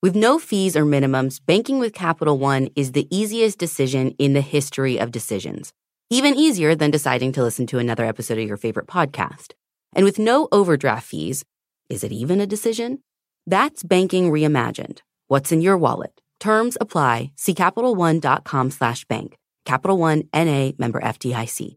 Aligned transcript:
With 0.00 0.14
no 0.14 0.38
fees 0.38 0.76
or 0.76 0.84
minimums, 0.84 1.40
banking 1.44 1.80
with 1.80 1.92
Capital 1.92 2.38
One 2.38 2.68
is 2.76 2.92
the 2.92 3.08
easiest 3.10 3.58
decision 3.58 4.12
in 4.12 4.32
the 4.32 4.40
history 4.40 4.96
of 5.00 5.10
decisions. 5.10 5.72
Even 6.08 6.36
easier 6.36 6.76
than 6.76 6.92
deciding 6.92 7.32
to 7.32 7.42
listen 7.42 7.66
to 7.66 7.80
another 7.80 8.04
episode 8.04 8.38
of 8.38 8.46
your 8.46 8.56
favorite 8.56 8.86
podcast. 8.86 9.54
And 9.96 10.04
with 10.04 10.20
no 10.20 10.46
overdraft 10.52 11.04
fees, 11.04 11.44
is 11.88 12.04
it 12.04 12.12
even 12.12 12.40
a 12.40 12.46
decision? 12.46 13.00
That's 13.48 13.82
banking 13.82 14.30
reimagined. 14.30 15.00
What's 15.26 15.50
in 15.50 15.62
your 15.62 15.76
wallet? 15.76 16.20
Terms 16.38 16.78
apply. 16.80 17.32
See 17.34 17.54
CapitalOne.com 17.54 18.70
slash 18.70 19.04
bank. 19.06 19.36
Capital 19.64 19.98
One 19.98 20.22
NA 20.32 20.70
member 20.78 21.00
FDIC. 21.00 21.74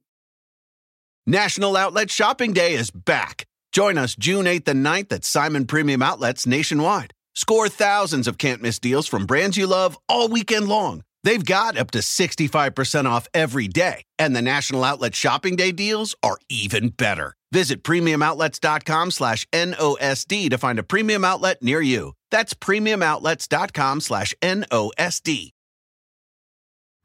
National 1.26 1.76
Outlet 1.76 2.12
Shopping 2.12 2.54
Day 2.54 2.76
is 2.76 2.92
back. 2.92 3.48
Join 3.72 3.98
us 3.98 4.16
June 4.16 4.46
8th 4.46 4.68
and 4.68 4.86
9th 4.86 5.12
at 5.12 5.26
Simon 5.26 5.66
Premium 5.66 6.04
Outlets 6.04 6.46
nationwide. 6.46 7.16
Score 7.36 7.70
thousands 7.70 8.28
of 8.28 8.38
can't 8.38 8.62
miss 8.62 8.80
deals 8.80 9.08
from 9.08 9.26
brands 9.26 9.58
you 9.58 9.68
love 9.68 9.98
all 10.10 10.28
weekend 10.28 10.68
long. 10.68 11.04
They've 11.24 11.44
got 11.44 11.78
up 11.78 11.92
to 11.92 12.00
65% 12.00 13.06
off 13.06 13.28
every 13.34 13.68
day, 13.68 14.04
and 14.18 14.36
the 14.36 14.42
National 14.42 14.84
Outlet 14.84 15.16
Shopping 15.16 15.56
Day 15.56 15.72
deals 15.72 16.16
are 16.24 16.38
even 16.50 16.90
better. 16.90 17.36
Visit 17.52 17.84
premiumoutlets.com 17.84 19.12
slash 19.12 19.46
NOSD 19.54 20.50
to 20.50 20.58
find 20.58 20.80
a 20.80 20.84
premium 20.84 21.24
outlet 21.24 21.62
near 21.62 21.82
you. 21.82 22.14
That's 22.32 22.54
premiumoutlets.com 22.54 24.02
slash 24.02 24.34
NOSD. 24.42 25.52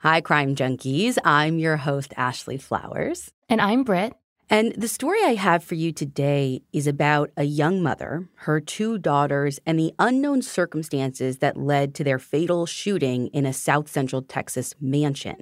Hi, 0.00 0.20
crime 0.20 0.54
junkies. 0.54 1.18
I'm 1.24 1.58
your 1.58 1.78
host, 1.78 2.12
Ashley 2.16 2.58
Flowers. 2.58 3.32
And 3.48 3.60
I'm 3.60 3.82
Britt. 3.82 4.14
And 4.48 4.72
the 4.76 4.86
story 4.86 5.18
I 5.24 5.34
have 5.34 5.64
for 5.64 5.74
you 5.74 5.90
today 5.90 6.62
is 6.72 6.86
about 6.86 7.30
a 7.36 7.42
young 7.42 7.82
mother, 7.82 8.28
her 8.46 8.60
two 8.60 8.96
daughters, 8.96 9.58
and 9.66 9.76
the 9.76 9.92
unknown 9.98 10.40
circumstances 10.40 11.38
that 11.38 11.56
led 11.56 11.96
to 11.96 12.04
their 12.04 12.20
fatal 12.20 12.64
shooting 12.64 13.26
in 13.28 13.44
a 13.44 13.52
South 13.52 13.88
Central 13.88 14.22
Texas 14.22 14.72
mansion. 14.80 15.38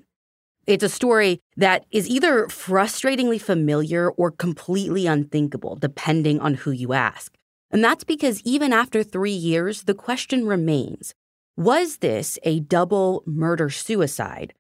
It's 0.67 0.83
a 0.83 0.89
story 0.89 1.41
that 1.59 1.85
is 1.91 2.09
either 2.09 2.47
frustratingly 2.47 3.39
familiar 3.39 4.11
or 4.11 4.31
completely 4.31 5.07
unthinkable, 5.07 5.77
depending 5.77 6.41
on 6.41 6.55
who 6.55 6.71
you 6.71 6.95
ask. 6.95 7.35
And 7.71 7.85
that's 7.85 8.05
because 8.05 8.41
even 8.43 8.73
after 8.73 9.03
three 9.03 9.33
years, 9.33 9.83
the 9.83 9.95
question 9.95 10.47
remains 10.47 11.15
was 11.57 11.99
this 11.99 12.39
a 12.43 12.61
double 12.61 13.23
murder 13.27 13.69
suicide, 13.69 14.55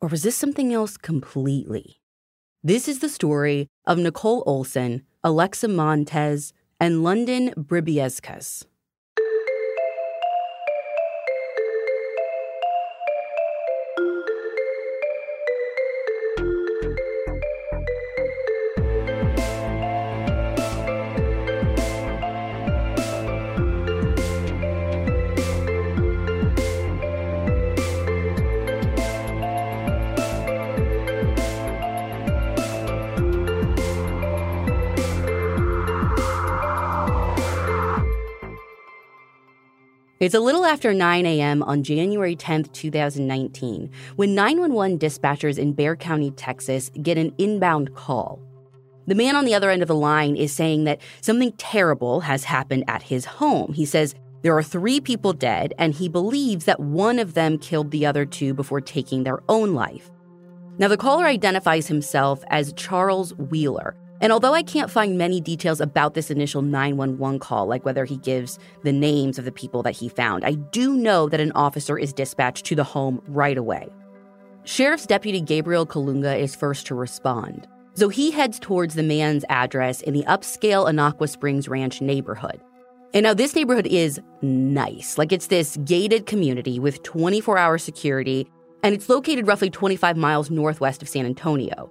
or 0.00 0.08
was 0.08 0.22
this 0.22 0.36
something 0.36 0.72
else 0.72 0.96
completely? 0.96 1.99
This 2.62 2.88
is 2.88 2.98
the 2.98 3.08
story 3.08 3.68
of 3.86 3.96
Nicole 3.96 4.42
Olson, 4.44 5.06
Alexa 5.24 5.66
Montez, 5.66 6.52
and 6.78 7.02
London 7.02 7.54
Bribiescas. 7.56 8.66
It's 40.20 40.34
a 40.34 40.40
little 40.40 40.66
after 40.66 40.92
9 40.92 41.24
a.m. 41.24 41.62
on 41.62 41.82
January 41.82 42.36
10, 42.36 42.64
2019, 42.64 43.90
when 44.16 44.34
911 44.34 44.98
dispatchers 44.98 45.58
in 45.58 45.72
Bexar 45.72 45.96
County, 45.96 46.30
Texas, 46.32 46.90
get 47.00 47.16
an 47.16 47.34
inbound 47.38 47.94
call. 47.94 48.38
The 49.06 49.14
man 49.14 49.34
on 49.34 49.46
the 49.46 49.54
other 49.54 49.70
end 49.70 49.80
of 49.80 49.88
the 49.88 49.94
line 49.94 50.36
is 50.36 50.52
saying 50.52 50.84
that 50.84 51.00
something 51.22 51.52
terrible 51.52 52.20
has 52.20 52.44
happened 52.44 52.84
at 52.86 53.02
his 53.02 53.24
home. 53.24 53.72
He 53.72 53.86
says 53.86 54.14
there 54.42 54.54
are 54.54 54.62
three 54.62 55.00
people 55.00 55.32
dead, 55.32 55.72
and 55.78 55.94
he 55.94 56.06
believes 56.06 56.66
that 56.66 56.80
one 56.80 57.18
of 57.18 57.32
them 57.32 57.56
killed 57.56 57.90
the 57.90 58.04
other 58.04 58.26
two 58.26 58.52
before 58.52 58.82
taking 58.82 59.24
their 59.24 59.40
own 59.48 59.72
life. 59.72 60.10
Now, 60.76 60.88
the 60.88 60.98
caller 60.98 61.24
identifies 61.24 61.86
himself 61.86 62.44
as 62.48 62.74
Charles 62.74 63.34
Wheeler, 63.36 63.96
and 64.20 64.32
although 64.32 64.52
I 64.52 64.62
can't 64.62 64.90
find 64.90 65.16
many 65.16 65.40
details 65.40 65.80
about 65.80 66.14
this 66.14 66.30
initial 66.30 66.60
911 66.62 67.38
call, 67.38 67.66
like 67.66 67.84
whether 67.84 68.04
he 68.04 68.18
gives 68.18 68.58
the 68.82 68.92
names 68.92 69.38
of 69.38 69.46
the 69.46 69.52
people 69.52 69.82
that 69.82 69.96
he 69.96 70.08
found, 70.08 70.44
I 70.44 70.52
do 70.52 70.94
know 70.94 71.28
that 71.28 71.40
an 71.40 71.52
officer 71.52 71.98
is 71.98 72.12
dispatched 72.12 72.66
to 72.66 72.74
the 72.74 72.84
home 72.84 73.22
right 73.28 73.56
away. 73.56 73.88
Sheriff's 74.64 75.06
Deputy 75.06 75.40
Gabriel 75.40 75.86
Kalunga 75.86 76.38
is 76.38 76.54
first 76.54 76.86
to 76.88 76.94
respond. 76.94 77.66
So 77.94 78.08
he 78.08 78.30
heads 78.30 78.58
towards 78.58 78.94
the 78.94 79.02
man's 79.02 79.44
address 79.48 80.02
in 80.02 80.12
the 80.12 80.24
upscale 80.24 80.88
Anaqua 80.88 81.28
Springs 81.28 81.68
Ranch 81.68 82.00
neighborhood. 82.00 82.60
And 83.12 83.24
now 83.24 83.34
this 83.34 83.56
neighborhood 83.56 83.86
is 83.86 84.20
nice. 84.42 85.18
Like 85.18 85.32
it's 85.32 85.48
this 85.48 85.76
gated 85.78 86.26
community 86.26 86.78
with 86.78 87.02
24 87.02 87.58
hour 87.58 87.78
security, 87.78 88.48
and 88.82 88.94
it's 88.94 89.08
located 89.08 89.46
roughly 89.46 89.70
25 89.70 90.16
miles 90.16 90.50
northwest 90.50 91.02
of 91.02 91.08
San 91.08 91.26
Antonio. 91.26 91.90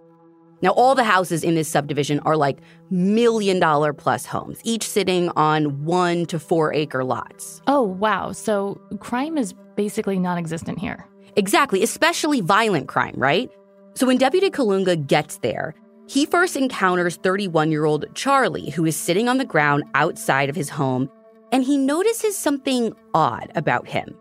Now, 0.61 0.71
all 0.71 0.93
the 0.95 1.03
houses 1.03 1.43
in 1.43 1.55
this 1.55 1.69
subdivision 1.69 2.19
are 2.21 2.35
like 2.35 2.59
million 2.89 3.59
dollar 3.59 3.93
plus 3.93 4.25
homes, 4.25 4.59
each 4.63 4.83
sitting 4.83 5.29
on 5.35 5.85
one 5.85 6.25
to 6.27 6.39
four 6.39 6.73
acre 6.73 7.03
lots. 7.03 7.61
Oh, 7.67 7.83
wow. 7.83 8.31
So 8.31 8.79
crime 8.99 9.37
is 9.37 9.53
basically 9.75 10.19
non 10.19 10.37
existent 10.37 10.79
here. 10.79 11.05
Exactly, 11.35 11.83
especially 11.83 12.41
violent 12.41 12.87
crime, 12.87 13.15
right? 13.15 13.49
So 13.93 14.05
when 14.07 14.17
Deputy 14.17 14.49
Kalunga 14.49 15.07
gets 15.07 15.37
there, 15.37 15.73
he 16.07 16.25
first 16.25 16.55
encounters 16.57 17.17
31 17.17 17.71
year 17.71 17.85
old 17.85 18.05
Charlie, 18.15 18.71
who 18.71 18.85
is 18.85 18.95
sitting 18.95 19.29
on 19.29 19.37
the 19.37 19.45
ground 19.45 19.83
outside 19.93 20.49
of 20.49 20.55
his 20.55 20.69
home, 20.69 21.09
and 21.51 21.63
he 21.63 21.77
notices 21.77 22.37
something 22.37 22.93
odd 23.13 23.51
about 23.55 23.87
him. 23.87 24.15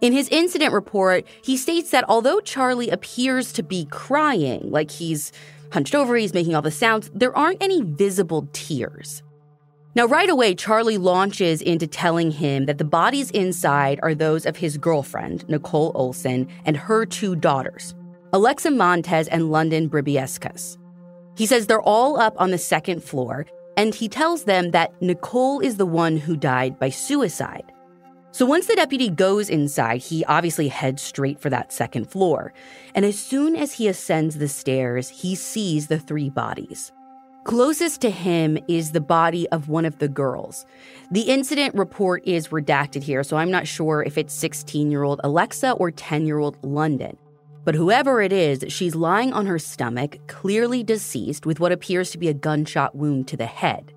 In 0.00 0.12
his 0.12 0.28
incident 0.28 0.72
report, 0.72 1.26
he 1.42 1.56
states 1.56 1.90
that 1.90 2.04
although 2.08 2.38
Charlie 2.40 2.88
appears 2.90 3.52
to 3.54 3.64
be 3.64 3.86
crying, 3.86 4.70
like 4.70 4.92
he's 4.92 5.32
hunched 5.72 5.94
over, 5.94 6.16
he's 6.16 6.34
making 6.34 6.54
all 6.54 6.62
the 6.62 6.70
sounds. 6.70 7.10
There 7.14 7.36
aren't 7.36 7.62
any 7.62 7.82
visible 7.82 8.48
tears. 8.52 9.22
Now, 9.94 10.06
right 10.06 10.28
away, 10.28 10.54
Charlie 10.54 10.98
launches 10.98 11.60
into 11.60 11.86
telling 11.86 12.30
him 12.30 12.66
that 12.66 12.78
the 12.78 12.84
bodies 12.84 13.30
inside 13.32 13.98
are 14.02 14.14
those 14.14 14.46
of 14.46 14.56
his 14.56 14.78
girlfriend, 14.78 15.48
Nicole 15.48 15.92
Olson, 15.94 16.46
and 16.64 16.76
her 16.76 17.04
two 17.04 17.34
daughters, 17.34 17.94
Alexa 18.32 18.70
Montez 18.70 19.28
and 19.28 19.50
London 19.50 19.88
Bribiescas. 19.88 20.76
He 21.36 21.46
says 21.46 21.66
they're 21.66 21.80
all 21.80 22.20
up 22.20 22.34
on 22.38 22.50
the 22.50 22.58
second 22.58 23.02
floor, 23.02 23.46
and 23.76 23.94
he 23.94 24.08
tells 24.08 24.44
them 24.44 24.70
that 24.72 25.00
Nicole 25.00 25.60
is 25.60 25.76
the 25.76 25.86
one 25.86 26.16
who 26.16 26.36
died 26.36 26.78
by 26.78 26.90
suicide. 26.90 27.72
So 28.30 28.44
once 28.44 28.66
the 28.66 28.76
deputy 28.76 29.08
goes 29.08 29.48
inside, 29.48 30.02
he 30.02 30.24
obviously 30.26 30.68
heads 30.68 31.02
straight 31.02 31.40
for 31.40 31.50
that 31.50 31.72
second 31.72 32.10
floor. 32.10 32.52
And 32.94 33.04
as 33.04 33.18
soon 33.18 33.56
as 33.56 33.72
he 33.72 33.88
ascends 33.88 34.36
the 34.36 34.48
stairs, 34.48 35.08
he 35.08 35.34
sees 35.34 35.86
the 35.86 35.98
three 35.98 36.28
bodies. 36.28 36.92
Closest 37.44 38.02
to 38.02 38.10
him 38.10 38.58
is 38.68 38.92
the 38.92 39.00
body 39.00 39.48
of 39.48 39.70
one 39.70 39.86
of 39.86 39.98
the 39.98 40.08
girls. 40.08 40.66
The 41.10 41.22
incident 41.22 41.74
report 41.74 42.22
is 42.26 42.48
redacted 42.48 43.02
here, 43.02 43.24
so 43.24 43.38
I'm 43.38 43.50
not 43.50 43.66
sure 43.66 44.02
if 44.02 44.18
it's 44.18 44.34
16 44.34 44.90
year 44.90 45.02
old 45.02 45.22
Alexa 45.24 45.72
or 45.72 45.90
10 45.90 46.26
year 46.26 46.38
old 46.38 46.62
London. 46.62 47.16
But 47.64 47.74
whoever 47.74 48.20
it 48.20 48.32
is, 48.32 48.64
she's 48.68 48.94
lying 48.94 49.32
on 49.32 49.46
her 49.46 49.58
stomach, 49.58 50.18
clearly 50.26 50.82
deceased, 50.82 51.46
with 51.46 51.60
what 51.60 51.72
appears 51.72 52.10
to 52.10 52.18
be 52.18 52.28
a 52.28 52.34
gunshot 52.34 52.94
wound 52.94 53.28
to 53.28 53.36
the 53.36 53.46
head. 53.46 53.94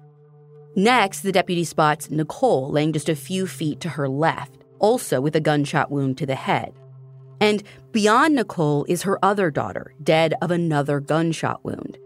Next, 0.75 1.19
the 1.19 1.31
deputy 1.33 1.63
spots 1.65 2.09
Nicole 2.09 2.71
laying 2.71 2.93
just 2.93 3.09
a 3.09 3.15
few 3.15 3.45
feet 3.45 3.81
to 3.81 3.89
her 3.89 4.07
left, 4.07 4.63
also 4.79 5.19
with 5.19 5.35
a 5.35 5.41
gunshot 5.41 5.91
wound 5.91 6.17
to 6.19 6.25
the 6.25 6.35
head. 6.35 6.73
And 7.41 7.63
beyond 7.91 8.35
Nicole 8.35 8.85
is 8.87 9.01
her 9.01 9.19
other 9.23 9.51
daughter, 9.51 9.93
dead 10.01 10.33
of 10.41 10.51
another 10.51 10.99
gunshot 10.99 11.65
wound. 11.65 11.97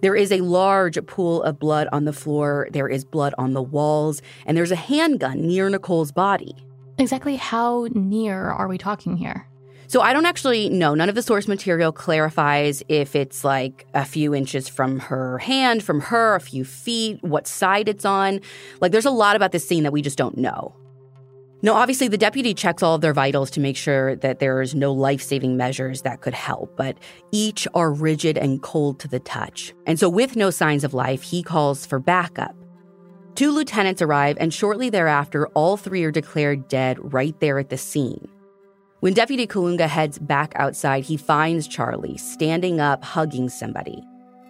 There 0.00 0.14
is 0.14 0.30
a 0.30 0.42
large 0.42 1.04
pool 1.06 1.42
of 1.42 1.58
blood 1.58 1.88
on 1.90 2.04
the 2.04 2.12
floor, 2.12 2.68
there 2.70 2.88
is 2.88 3.04
blood 3.04 3.34
on 3.38 3.54
the 3.54 3.62
walls, 3.62 4.20
and 4.46 4.56
there's 4.56 4.70
a 4.70 4.76
handgun 4.76 5.46
near 5.46 5.68
Nicole's 5.70 6.12
body. 6.12 6.54
Exactly 6.98 7.36
how 7.36 7.88
near 7.94 8.50
are 8.50 8.68
we 8.68 8.78
talking 8.78 9.16
here? 9.16 9.48
So 9.86 10.00
I 10.00 10.12
don't 10.12 10.26
actually 10.26 10.68
know. 10.68 10.94
None 10.94 11.08
of 11.08 11.14
the 11.14 11.22
source 11.22 11.48
material 11.48 11.92
clarifies 11.92 12.82
if 12.88 13.14
it's 13.14 13.44
like 13.44 13.86
a 13.94 14.04
few 14.04 14.34
inches 14.34 14.68
from 14.68 14.98
her 15.00 15.38
hand, 15.38 15.82
from 15.82 16.00
her, 16.00 16.34
a 16.34 16.40
few 16.40 16.64
feet, 16.64 17.22
what 17.22 17.46
side 17.46 17.88
it's 17.88 18.04
on. 18.04 18.40
Like 18.80 18.92
there's 18.92 19.04
a 19.04 19.10
lot 19.10 19.36
about 19.36 19.52
this 19.52 19.66
scene 19.66 19.82
that 19.84 19.92
we 19.92 20.02
just 20.02 20.18
don't 20.18 20.36
know. 20.36 20.74
Now, 21.64 21.72
obviously, 21.72 22.08
the 22.08 22.18
deputy 22.18 22.52
checks 22.52 22.82
all 22.82 22.94
of 22.94 23.00
their 23.00 23.14
vitals 23.14 23.50
to 23.52 23.60
make 23.60 23.78
sure 23.78 24.16
that 24.16 24.38
there's 24.38 24.74
no 24.74 24.92
life 24.92 25.22
saving 25.22 25.56
measures 25.56 26.02
that 26.02 26.20
could 26.20 26.34
help, 26.34 26.76
but 26.76 26.98
each 27.32 27.66
are 27.72 27.90
rigid 27.90 28.36
and 28.36 28.60
cold 28.60 29.00
to 29.00 29.08
the 29.08 29.18
touch. 29.18 29.72
And 29.86 29.98
so, 29.98 30.10
with 30.10 30.36
no 30.36 30.50
signs 30.50 30.84
of 30.84 30.92
life, 30.92 31.22
he 31.22 31.42
calls 31.42 31.86
for 31.86 31.98
backup. 31.98 32.54
Two 33.34 33.50
lieutenants 33.50 34.02
arrive, 34.02 34.36
and 34.38 34.52
shortly 34.52 34.90
thereafter, 34.90 35.46
all 35.54 35.78
three 35.78 36.04
are 36.04 36.10
declared 36.10 36.68
dead 36.68 36.98
right 37.14 37.38
there 37.40 37.58
at 37.58 37.70
the 37.70 37.78
scene. 37.78 38.28
When 39.04 39.12
Deputy 39.12 39.46
Kalunga 39.46 39.86
heads 39.86 40.18
back 40.18 40.54
outside, 40.56 41.04
he 41.04 41.18
finds 41.18 41.68
Charlie 41.68 42.16
standing 42.16 42.80
up, 42.80 43.04
hugging 43.04 43.50
somebody. 43.50 44.02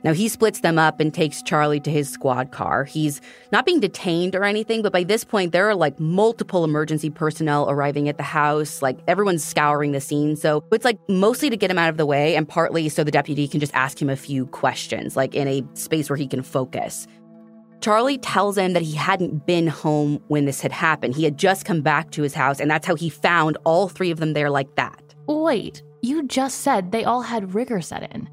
Now, 0.05 0.13
he 0.13 0.29
splits 0.29 0.61
them 0.61 0.79
up 0.79 1.01
and 1.01 1.13
takes 1.13 1.43
Charlie 1.43 1.81
to 1.81 1.91
his 1.91 2.09
squad 2.09 2.53
car. 2.53 2.85
He's 2.85 3.21
not 3.51 3.67
being 3.67 3.81
detained 3.81 4.37
or 4.37 4.45
anything, 4.45 4.81
but 4.81 4.93
by 4.93 5.03
this 5.03 5.25
point, 5.25 5.51
there 5.51 5.69
are 5.69 5.75
like 5.75 5.99
multiple 5.99 6.63
emergency 6.63 7.11
personnel 7.11 7.69
arriving 7.69 8.09
at 8.09 8.17
the 8.17 8.23
house. 8.23 8.81
Like 8.81 9.01
everyone's 9.09 9.43
scouring 9.43 9.91
the 9.91 10.01
scene. 10.01 10.37
So 10.37 10.63
it's 10.71 10.85
like 10.85 11.01
mostly 11.09 11.51
to 11.51 11.57
get 11.57 11.69
him 11.69 11.79
out 11.79 11.89
of 11.89 11.97
the 11.97 12.07
way 12.07 12.37
and 12.37 12.49
partly 12.49 12.89
so 12.91 13.03
the 13.03 13.11
deputy 13.11 13.49
can 13.49 13.59
just 13.59 13.75
ask 13.75 14.01
him 14.01 14.09
a 14.09 14.15
few 14.15 14.47
questions, 14.47 15.17
like 15.17 15.35
in 15.35 15.49
a 15.49 15.65
space 15.75 16.09
where 16.09 16.17
he 16.17 16.29
can 16.29 16.43
focus. 16.43 17.09
Charlie 17.81 18.19
tells 18.19 18.57
him 18.57 18.73
that 18.73 18.83
he 18.83 18.95
hadn't 18.95 19.47
been 19.47 19.67
home 19.67 20.23
when 20.29 20.45
this 20.45 20.61
had 20.61 20.73
happened. 20.73 21.15
He 21.15 21.25
had 21.25 21.37
just 21.37 21.65
come 21.65 21.83
back 21.83 22.11
to 22.13 22.23
his 22.23 22.35
house, 22.35 22.61
and 22.61 22.71
that's 22.71 22.87
how 22.87 22.95
he 22.95 23.09
found 23.09 23.59
all 23.65 23.89
three 23.89 24.11
of 24.11 24.19
them 24.19 24.33
there 24.33 24.51
like 24.51 24.75
that. 24.77 25.15
Wait, 25.27 25.83
you 26.03 26.27
just 26.27 26.61
said 26.61 26.93
they 26.93 27.05
all 27.05 27.23
had 27.23 27.55
rigor 27.55 27.81
set 27.81 28.11
in. 28.15 28.29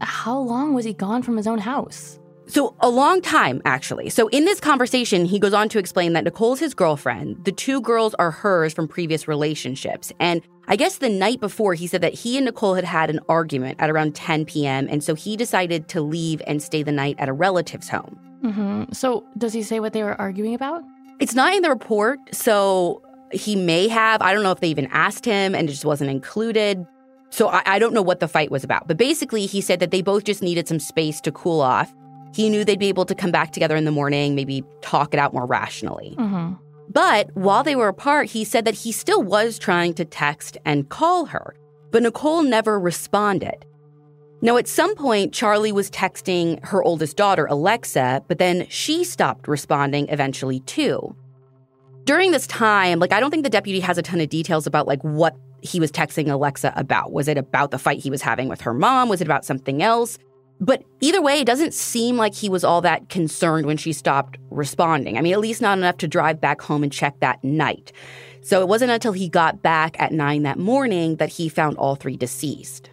How 0.00 0.38
long 0.38 0.74
was 0.74 0.84
he 0.84 0.92
gone 0.92 1.22
from 1.22 1.36
his 1.36 1.46
own 1.46 1.58
house? 1.58 2.18
So, 2.48 2.76
a 2.78 2.88
long 2.88 3.22
time, 3.22 3.60
actually. 3.64 4.08
So, 4.08 4.28
in 4.28 4.44
this 4.44 4.60
conversation, 4.60 5.24
he 5.24 5.40
goes 5.40 5.52
on 5.52 5.68
to 5.70 5.80
explain 5.80 6.12
that 6.12 6.22
Nicole's 6.22 6.60
his 6.60 6.74
girlfriend. 6.74 7.44
The 7.44 7.50
two 7.50 7.80
girls 7.80 8.14
are 8.14 8.30
hers 8.30 8.72
from 8.72 8.86
previous 8.86 9.26
relationships. 9.26 10.12
And 10.20 10.42
I 10.68 10.76
guess 10.76 10.98
the 10.98 11.08
night 11.08 11.40
before, 11.40 11.74
he 11.74 11.88
said 11.88 12.02
that 12.02 12.14
he 12.14 12.36
and 12.36 12.44
Nicole 12.44 12.74
had 12.74 12.84
had 12.84 13.10
an 13.10 13.18
argument 13.28 13.80
at 13.80 13.90
around 13.90 14.14
10 14.14 14.44
p.m. 14.44 14.86
And 14.88 15.02
so 15.02 15.16
he 15.16 15.36
decided 15.36 15.88
to 15.88 16.00
leave 16.00 16.40
and 16.46 16.62
stay 16.62 16.84
the 16.84 16.92
night 16.92 17.16
at 17.18 17.28
a 17.28 17.32
relative's 17.32 17.88
home. 17.88 18.16
Mm-hmm. 18.46 18.92
So, 18.92 19.26
does 19.36 19.52
he 19.52 19.62
say 19.62 19.80
what 19.80 19.92
they 19.92 20.02
were 20.02 20.18
arguing 20.20 20.54
about? 20.54 20.82
It's 21.18 21.34
not 21.34 21.54
in 21.54 21.62
the 21.62 21.70
report, 21.70 22.18
so 22.32 23.02
he 23.32 23.56
may 23.56 23.88
have. 23.88 24.22
I 24.22 24.32
don't 24.32 24.42
know 24.42 24.52
if 24.52 24.60
they 24.60 24.68
even 24.68 24.86
asked 24.86 25.24
him 25.24 25.54
and 25.54 25.68
it 25.68 25.72
just 25.72 25.84
wasn't 25.84 26.10
included. 26.10 26.86
So 27.30 27.48
I, 27.48 27.62
I, 27.66 27.78
don't 27.78 27.92
know 27.92 28.02
what 28.02 28.20
the 28.20 28.28
fight 28.28 28.50
was 28.50 28.62
about. 28.62 28.86
But 28.86 28.96
basically, 28.96 29.46
he 29.46 29.60
said 29.60 29.80
that 29.80 29.90
they 29.90 30.00
both 30.00 30.24
just 30.24 30.42
needed 30.42 30.68
some 30.68 30.78
space 30.78 31.20
to 31.22 31.32
cool 31.32 31.60
off. 31.60 31.92
He 32.34 32.48
knew 32.48 32.64
they'd 32.64 32.78
be 32.78 32.88
able 32.88 33.06
to 33.06 33.14
come 33.14 33.30
back 33.30 33.52
together 33.52 33.76
in 33.76 33.84
the 33.84 33.90
morning, 33.90 34.34
maybe 34.34 34.62
talk 34.80 35.12
it 35.12 35.18
out 35.18 35.34
more 35.34 35.46
rationally. 35.46 36.14
Mm-hmm. 36.18 36.54
But 36.88 37.34
while 37.34 37.64
they 37.64 37.76
were 37.76 37.88
apart, 37.88 38.28
he 38.28 38.44
said 38.44 38.64
that 38.64 38.74
he 38.74 38.92
still 38.92 39.22
was 39.22 39.58
trying 39.58 39.94
to 39.94 40.04
text 40.04 40.56
and 40.64 40.88
call 40.88 41.26
her. 41.26 41.56
But 41.90 42.02
Nicole 42.02 42.42
never 42.42 42.78
responded. 42.78 43.64
Now, 44.42 44.58
at 44.58 44.68
some 44.68 44.94
point, 44.94 45.32
Charlie 45.32 45.72
was 45.72 45.90
texting 45.90 46.62
her 46.64 46.82
oldest 46.82 47.16
daughter, 47.16 47.46
Alexa, 47.46 48.22
but 48.28 48.38
then 48.38 48.66
she 48.68 49.02
stopped 49.02 49.48
responding 49.48 50.08
eventually 50.10 50.60
too. 50.60 51.16
During 52.04 52.30
this 52.30 52.46
time, 52.46 52.98
like, 52.98 53.12
I 53.12 53.18
don't 53.18 53.30
think 53.30 53.44
the 53.44 53.50
deputy 53.50 53.80
has 53.80 53.98
a 53.98 54.02
ton 54.02 54.20
of 54.20 54.28
details 54.28 54.66
about, 54.66 54.86
like, 54.86 55.02
what 55.02 55.34
he 55.62 55.80
was 55.80 55.90
texting 55.90 56.30
Alexa 56.30 56.72
about. 56.76 57.12
Was 57.12 57.28
it 57.28 57.38
about 57.38 57.70
the 57.70 57.78
fight 57.78 57.98
he 57.98 58.10
was 58.10 58.22
having 58.22 58.48
with 58.48 58.60
her 58.60 58.74
mom? 58.74 59.08
Was 59.08 59.20
it 59.20 59.26
about 59.26 59.44
something 59.44 59.82
else? 59.82 60.18
But 60.60 60.84
either 61.00 61.20
way, 61.20 61.40
it 61.40 61.46
doesn't 61.46 61.74
seem 61.74 62.16
like 62.16 62.34
he 62.34 62.48
was 62.48 62.64
all 62.64 62.80
that 62.82 63.08
concerned 63.08 63.66
when 63.66 63.76
she 63.76 63.92
stopped 63.92 64.38
responding. 64.50 65.18
I 65.18 65.20
mean, 65.20 65.32
at 65.32 65.40
least 65.40 65.60
not 65.60 65.78
enough 65.78 65.96
to 65.98 66.08
drive 66.08 66.40
back 66.40 66.60
home 66.60 66.82
and 66.82 66.92
check 66.92 67.18
that 67.20 67.42
night. 67.42 67.92
So 68.42 68.60
it 68.60 68.68
wasn't 68.68 68.92
until 68.92 69.12
he 69.12 69.28
got 69.28 69.62
back 69.62 69.96
at 69.98 70.12
nine 70.12 70.44
that 70.44 70.58
morning 70.58 71.16
that 71.16 71.30
he 71.30 71.48
found 71.48 71.76
all 71.78 71.96
three 71.96 72.16
deceased. 72.16 72.90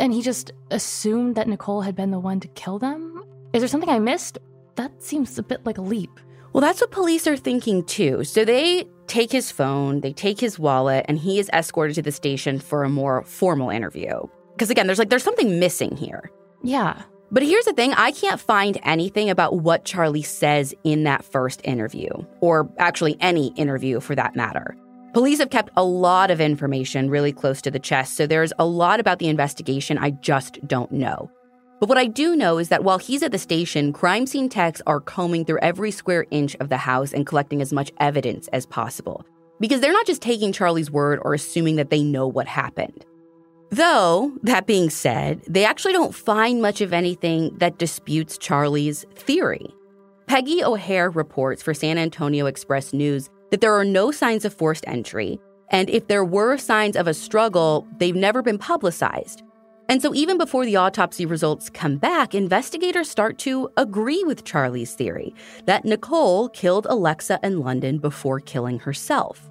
And 0.00 0.12
he 0.12 0.22
just 0.22 0.52
assumed 0.70 1.36
that 1.36 1.48
Nicole 1.48 1.82
had 1.82 1.94
been 1.94 2.10
the 2.10 2.18
one 2.18 2.40
to 2.40 2.48
kill 2.48 2.78
them? 2.78 3.24
Is 3.52 3.62
there 3.62 3.68
something 3.68 3.88
I 3.88 3.98
missed? 3.98 4.38
That 4.76 5.02
seems 5.02 5.38
a 5.38 5.42
bit 5.42 5.64
like 5.64 5.78
a 5.78 5.82
leap. 5.82 6.18
Well, 6.52 6.60
that's 6.60 6.80
what 6.80 6.90
police 6.90 7.26
are 7.26 7.36
thinking 7.36 7.84
too. 7.84 8.24
So 8.24 8.44
they 8.44 8.86
take 9.06 9.32
his 9.32 9.50
phone, 9.50 10.00
they 10.00 10.12
take 10.12 10.40
his 10.40 10.58
wallet, 10.58 11.04
and 11.08 11.18
he 11.18 11.38
is 11.38 11.50
escorted 11.52 11.96
to 11.96 12.02
the 12.02 12.12
station 12.12 12.58
for 12.58 12.84
a 12.84 12.88
more 12.88 13.22
formal 13.24 13.70
interview. 13.70 14.20
Because 14.52 14.70
again, 14.70 14.86
there's 14.86 14.98
like 14.98 15.10
there's 15.10 15.24
something 15.24 15.58
missing 15.58 15.96
here. 15.96 16.30
Yeah. 16.62 17.02
But 17.30 17.42
here's 17.42 17.64
the 17.64 17.72
thing 17.72 17.92
I 17.94 18.12
can't 18.12 18.40
find 18.40 18.78
anything 18.84 19.30
about 19.30 19.56
what 19.60 19.84
Charlie 19.84 20.22
says 20.22 20.74
in 20.84 21.04
that 21.04 21.24
first 21.24 21.60
interview, 21.64 22.10
or 22.40 22.70
actually 22.78 23.16
any 23.20 23.48
interview 23.56 23.98
for 23.98 24.14
that 24.14 24.36
matter. 24.36 24.76
Police 25.14 25.38
have 25.38 25.50
kept 25.50 25.70
a 25.76 25.84
lot 25.84 26.32
of 26.32 26.40
information 26.40 27.08
really 27.08 27.32
close 27.32 27.62
to 27.62 27.70
the 27.70 27.78
chest, 27.78 28.16
so 28.16 28.26
there's 28.26 28.52
a 28.58 28.66
lot 28.66 28.98
about 28.98 29.20
the 29.20 29.28
investigation 29.28 29.96
I 29.96 30.10
just 30.10 30.58
don't 30.66 30.90
know. 30.90 31.30
But 31.78 31.88
what 31.88 31.98
I 31.98 32.06
do 32.06 32.34
know 32.34 32.58
is 32.58 32.68
that 32.70 32.82
while 32.82 32.98
he's 32.98 33.22
at 33.22 33.30
the 33.30 33.38
station, 33.38 33.92
crime 33.92 34.26
scene 34.26 34.48
techs 34.48 34.82
are 34.88 34.98
combing 34.98 35.44
through 35.44 35.60
every 35.62 35.92
square 35.92 36.26
inch 36.32 36.56
of 36.56 36.68
the 36.68 36.76
house 36.76 37.12
and 37.12 37.24
collecting 37.24 37.62
as 37.62 37.72
much 37.72 37.92
evidence 38.00 38.48
as 38.48 38.66
possible. 38.66 39.24
Because 39.60 39.80
they're 39.80 39.92
not 39.92 40.06
just 40.06 40.20
taking 40.20 40.52
Charlie's 40.52 40.90
word 40.90 41.20
or 41.22 41.32
assuming 41.32 41.76
that 41.76 41.90
they 41.90 42.02
know 42.02 42.26
what 42.26 42.48
happened. 42.48 43.06
Though, 43.70 44.32
that 44.42 44.66
being 44.66 44.90
said, 44.90 45.42
they 45.46 45.64
actually 45.64 45.92
don't 45.92 46.14
find 46.14 46.60
much 46.60 46.80
of 46.80 46.92
anything 46.92 47.56
that 47.58 47.78
disputes 47.78 48.36
Charlie's 48.36 49.04
theory. 49.14 49.72
Peggy 50.26 50.64
O'Hare 50.64 51.10
reports 51.10 51.62
for 51.62 51.72
San 51.72 51.98
Antonio 51.98 52.46
Express 52.46 52.92
News 52.92 53.30
that 53.54 53.60
there 53.60 53.78
are 53.78 53.84
no 53.84 54.10
signs 54.10 54.44
of 54.44 54.52
forced 54.52 54.82
entry, 54.88 55.38
and 55.68 55.88
if 55.88 56.08
there 56.08 56.24
were 56.24 56.58
signs 56.58 56.96
of 56.96 57.06
a 57.06 57.14
struggle, 57.14 57.86
they've 57.98 58.16
never 58.16 58.42
been 58.42 58.58
publicized. 58.58 59.44
And 59.88 60.02
so, 60.02 60.12
even 60.12 60.38
before 60.38 60.66
the 60.66 60.74
autopsy 60.74 61.24
results 61.24 61.70
come 61.70 61.96
back, 61.96 62.34
investigators 62.34 63.08
start 63.08 63.38
to 63.38 63.70
agree 63.76 64.24
with 64.24 64.42
Charlie's 64.42 64.94
theory 64.94 65.32
that 65.66 65.84
Nicole 65.84 66.48
killed 66.48 66.88
Alexa 66.90 67.38
in 67.44 67.60
London 67.60 67.98
before 67.98 68.40
killing 68.40 68.80
herself. 68.80 69.48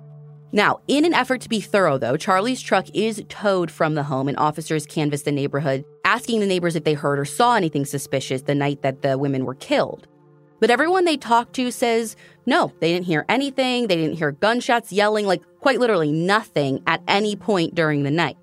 Now, 0.52 0.82
in 0.90 1.06
an 1.06 1.14
effort 1.14 1.40
to 1.40 1.48
be 1.48 1.62
thorough, 1.62 1.98
though, 1.98 2.18
Charlie's 2.18 2.62
truck 2.62 2.88
is 2.94 3.24
towed 3.30 3.72
from 3.72 3.96
the 3.96 4.04
home, 4.04 4.28
and 4.28 4.38
officers 4.38 4.86
canvass 4.86 5.22
the 5.22 5.32
neighborhood, 5.32 5.86
asking 6.04 6.42
the 6.42 6.46
neighbors 6.46 6.76
if 6.76 6.84
they 6.84 6.94
heard 6.94 7.20
or 7.20 7.26
saw 7.26 7.56
anything 7.56 7.86
suspicious 7.86 8.42
the 8.42 8.54
night 8.54 8.82
that 8.82 9.02
the 9.02 9.18
women 9.18 9.46
were 9.46 9.56
killed. 9.56 10.10
But 10.64 10.72
everyone 10.72 11.04
they 11.04 11.18
talk 11.18 11.52
to 11.56 11.72
says 11.72 12.16
no, 12.46 12.72
they 12.80 12.94
didn't 12.94 13.06
hear 13.06 13.26
anything. 13.28 13.88
They 13.88 13.98
didn't 13.98 14.16
hear 14.16 14.32
gunshots, 14.32 14.94
yelling, 14.94 15.26
like 15.26 15.42
quite 15.60 15.78
literally 15.78 16.14
nothing 16.14 16.82
at 16.88 17.02
any 17.06 17.36
point 17.36 17.76
during 17.76 18.04
the 18.04 18.12
night. 18.12 18.38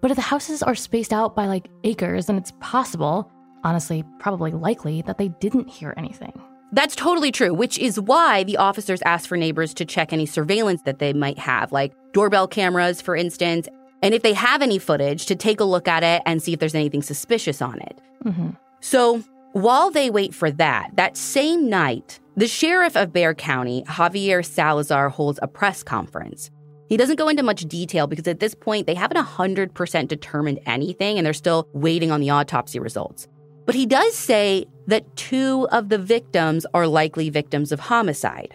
But 0.00 0.10
if 0.10 0.16
the 0.16 0.22
houses 0.22 0.62
are 0.62 0.74
spaced 0.74 1.12
out 1.12 1.36
by 1.36 1.44
like 1.44 1.68
acres, 1.84 2.28
then 2.28 2.36
it's 2.36 2.54
possible, 2.60 3.30
honestly, 3.62 4.06
probably 4.18 4.52
likely, 4.52 5.02
that 5.02 5.18
they 5.18 5.28
didn't 5.28 5.68
hear 5.68 5.92
anything. 5.98 6.32
That's 6.72 6.96
totally 6.96 7.30
true, 7.30 7.52
which 7.52 7.76
is 7.78 8.00
why 8.00 8.44
the 8.44 8.56
officers 8.56 9.02
asked 9.02 9.28
for 9.28 9.36
neighbors 9.36 9.74
to 9.74 9.84
check 9.84 10.14
any 10.14 10.24
surveillance 10.24 10.80
that 10.86 10.98
they 10.98 11.12
might 11.12 11.38
have, 11.38 11.72
like 11.72 11.92
doorbell 12.14 12.48
cameras, 12.48 13.02
for 13.02 13.14
instance, 13.14 13.68
and 14.00 14.14
if 14.14 14.22
they 14.22 14.32
have 14.32 14.62
any 14.62 14.78
footage, 14.78 15.26
to 15.26 15.36
take 15.36 15.60
a 15.60 15.64
look 15.64 15.88
at 15.88 16.02
it 16.02 16.22
and 16.24 16.42
see 16.42 16.54
if 16.54 16.58
there's 16.58 16.74
anything 16.74 17.02
suspicious 17.02 17.60
on 17.60 17.78
it. 17.80 18.00
Mm-hmm. 18.24 18.52
So 18.80 19.22
while 19.56 19.90
they 19.90 20.10
wait 20.10 20.34
for 20.34 20.50
that, 20.50 20.90
that 20.96 21.16
same 21.16 21.70
night, 21.70 22.20
the 22.36 22.46
sheriff 22.46 22.94
of 22.94 23.10
Bexar 23.10 23.32
County, 23.36 23.84
Javier 23.88 24.44
Salazar, 24.44 25.08
holds 25.08 25.38
a 25.40 25.48
press 25.48 25.82
conference. 25.82 26.50
He 26.90 26.98
doesn't 26.98 27.16
go 27.16 27.28
into 27.28 27.42
much 27.42 27.62
detail 27.62 28.06
because 28.06 28.28
at 28.28 28.38
this 28.38 28.54
point, 28.54 28.86
they 28.86 28.92
haven't 28.92 29.16
100% 29.16 30.08
determined 30.08 30.60
anything 30.66 31.16
and 31.16 31.24
they're 31.24 31.32
still 31.32 31.70
waiting 31.72 32.10
on 32.10 32.20
the 32.20 32.28
autopsy 32.28 32.78
results. 32.78 33.28
But 33.64 33.74
he 33.74 33.86
does 33.86 34.14
say 34.14 34.66
that 34.88 35.16
two 35.16 35.66
of 35.72 35.88
the 35.88 35.96
victims 35.96 36.66
are 36.74 36.86
likely 36.86 37.30
victims 37.30 37.72
of 37.72 37.80
homicide. 37.80 38.54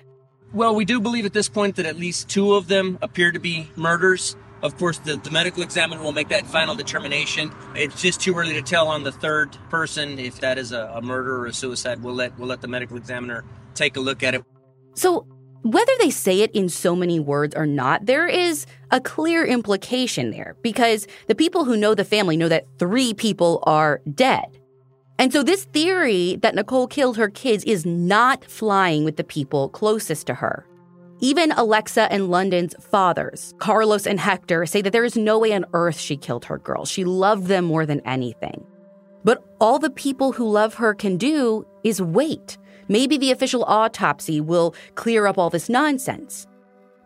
Well, 0.53 0.75
we 0.75 0.85
do 0.85 1.01
believe 1.01 1.25
at 1.25 1.33
this 1.33 1.49
point 1.49 1.77
that 1.77 1.87
at 1.87 1.97
least 1.97 2.29
two 2.29 2.53
of 2.53 2.67
them 2.67 2.99
appear 3.01 3.31
to 3.31 3.39
be 3.39 3.71
murders. 3.75 4.35
Of 4.63 4.77
course, 4.77 4.99
the, 4.99 5.15
the 5.17 5.31
medical 5.31 5.63
examiner 5.63 6.01
will 6.01 6.11
make 6.11 6.29
that 6.29 6.45
final 6.45 6.75
determination. 6.75 7.51
It's 7.75 8.01
just 8.01 8.21
too 8.21 8.35
early 8.35 8.53
to 8.53 8.61
tell 8.61 8.87
on 8.87 9.03
the 9.03 9.11
third 9.11 9.57
person 9.69 10.19
if 10.19 10.39
that 10.41 10.57
is 10.57 10.71
a, 10.71 10.91
a 10.95 11.01
murder 11.01 11.37
or 11.37 11.47
a 11.47 11.53
suicide. 11.53 12.03
We'll 12.03 12.13
let 12.13 12.37
we'll 12.37 12.47
let 12.47 12.61
the 12.61 12.67
medical 12.67 12.97
examiner 12.97 13.43
take 13.73 13.97
a 13.97 13.99
look 13.99 14.21
at 14.21 14.35
it. 14.35 14.43
So, 14.93 15.25
whether 15.63 15.91
they 15.99 16.09
say 16.09 16.41
it 16.41 16.51
in 16.51 16.69
so 16.69 16.95
many 16.95 17.19
words 17.19 17.55
or 17.55 17.65
not, 17.65 18.05
there 18.05 18.27
is 18.27 18.65
a 18.89 18.99
clear 18.99 19.45
implication 19.45 20.31
there 20.31 20.55
because 20.61 21.07
the 21.27 21.35
people 21.35 21.65
who 21.65 21.77
know 21.77 21.95
the 21.95 22.05
family 22.05 22.35
know 22.37 22.49
that 22.49 22.65
three 22.77 23.13
people 23.13 23.63
are 23.63 24.01
dead. 24.13 24.45
And 25.17 25.31
so, 25.31 25.43
this 25.43 25.65
theory 25.65 26.37
that 26.41 26.55
Nicole 26.55 26.87
killed 26.87 27.17
her 27.17 27.29
kids 27.29 27.63
is 27.63 27.85
not 27.85 28.45
flying 28.45 29.05
with 29.05 29.17
the 29.17 29.23
people 29.23 29.69
closest 29.69 30.27
to 30.27 30.35
her. 30.35 30.67
Even 31.23 31.51
Alexa 31.51 32.11
and 32.11 32.31
London's 32.31 32.73
fathers, 32.79 33.53
Carlos 33.59 34.07
and 34.07 34.19
Hector, 34.19 34.65
say 34.65 34.81
that 34.81 34.91
there 34.91 35.05
is 35.05 35.15
no 35.15 35.37
way 35.37 35.53
on 35.53 35.65
earth 35.73 35.99
she 35.99 36.17
killed 36.17 36.45
her 36.45 36.57
girls. 36.57 36.89
She 36.89 37.05
loved 37.05 37.45
them 37.45 37.65
more 37.65 37.85
than 37.85 38.01
anything. 38.07 38.65
But 39.23 39.43
all 39.59 39.77
the 39.77 39.91
people 39.91 40.31
who 40.31 40.49
love 40.49 40.73
her 40.75 40.95
can 40.95 41.17
do 41.17 41.67
is 41.83 42.01
wait. 42.01 42.57
Maybe 42.87 43.19
the 43.19 43.29
official 43.29 43.63
autopsy 43.65 44.41
will 44.41 44.73
clear 44.95 45.27
up 45.27 45.37
all 45.37 45.51
this 45.51 45.69
nonsense. 45.69 46.47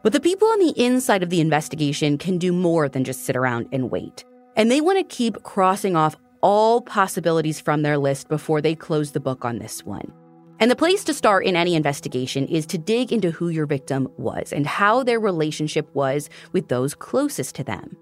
But 0.02 0.14
the 0.14 0.22
people 0.22 0.48
on 0.48 0.60
the 0.60 0.74
inside 0.82 1.22
of 1.22 1.30
the 1.30 1.42
investigation 1.42 2.18
can 2.18 2.38
do 2.38 2.54
more 2.54 2.88
than 2.88 3.04
just 3.04 3.26
sit 3.26 3.36
around 3.36 3.68
and 3.74 3.92
wait. 3.92 4.24
And 4.56 4.72
they 4.72 4.80
want 4.80 4.98
to 4.98 5.16
keep 5.16 5.44
crossing 5.44 5.98
off 5.98 6.16
all 6.40 6.80
possibilities 6.80 7.60
from 7.60 7.82
their 7.82 7.98
list 7.98 8.30
before 8.30 8.62
they 8.62 8.76
close 8.76 9.12
the 9.12 9.20
book 9.20 9.44
on 9.44 9.60
this 9.60 9.84
one. 9.84 10.14
And 10.60 10.72
the 10.72 10.76
place 10.76 11.04
to 11.06 11.14
start 11.14 11.46
in 11.46 11.56
any 11.56 11.76
investigation 11.76 12.48
is 12.48 12.66
to 12.68 12.78
dig 12.78 13.12
into 13.12 13.32
who 13.32 13.50
your 13.50 13.66
victim 13.66 14.08
was 14.18 14.54
and 14.54 14.66
how 14.66 15.04
their 15.04 15.20
relationship 15.20 15.94
was 15.94 16.30
with 16.54 16.70
those 16.70 16.96
closest 16.96 17.56
to 17.56 17.64
them. 17.64 17.98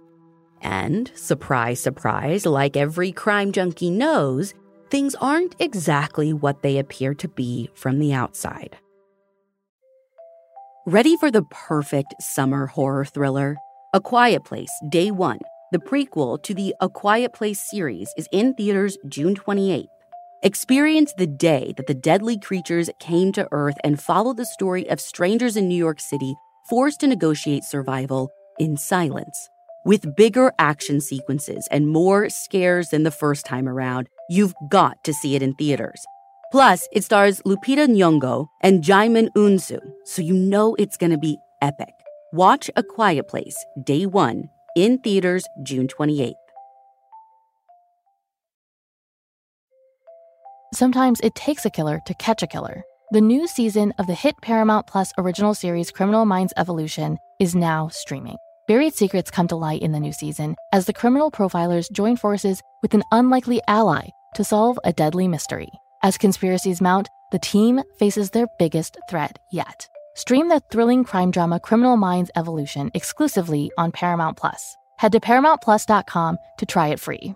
And, 0.62 1.12
surprise, 1.16 1.80
surprise, 1.80 2.46
like 2.46 2.78
every 2.78 3.12
crime 3.12 3.52
junkie 3.52 3.90
knows, 3.90 4.54
things 4.90 5.16
aren't 5.16 5.56
exactly 5.60 6.32
what 6.32 6.62
they 6.62 6.78
appear 6.78 7.16
to 7.16 7.28
be 7.28 7.70
from 7.74 8.00
the 8.00 8.14
outside. 8.14 8.78
Ready 10.86 11.18
for 11.18 11.32
the 11.32 11.44
perfect 11.50 12.14
summer 12.22 12.68
horror 12.68 13.06
thriller? 13.06 13.58
A 13.94 14.02
Quiet 14.02 14.44
Place, 14.44 14.72
Day 14.90 15.12
One, 15.12 15.40
the 15.72 15.80
prequel 15.80 16.42
to 16.44 16.54
the 16.54 16.76
A 16.82 16.90
Quiet 16.90 17.34
Place 17.34 17.62
series, 17.70 18.14
is 18.18 18.28
in 18.32 18.54
theaters 18.54 18.98
June 19.08 19.36
28th. 19.36 19.88
Experience 20.46 21.14
the 21.14 21.26
day 21.26 21.74
that 21.78 21.88
the 21.88 21.94
deadly 21.94 22.38
creatures 22.38 22.90
came 23.00 23.32
to 23.32 23.48
Earth 23.54 23.78
and 23.82 23.98
follow 23.98 24.34
the 24.34 24.46
story 24.46 24.90
of 24.90 25.00
strangers 25.00 25.56
in 25.56 25.70
New 25.70 25.78
York 25.78 26.02
City 26.02 26.36
forced 26.70 27.00
to 27.00 27.08
negotiate 27.08 27.64
survival 27.64 28.30
in 28.60 28.76
silence. 28.76 29.50
With 29.86 30.18
bigger 30.18 30.52
action 30.60 31.00
sequences 31.00 31.66
and 31.72 31.88
more 31.88 32.28
scares 32.30 32.90
than 32.90 33.04
the 33.04 33.10
first 33.10 33.46
time 33.46 33.70
around, 33.70 34.10
you've 34.30 34.54
got 34.68 35.02
to 35.06 35.14
see 35.14 35.38
it 35.38 35.42
in 35.42 35.54
theaters. 35.56 36.04
Plus, 36.52 36.90
it 36.92 37.06
stars 37.06 37.42
Lupita 37.44 37.88
Nyong'o 37.88 38.48
and 38.60 38.84
Djimon 38.84 39.30
Hounsou, 39.38 39.80
so 40.04 40.22
you 40.22 40.34
know 40.34 40.76
it's 40.76 40.98
going 40.98 41.14
to 41.14 41.18
be 41.18 41.38
epic. 41.62 41.94
Watch 42.34 42.70
A 42.76 42.84
Quiet 42.84 43.30
Place, 43.30 43.56
Day 43.82 44.06
1, 44.06 44.50
in 44.76 44.98
theaters 44.98 45.46
June 45.64 45.88
28th. 45.88 46.43
Sometimes 50.74 51.20
it 51.20 51.36
takes 51.36 51.66
a 51.66 51.70
killer 51.70 52.02
to 52.08 52.16
catch 52.16 52.42
a 52.42 52.48
killer. 52.48 52.82
The 53.12 53.22
new 53.22 53.48
season 53.48 53.94
of 54.00 54.08
the 54.08 54.16
hit 54.16 54.34
Paramount 54.42 54.88
Plus 54.88 55.14
original 55.20 55.54
series 55.54 55.92
Criminal 55.92 56.26
Minds 56.26 56.52
Evolution 56.58 57.20
is 57.40 57.54
now 57.54 57.90
streaming. 57.90 58.38
Buried 58.68 58.96
secrets 58.96 59.30
come 59.30 59.48
to 59.50 59.56
light 59.56 59.84
in 59.84 59.92
the 59.92 60.00
new 60.00 60.12
season 60.12 60.56
as 60.72 60.88
the 60.88 60.94
criminal 60.94 61.30
profilers 61.30 61.92
join 61.92 62.18
forces 62.18 62.60
with 62.82 62.96
an 62.96 63.04
unlikely 63.12 63.62
ally 63.68 64.08
to 64.34 64.44
solve 64.44 64.80
a 64.84 64.92
deadly 64.92 65.28
mystery. 65.28 65.70
As 66.02 66.18
conspiracies 66.18 66.82
mount, 66.82 67.08
the 67.32 67.38
team 67.38 67.80
faces 68.00 68.32
their 68.32 68.48
biggest 68.58 68.98
threat 69.08 69.38
yet. 69.52 69.88
Stream 70.16 70.50
the 70.50 70.62
thrilling 70.72 71.04
crime 71.04 71.30
drama 71.30 71.60
Criminal 71.60 71.98
Minds 71.98 72.32
Evolution 72.36 72.90
exclusively 72.96 73.70
on 73.78 73.92
Paramount 73.92 74.38
Plus. 74.38 74.76
Head 74.98 75.12
to 75.12 75.20
ParamountPlus.com 75.20 76.38
to 76.58 76.66
try 76.66 76.88
it 76.88 77.00
free. 77.00 77.36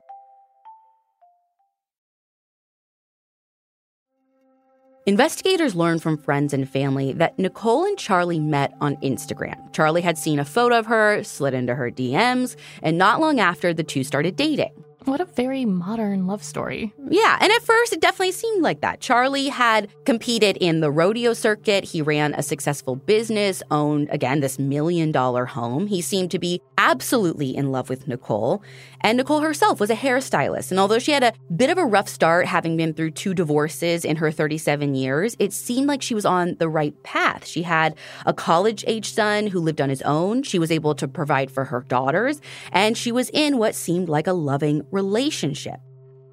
Investigators 5.08 5.74
learned 5.74 6.04
from 6.04 6.18
friends 6.18 6.54
and 6.54 6.68
family 6.68 7.14
that 7.14 7.40
Nicole 7.40 7.86
and 7.86 7.98
Charlie 7.98 8.42
met 8.42 8.74
on 8.82 8.98
Instagram. 8.98 9.72
Charlie 9.72 10.02
had 10.02 10.18
seen 10.18 10.38
a 10.38 10.44
photo 10.44 10.78
of 10.78 10.88
her, 10.88 11.24
slid 11.24 11.54
into 11.54 11.74
her 11.74 11.90
DMs, 11.90 12.58
and 12.84 12.98
not 12.98 13.22
long 13.22 13.40
after, 13.40 13.74
the 13.74 13.86
two 13.86 14.04
started 14.04 14.36
dating. 14.36 14.84
What 15.08 15.22
a 15.22 15.26
very 15.26 15.64
modern 15.64 16.28
love 16.28 16.44
story. 16.44 16.94
Yeah, 17.10 17.38
and 17.40 17.50
at 17.50 17.62
first 17.62 17.94
it 17.94 18.02
definitely 18.02 18.34
seemed 18.34 18.62
like 18.62 18.82
that. 18.82 19.00
Charlie 19.00 19.48
had 19.48 19.88
competed 20.04 20.58
in 20.58 20.82
the 20.82 20.92
rodeo 20.92 21.32
circuit. 21.32 21.86
He 21.86 22.02
ran 22.02 22.34
a 22.34 22.44
successful 22.44 22.98
business, 22.98 23.64
owned, 23.72 24.10
again, 24.12 24.42
this 24.42 24.60
million 24.60 25.14
dollar 25.14 25.46
home. 25.46 25.88
He 25.88 26.02
seemed 26.02 26.32
to 26.32 26.40
be 26.40 26.62
absolutely 26.78 27.56
in 27.56 27.72
love 27.72 27.90
with 27.90 28.06
Nicole. 28.06 28.62
And 29.00 29.18
Nicole 29.18 29.40
herself 29.40 29.80
was 29.80 29.90
a 29.90 29.96
hairstylist. 29.96 30.72
And 30.72 30.80
although 30.80 31.00
she 31.00 31.14
had 31.14 31.24
a 31.24 31.32
bit 31.56 31.70
of 31.70 31.78
a 31.78 31.86
rough 31.86 32.10
start, 32.10 32.46
having 32.46 32.76
been 32.76 32.94
through 32.94 33.12
two 33.12 33.34
divorces 33.34 34.04
in 34.04 34.18
her 34.18 34.30
37 34.30 34.94
years, 34.94 35.38
it 35.40 35.54
seemed 35.54 35.88
like 35.88 36.02
she 36.02 36.16
was 36.16 36.26
on 36.26 36.56
the 36.56 36.68
right 36.68 37.02
path. 37.04 37.46
She 37.46 37.64
had 37.64 37.96
a 38.26 38.34
college 38.34 38.84
age 38.88 39.14
son 39.14 39.48
who 39.48 39.62
lived 39.62 39.80
on 39.80 39.90
his 39.90 40.02
own. 40.02 40.44
She 40.44 40.60
was 40.60 40.72
able 40.72 40.96
to 40.96 41.08
provide 41.08 41.50
for 41.50 41.66
her 41.66 41.86
daughters. 41.88 42.42
And 42.74 42.98
she 42.98 43.12
was 43.14 43.30
in 43.30 43.58
what 43.58 43.74
seemed 43.74 44.10
like 44.10 44.28
a 44.28 44.34
loving 44.34 44.86
relationship. 44.98 45.80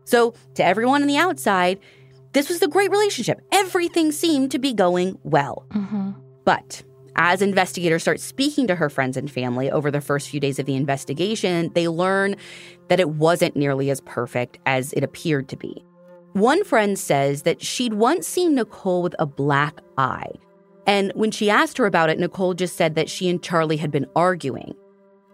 So, 0.05 0.35
to 0.55 0.65
everyone 0.65 1.03
on 1.03 1.09
the 1.09 1.17
outside, 1.17 1.79
this 2.33 2.49
was 2.49 2.61
a 2.63 2.69
great 2.69 2.91
relationship. 2.91 3.41
Everything 3.53 4.11
seemed 4.11 4.51
to 4.51 4.59
be 4.59 4.73
going 4.73 5.19
well. 5.23 5.67
Mm-hmm. 5.71 6.11
But 6.45 6.83
as 7.17 7.43
investigators 7.43 8.03
start 8.03 8.21
speaking 8.21 8.67
to 8.67 8.75
her 8.75 8.91
friends 8.91 9.17
and 9.17 9.31
family 9.31 9.71
over 9.71 9.91
the 9.91 10.01
first 10.01 10.29
few 10.29 10.41
days 10.41 10.59
of 10.59 10.67
the 10.67 10.75
investigation, 10.75 11.71
they 11.75 11.89
learn 11.89 12.37
that 12.89 13.01
it 13.01 13.11
wasn't 13.11 13.57
nearly 13.57 13.89
as 13.91 14.01
perfect 14.01 14.59
as 14.67 14.93
it 14.95 15.05
appeared 15.05 15.49
to 15.49 15.57
be. 15.57 15.85
One 16.33 16.65
friend 16.65 16.99
says 16.99 17.43
that 17.43 17.63
she'd 17.63 17.95
once 17.95 18.27
seen 18.27 18.57
Nicole 18.57 19.03
with 19.03 19.15
a 19.21 19.27
black 19.27 19.81
eye. 19.97 20.33
And 20.87 21.13
when 21.15 21.31
she 21.31 21.49
asked 21.49 21.79
her 21.79 21.87
about 21.87 22.11
it, 22.11 22.19
Nicole 22.19 22.55
just 22.55 22.77
said 22.77 22.97
that 22.97 23.09
she 23.09 23.29
and 23.31 23.41
Charlie 23.41 23.77
had 23.77 23.93
been 23.93 24.07
arguing. 24.17 24.75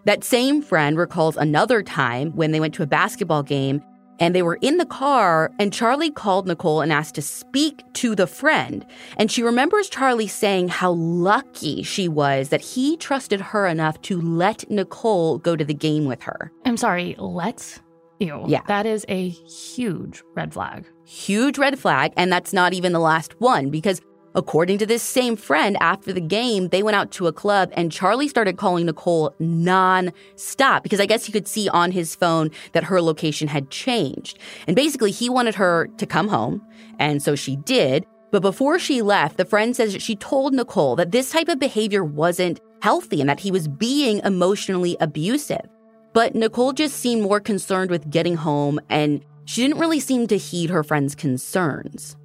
That 0.05 0.25
same 0.25 0.63
friend 0.63 0.97
recalls 0.97 1.37
another 1.37 1.83
time 1.83 2.31
when 2.33 2.53
they 2.53 2.61
went 2.61 2.75
to 2.75 2.83
a 2.83 2.87
basketball 2.87 3.43
game 3.43 3.83
and 4.21 4.35
they 4.35 4.43
were 4.43 4.59
in 4.61 4.77
the 4.77 4.87
car 4.87 5.51
and 5.59 5.73
Charlie 5.73 6.11
called 6.11 6.47
Nicole 6.47 6.83
and 6.83 6.93
asked 6.93 7.15
to 7.17 7.23
speak 7.23 7.83
to 7.95 8.15
the 8.15 8.27
friend. 8.27 8.85
And 9.17 9.31
she 9.31 9.43
remembers 9.43 9.89
Charlie 9.89 10.29
saying 10.29 10.69
how 10.69 10.93
lucky 10.93 11.83
she 11.83 12.07
was 12.07 12.51
that 12.51 12.61
he 12.61 12.97
trusted 12.99 13.41
her 13.41 13.67
enough 13.67 14.01
to 14.03 14.21
let 14.21 14.71
Nicole 14.71 15.39
go 15.39 15.57
to 15.57 15.65
the 15.65 15.75
game 15.75 16.05
with 16.05 16.23
her. 16.23 16.53
I'm 16.65 16.77
sorry, 16.77 17.17
let's? 17.19 17.81
Ew. 18.21 18.45
Yeah. 18.47 18.61
That 18.69 18.85
is 18.85 19.07
a 19.09 19.31
huge 19.31 20.23
red 20.35 20.53
flag. 20.53 20.85
Huge 21.07 21.57
red 21.57 21.79
flag. 21.79 22.13
And 22.19 22.31
that's 22.31 22.53
not 22.53 22.75
even 22.75 22.93
the 22.93 23.01
last 23.01 23.41
one 23.41 23.71
because 23.71 24.03
According 24.35 24.79
to 24.79 24.87
this 24.87 25.03
same 25.03 25.35
friend, 25.35 25.77
after 25.81 26.13
the 26.13 26.21
game, 26.21 26.69
they 26.69 26.85
went 26.85 26.95
out 26.95 27.11
to 27.13 27.27
a 27.27 27.33
club 27.33 27.71
and 27.73 27.91
Charlie 27.91 28.29
started 28.29 28.57
calling 28.57 28.87
Nicole 28.87 29.35
non-stop 29.41 30.85
because 30.85 31.01
I 31.01 31.07
guess 31.07 31.25
he 31.25 31.33
could 31.33 31.49
see 31.49 31.69
on 31.69 31.91
his 31.91 32.15
phone 32.15 32.51
that 32.73 32.85
her 32.85 33.03
location 33.03 33.49
had 33.49 33.71
changed. 33.71 34.39
And 34.69 34.77
basically, 34.77 35.11
he 35.11 35.29
wanted 35.29 35.57
her 35.57 35.89
to 35.99 36.07
come 36.07 36.29
home. 36.29 36.63
And 37.01 37.21
so 37.21 37.35
she 37.35 37.57
did. 37.57 38.07
But 38.31 38.43
before 38.43 38.79
she 38.79 39.03
left, 39.03 39.37
the 39.37 39.45
friend 39.45 39.75
says 39.75 39.93
that 39.93 40.03
she 40.03 40.15
told 40.15 40.55
Nicole 40.55 40.95
that 40.95 41.11
this 41.11 41.33
type 41.33 41.49
of 41.49 41.59
behavior 41.59 42.05
wasn't 42.05 42.61
healthy 42.83 43.21
and 43.21 43.29
that 43.29 43.41
he 43.41 43.51
was 43.51 43.67
being 43.67 44.21
emotionally 44.21 44.97
abusive. 45.01 45.67
But 46.13 46.37
Nicole 46.37 46.73
just 46.73 46.97
seemed 46.97 47.23
more 47.23 47.41
concerned 47.41 47.91
with 47.91 48.11
getting 48.11 48.37
home 48.37 48.79
and 48.89 49.25
she 49.45 49.63
didn't 49.63 49.81
really 49.81 49.99
seem 49.99 50.29
to 50.29 50.39
heed 50.39 50.71
her 50.71 50.85
friend's 50.85 51.17
concerns. 51.17 52.17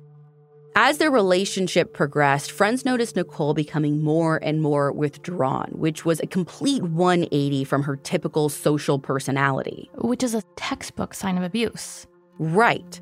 As 0.77 0.97
their 0.97 1.09
relationship 1.09 1.93
progressed, 1.93 2.51
friends 2.51 2.83
noticed 2.83 3.15
Nicole 3.15 3.53
becoming 3.53 4.03
more 4.03 4.43
and 4.43 4.61
more 4.61 4.91
withdrawn, 4.91 5.69
which 5.71 6.03
was 6.03 6.19
a 6.19 6.27
complete 6.27 6.83
180 6.83 7.63
from 7.63 7.81
her 7.83 7.95
typical 7.95 8.49
social 8.49 8.99
personality. 8.99 9.89
Which 9.99 10.21
is 10.21 10.35
a 10.35 10.43
textbook 10.57 11.13
sign 11.13 11.37
of 11.37 11.43
abuse. 11.43 12.05
Right. 12.39 12.99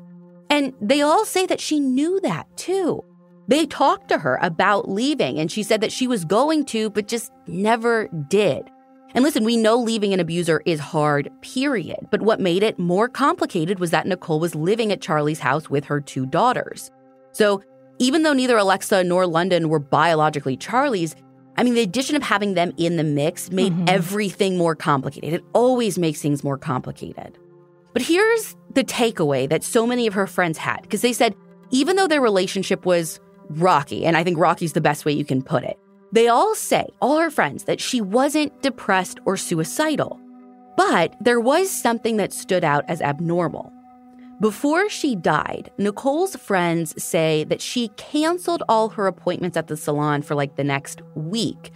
And 0.48 0.72
they 0.80 1.02
all 1.02 1.24
say 1.24 1.46
that 1.46 1.60
she 1.60 1.80
knew 1.80 2.20
that 2.20 2.46
too. 2.56 3.02
They 3.48 3.66
talked 3.66 4.08
to 4.10 4.18
her 4.18 4.38
about 4.40 4.88
leaving, 4.88 5.40
and 5.40 5.50
she 5.50 5.64
said 5.64 5.80
that 5.80 5.90
she 5.90 6.06
was 6.06 6.24
going 6.24 6.66
to, 6.66 6.90
but 6.90 7.08
just 7.08 7.32
never 7.48 8.08
did. 8.28 8.70
And 9.14 9.24
listen, 9.24 9.42
we 9.42 9.56
know 9.56 9.76
leaving 9.76 10.14
an 10.14 10.20
abuser 10.20 10.62
is 10.64 10.78
hard, 10.78 11.28
period. 11.40 12.06
But 12.12 12.22
what 12.22 12.38
made 12.38 12.62
it 12.62 12.78
more 12.78 13.08
complicated 13.08 13.80
was 13.80 13.90
that 13.90 14.06
Nicole 14.06 14.38
was 14.38 14.54
living 14.54 14.92
at 14.92 15.00
Charlie's 15.00 15.40
house 15.40 15.68
with 15.68 15.86
her 15.86 16.00
two 16.00 16.24
daughters. 16.24 16.92
So 17.34 17.62
even 17.98 18.22
though 18.22 18.32
neither 18.32 18.56
Alexa 18.56 19.04
nor 19.04 19.26
London 19.26 19.68
were 19.68 19.78
biologically 19.78 20.56
Charlie's, 20.56 21.14
I 21.56 21.62
mean, 21.62 21.74
the 21.74 21.82
addition 21.82 22.16
of 22.16 22.22
having 22.22 22.54
them 22.54 22.72
in 22.76 22.96
the 22.96 23.04
mix 23.04 23.50
made 23.50 23.72
mm-hmm. 23.72 23.88
everything 23.88 24.56
more 24.56 24.74
complicated. 24.74 25.34
It 25.34 25.44
always 25.52 25.98
makes 25.98 26.20
things 26.20 26.42
more 26.42 26.58
complicated. 26.58 27.38
But 27.92 28.02
here's 28.02 28.56
the 28.72 28.82
takeaway 28.82 29.48
that 29.48 29.62
so 29.62 29.86
many 29.86 30.06
of 30.06 30.14
her 30.14 30.26
friends 30.26 30.58
had 30.58 30.82
because 30.82 31.02
they 31.02 31.12
said, 31.12 31.34
even 31.70 31.96
though 31.96 32.08
their 32.08 32.20
relationship 32.20 32.84
was 32.84 33.20
rocky, 33.50 34.04
and 34.04 34.16
I 34.16 34.24
think 34.24 34.38
rocky's 34.38 34.72
the 34.72 34.80
best 34.80 35.04
way 35.04 35.12
you 35.12 35.24
can 35.24 35.42
put 35.42 35.64
it, 35.64 35.78
they 36.12 36.28
all 36.28 36.54
say, 36.54 36.86
all 37.00 37.18
her 37.18 37.30
friends, 37.30 37.64
that 37.64 37.80
she 37.80 38.00
wasn't 38.00 38.62
depressed 38.62 39.18
or 39.24 39.36
suicidal. 39.36 40.20
But 40.76 41.14
there 41.20 41.40
was 41.40 41.70
something 41.70 42.16
that 42.16 42.32
stood 42.32 42.64
out 42.64 42.84
as 42.88 43.00
abnormal. 43.00 43.72
Before 44.44 44.90
she 44.90 45.16
died, 45.16 45.70
Nicole's 45.78 46.36
friends 46.36 47.02
say 47.02 47.44
that 47.44 47.62
she 47.62 47.88
canceled 47.96 48.62
all 48.68 48.90
her 48.90 49.06
appointments 49.06 49.56
at 49.56 49.68
the 49.68 49.76
salon 49.78 50.20
for 50.20 50.34
like 50.34 50.56
the 50.56 50.62
next 50.62 51.00
week, 51.14 51.70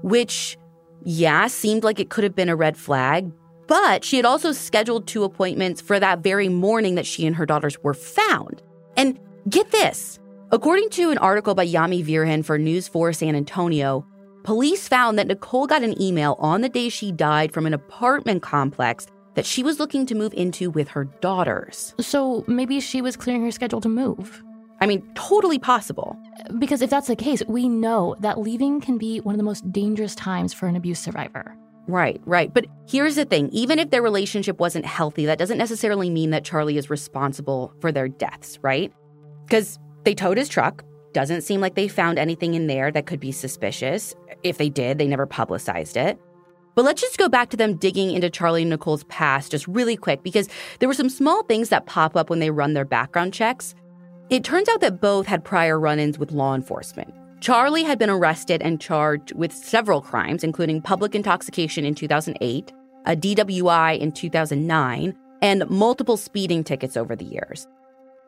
which, 0.00 0.56
yeah, 1.04 1.48
seemed 1.48 1.84
like 1.84 2.00
it 2.00 2.08
could 2.08 2.24
have 2.24 2.34
been 2.34 2.48
a 2.48 2.56
red 2.56 2.78
flag. 2.78 3.30
But 3.66 4.06
she 4.06 4.16
had 4.16 4.24
also 4.24 4.52
scheduled 4.52 5.06
two 5.06 5.22
appointments 5.22 5.82
for 5.82 6.00
that 6.00 6.20
very 6.20 6.48
morning 6.48 6.94
that 6.94 7.04
she 7.04 7.26
and 7.26 7.36
her 7.36 7.44
daughters 7.44 7.78
were 7.82 7.92
found. 7.92 8.62
And 8.96 9.20
get 9.50 9.70
this 9.70 10.18
according 10.50 10.88
to 10.92 11.10
an 11.10 11.18
article 11.18 11.54
by 11.54 11.66
Yami 11.66 12.02
Virgin 12.02 12.42
for 12.42 12.56
News 12.56 12.88
4 12.88 13.12
San 13.12 13.36
Antonio, 13.36 14.06
police 14.44 14.88
found 14.88 15.18
that 15.18 15.26
Nicole 15.26 15.66
got 15.66 15.82
an 15.82 16.00
email 16.00 16.36
on 16.38 16.62
the 16.62 16.70
day 16.70 16.88
she 16.88 17.12
died 17.12 17.52
from 17.52 17.66
an 17.66 17.74
apartment 17.74 18.40
complex 18.42 19.08
that 19.38 19.46
she 19.46 19.62
was 19.62 19.78
looking 19.78 20.04
to 20.04 20.16
move 20.16 20.34
into 20.34 20.68
with 20.68 20.88
her 20.88 21.04
daughters. 21.04 21.94
So 22.00 22.42
maybe 22.48 22.80
she 22.80 23.00
was 23.00 23.16
clearing 23.16 23.44
her 23.44 23.52
schedule 23.52 23.80
to 23.82 23.88
move. 23.88 24.42
I 24.80 24.86
mean, 24.86 25.08
totally 25.14 25.60
possible. 25.60 26.18
Because 26.58 26.82
if 26.82 26.90
that's 26.90 27.06
the 27.06 27.14
case, 27.14 27.40
we 27.46 27.68
know 27.68 28.16
that 28.18 28.40
leaving 28.40 28.80
can 28.80 28.98
be 28.98 29.20
one 29.20 29.36
of 29.36 29.38
the 29.38 29.44
most 29.44 29.70
dangerous 29.70 30.16
times 30.16 30.52
for 30.52 30.66
an 30.66 30.74
abuse 30.74 30.98
survivor. 30.98 31.56
Right, 31.86 32.20
right. 32.26 32.52
But 32.52 32.66
here's 32.88 33.14
the 33.14 33.24
thing 33.24 33.48
even 33.52 33.78
if 33.78 33.90
their 33.90 34.02
relationship 34.02 34.58
wasn't 34.58 34.86
healthy, 34.86 35.26
that 35.26 35.38
doesn't 35.38 35.56
necessarily 35.56 36.10
mean 36.10 36.30
that 36.30 36.44
Charlie 36.44 36.76
is 36.76 36.90
responsible 36.90 37.72
for 37.80 37.92
their 37.92 38.08
deaths, 38.08 38.58
right? 38.62 38.92
Because 39.46 39.78
they 40.02 40.16
towed 40.16 40.36
his 40.36 40.48
truck. 40.48 40.82
Doesn't 41.12 41.42
seem 41.42 41.60
like 41.60 41.76
they 41.76 41.86
found 41.86 42.18
anything 42.18 42.54
in 42.54 42.66
there 42.66 42.90
that 42.90 43.06
could 43.06 43.20
be 43.20 43.30
suspicious. 43.30 44.16
If 44.42 44.58
they 44.58 44.68
did, 44.68 44.98
they 44.98 45.06
never 45.06 45.26
publicized 45.26 45.96
it. 45.96 46.18
But 46.78 46.84
let's 46.84 47.02
just 47.02 47.18
go 47.18 47.28
back 47.28 47.50
to 47.50 47.56
them 47.56 47.74
digging 47.74 48.12
into 48.12 48.30
Charlie 48.30 48.62
and 48.62 48.70
Nicole's 48.70 49.02
past 49.08 49.50
just 49.50 49.66
really 49.66 49.96
quick 49.96 50.22
because 50.22 50.48
there 50.78 50.88
were 50.88 50.94
some 50.94 51.08
small 51.08 51.42
things 51.42 51.70
that 51.70 51.86
pop 51.86 52.14
up 52.14 52.30
when 52.30 52.38
they 52.38 52.52
run 52.52 52.74
their 52.74 52.84
background 52.84 53.34
checks. 53.34 53.74
It 54.30 54.44
turns 54.44 54.68
out 54.68 54.80
that 54.82 55.00
both 55.00 55.26
had 55.26 55.44
prior 55.44 55.76
run 55.80 55.98
ins 55.98 56.20
with 56.20 56.30
law 56.30 56.54
enforcement. 56.54 57.12
Charlie 57.40 57.82
had 57.82 57.98
been 57.98 58.10
arrested 58.10 58.62
and 58.62 58.80
charged 58.80 59.34
with 59.34 59.52
several 59.52 60.00
crimes, 60.00 60.44
including 60.44 60.80
public 60.80 61.16
intoxication 61.16 61.84
in 61.84 61.96
2008, 61.96 62.72
a 63.06 63.16
DWI 63.16 63.98
in 63.98 64.12
2009, 64.12 65.16
and 65.42 65.68
multiple 65.68 66.16
speeding 66.16 66.62
tickets 66.62 66.96
over 66.96 67.16
the 67.16 67.24
years. 67.24 67.66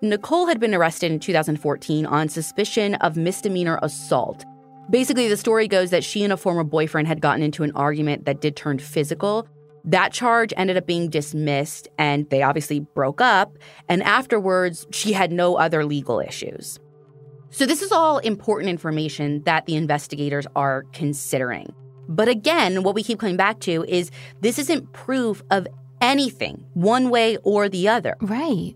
Nicole 0.02 0.48
had 0.48 0.58
been 0.58 0.74
arrested 0.74 1.12
in 1.12 1.20
2014 1.20 2.04
on 2.04 2.28
suspicion 2.28 2.96
of 2.96 3.16
misdemeanor 3.16 3.78
assault 3.80 4.44
Basically, 4.90 5.28
the 5.28 5.36
story 5.36 5.68
goes 5.68 5.90
that 5.90 6.02
she 6.02 6.24
and 6.24 6.32
a 6.32 6.36
former 6.36 6.64
boyfriend 6.64 7.06
had 7.06 7.20
gotten 7.20 7.42
into 7.42 7.62
an 7.62 7.70
argument 7.76 8.24
that 8.24 8.40
did 8.40 8.56
turn 8.56 8.78
physical. 8.78 9.46
That 9.84 10.12
charge 10.12 10.52
ended 10.56 10.76
up 10.76 10.86
being 10.86 11.08
dismissed, 11.08 11.88
and 11.96 12.28
they 12.28 12.42
obviously 12.42 12.80
broke 12.80 13.20
up. 13.20 13.56
And 13.88 14.02
afterwards, 14.02 14.86
she 14.90 15.12
had 15.12 15.30
no 15.30 15.56
other 15.56 15.84
legal 15.84 16.18
issues. 16.18 16.78
So, 17.50 17.66
this 17.66 17.82
is 17.82 17.92
all 17.92 18.18
important 18.18 18.68
information 18.68 19.42
that 19.44 19.66
the 19.66 19.76
investigators 19.76 20.46
are 20.56 20.84
considering. 20.92 21.72
But 22.08 22.28
again, 22.28 22.82
what 22.82 22.96
we 22.96 23.04
keep 23.04 23.20
coming 23.20 23.36
back 23.36 23.60
to 23.60 23.84
is 23.86 24.10
this 24.40 24.58
isn't 24.58 24.92
proof 24.92 25.42
of 25.50 25.68
anything, 26.00 26.64
one 26.74 27.10
way 27.10 27.36
or 27.38 27.68
the 27.68 27.88
other. 27.88 28.16
Right. 28.20 28.74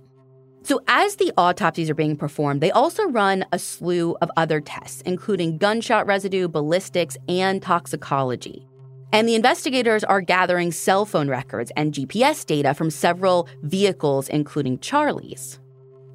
So, 0.64 0.80
as 0.88 1.16
the 1.16 1.30
autopsies 1.36 1.90
are 1.90 1.94
being 1.94 2.16
performed, 2.16 2.62
they 2.62 2.70
also 2.70 3.06
run 3.10 3.44
a 3.52 3.58
slew 3.58 4.16
of 4.22 4.30
other 4.38 4.62
tests, 4.62 5.02
including 5.02 5.58
gunshot 5.58 6.06
residue, 6.06 6.48
ballistics, 6.48 7.18
and 7.28 7.60
toxicology. 7.60 8.66
And 9.12 9.28
the 9.28 9.34
investigators 9.34 10.04
are 10.04 10.22
gathering 10.22 10.72
cell 10.72 11.04
phone 11.04 11.28
records 11.28 11.70
and 11.76 11.92
GPS 11.92 12.46
data 12.46 12.72
from 12.72 12.90
several 12.90 13.46
vehicles, 13.62 14.30
including 14.30 14.78
Charlie's. 14.78 15.60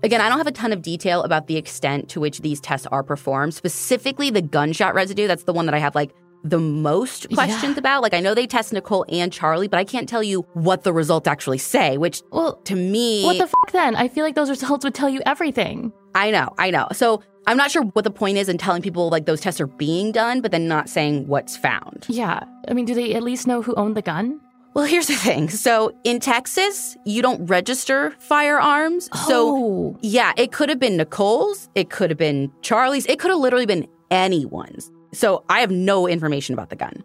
Again, 0.01 0.19
I 0.19 0.29
don't 0.29 0.39
have 0.39 0.47
a 0.47 0.51
ton 0.51 0.73
of 0.73 0.81
detail 0.81 1.21
about 1.21 1.45
the 1.45 1.55
extent 1.55 2.09
to 2.09 2.19
which 2.19 2.39
these 2.39 2.59
tests 2.59 2.87
are 2.87 3.03
performed, 3.03 3.53
specifically 3.53 4.31
the 4.31 4.41
gunshot 4.41 4.95
residue. 4.95 5.27
That's 5.27 5.43
the 5.43 5.53
one 5.53 5.67
that 5.67 5.75
I 5.75 5.79
have 5.79 5.93
like 5.93 6.09
the 6.43 6.59
most 6.59 7.29
questions 7.33 7.73
yeah. 7.75 7.79
about. 7.79 8.01
Like 8.01 8.13
I 8.13 8.19
know 8.19 8.33
they 8.33 8.47
test 8.47 8.73
Nicole 8.73 9.05
and 9.09 9.31
Charlie, 9.31 9.67
but 9.67 9.79
I 9.79 9.83
can't 9.83 10.07
tell 10.07 10.23
you 10.23 10.41
what 10.53 10.83
the 10.83 10.93
results 10.93 11.27
actually 11.27 11.57
say, 11.57 11.97
which 11.97 12.21
well, 12.31 12.55
to 12.65 12.75
me 12.75 13.23
What 13.25 13.37
the 13.37 13.47
fuck 13.47 13.71
then? 13.71 13.95
I 13.95 14.07
feel 14.07 14.23
like 14.23 14.35
those 14.35 14.49
results 14.49 14.83
would 14.83 14.95
tell 14.95 15.09
you 15.09 15.21
everything. 15.25 15.91
I 16.15 16.31
know, 16.31 16.53
I 16.57 16.71
know. 16.71 16.87
So 16.93 17.21
I'm 17.47 17.57
not 17.57 17.71
sure 17.71 17.83
what 17.83 18.03
the 18.03 18.11
point 18.11 18.37
is 18.37 18.49
in 18.49 18.57
telling 18.57 18.81
people 18.81 19.09
like 19.09 19.25
those 19.25 19.41
tests 19.41 19.59
are 19.61 19.67
being 19.67 20.11
done, 20.11 20.41
but 20.41 20.51
then 20.51 20.67
not 20.67 20.89
saying 20.89 21.27
what's 21.27 21.57
found. 21.57 22.05
Yeah. 22.07 22.43
I 22.67 22.73
mean, 22.73 22.85
do 22.85 22.93
they 22.93 23.15
at 23.15 23.23
least 23.23 23.47
know 23.47 23.61
who 23.61 23.73
owned 23.75 23.95
the 23.95 24.01
gun? 24.01 24.39
Well, 24.75 24.85
here's 24.85 25.07
the 25.07 25.15
thing. 25.15 25.49
So 25.49 25.91
in 26.03 26.19
Texas, 26.19 26.95
you 27.05 27.21
don't 27.21 27.45
register 27.47 28.11
firearms. 28.19 29.09
Oh. 29.13 29.25
So 29.27 29.99
yeah, 30.01 30.33
it 30.37 30.51
could 30.51 30.69
have 30.69 30.79
been 30.79 30.95
Nicole's, 30.97 31.69
it 31.75 31.89
could 31.89 32.11
have 32.11 32.19
been 32.19 32.51
Charlie's, 32.61 33.05
it 33.07 33.19
could 33.19 33.31
have 33.31 33.39
literally 33.39 33.65
been 33.65 33.87
anyone's. 34.11 34.91
So 35.11 35.43
I 35.49 35.59
have 35.61 35.71
no 35.71 36.07
information 36.07 36.53
about 36.53 36.69
the 36.69 36.75
gun. 36.75 37.03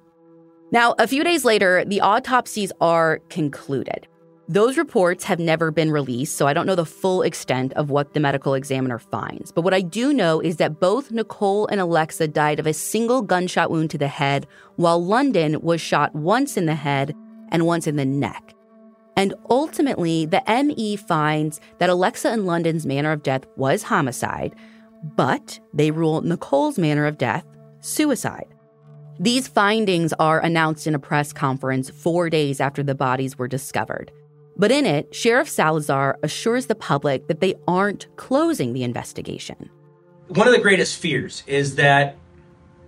Now, 0.71 0.95
a 0.99 1.07
few 1.07 1.23
days 1.25 1.45
later, 1.45 1.85
the 1.85 2.01
autopsies 2.01 2.73
are 2.81 3.21
concluded. 3.29 4.09
Those 4.47 4.77
reports 4.77 5.25
have 5.25 5.39
never 5.39 5.71
been 5.71 5.91
released, 5.91 6.37
so 6.37 6.47
I 6.47 6.53
don't 6.53 6.67
know 6.67 6.75
the 6.75 6.85
full 6.85 7.23
extent 7.23 7.73
of 7.75 7.89
what 7.89 8.13
the 8.13 8.21
medical 8.21 8.53
examiner 8.53 8.99
finds. 8.99 9.51
But 9.51 9.63
what 9.63 9.73
I 9.73 9.81
do 9.81 10.13
know 10.13 10.41
is 10.41 10.57
that 10.57 10.81
both 10.81 11.11
Nicole 11.11 11.67
and 11.69 11.81
Alexa 11.81 12.29
died 12.29 12.61
of 12.61 12.67
a 12.67 12.75
single 12.75 13.23
gunshot 13.23 13.71
wound 13.71 13.91
to 13.91 13.99
the 13.99 14.09
head, 14.09 14.47
while 14.77 15.03
London 15.03 15.63
was 15.63 15.81
shot 15.81 16.15
once 16.15 16.59
in 16.59 16.67
the 16.67 16.75
head 16.75 17.15
and 17.51 17.65
once 17.67 17.87
in 17.87 17.97
the 17.97 18.05
neck. 18.05 18.53
And 19.17 19.33
ultimately, 19.49 20.27
the 20.27 20.43
ME 20.47 20.97
finds 20.97 21.61
that 21.79 21.89
Alexa 21.89 22.29
and 22.29 22.45
London's 22.45 22.85
manner 22.85 23.13
of 23.13 23.23
death 23.23 23.47
was 23.57 23.85
homicide, 23.85 24.55
but 25.17 25.59
they 25.73 25.91
rule 25.91 26.21
Nicole's 26.21 26.79
manner 26.79 27.07
of 27.07 27.17
death 27.17 27.47
suicide. 27.85 28.47
These 29.21 29.47
findings 29.47 30.13
are 30.15 30.41
announced 30.41 30.87
in 30.87 30.95
a 30.95 30.99
press 30.99 31.33
conference 31.33 31.91
four 31.91 32.31
days 32.31 32.61
after 32.61 32.83
the 32.83 32.95
bodies 32.95 33.39
were 33.39 33.47
discovered. 33.47 34.11
But 34.57 34.71
in 34.71 34.87
it, 34.87 35.15
Sheriff 35.15 35.49
Salazar 35.49 36.19
assures 36.23 36.67
the 36.67 36.75
public 36.75 37.27
that 37.29 37.41
they 37.41 37.55
aren't 37.69 38.07
closing 38.17 38.73
the 38.73 38.85
investigation. 38.85 39.71
One 40.29 40.47
of 40.47 40.55
the 40.55 40.61
greatest 40.61 40.99
fears 40.99 41.45
is 41.47 41.75
that 41.77 42.17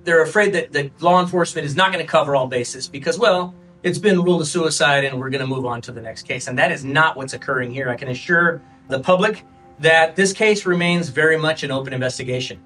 they're 0.05 0.23
afraid 0.23 0.55
that, 0.55 0.73
that 0.73 1.03
law 1.03 1.21
enforcement 1.21 1.67
is 1.67 1.77
not 1.77 1.93
going 1.93 2.05
to 2.05 2.11
cover 2.11 2.35
all 2.35 2.47
bases 2.47 2.89
because, 2.89 3.19
well, 3.19 3.55
it's 3.83 3.99
been 3.99 4.23
ruled 4.23 4.43
a 4.43 4.47
suicide 4.47 5.05
and 5.05 5.21
we're 5.21 5.31
going 5.31 5.41
to 5.43 5.47
move 5.47 5.67
on 5.67 5.81
to 5.83 5.93
the 5.93 6.01
next 6.01 6.23
case. 6.23 6.47
And 6.47 6.59
that 6.59 6.73
is 6.73 6.85
not 6.85 7.17
what's 7.17 7.35
occurring 7.35 7.71
here. 7.71 7.91
I 7.91 7.97
can 7.97 8.09
assure 8.09 8.63
the 8.89 9.01
public 9.01 9.45
that 9.81 10.17
this 10.17 10.33
case 10.33 10.65
remains 10.65 11.09
very 11.11 11.37
much 11.37 11.63
an 11.63 11.71
open 11.71 11.93
investigation. 11.93 12.61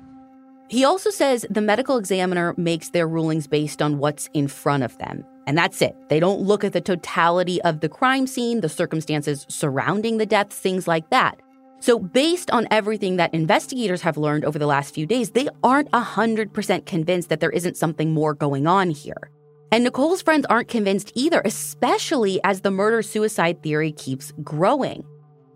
He 0.70 0.84
also 0.84 1.10
says 1.10 1.44
the 1.50 1.60
medical 1.60 1.96
examiner 1.96 2.54
makes 2.56 2.90
their 2.90 3.08
rulings 3.08 3.48
based 3.48 3.82
on 3.82 3.98
what's 3.98 4.30
in 4.34 4.46
front 4.46 4.84
of 4.84 4.96
them. 4.98 5.24
And 5.48 5.58
that's 5.58 5.82
it. 5.82 5.96
They 6.08 6.20
don't 6.20 6.42
look 6.42 6.62
at 6.62 6.72
the 6.72 6.80
totality 6.80 7.60
of 7.62 7.80
the 7.80 7.88
crime 7.88 8.28
scene, 8.28 8.60
the 8.60 8.68
circumstances 8.68 9.46
surrounding 9.48 10.18
the 10.18 10.26
deaths, 10.26 10.56
things 10.56 10.86
like 10.86 11.10
that. 11.10 11.40
So, 11.80 11.98
based 11.98 12.52
on 12.52 12.68
everything 12.70 13.16
that 13.16 13.34
investigators 13.34 14.02
have 14.02 14.16
learned 14.16 14.44
over 14.44 14.60
the 14.60 14.66
last 14.66 14.94
few 14.94 15.06
days, 15.06 15.30
they 15.30 15.48
aren't 15.64 15.90
100% 15.90 16.86
convinced 16.86 17.30
that 17.30 17.40
there 17.40 17.50
isn't 17.50 17.76
something 17.76 18.14
more 18.14 18.32
going 18.32 18.68
on 18.68 18.90
here. 18.90 19.30
And 19.72 19.82
Nicole's 19.82 20.22
friends 20.22 20.46
aren't 20.48 20.68
convinced 20.68 21.10
either, 21.16 21.42
especially 21.44 22.38
as 22.44 22.60
the 22.60 22.70
murder 22.70 23.02
suicide 23.02 23.62
theory 23.62 23.90
keeps 23.90 24.32
growing. 24.44 25.04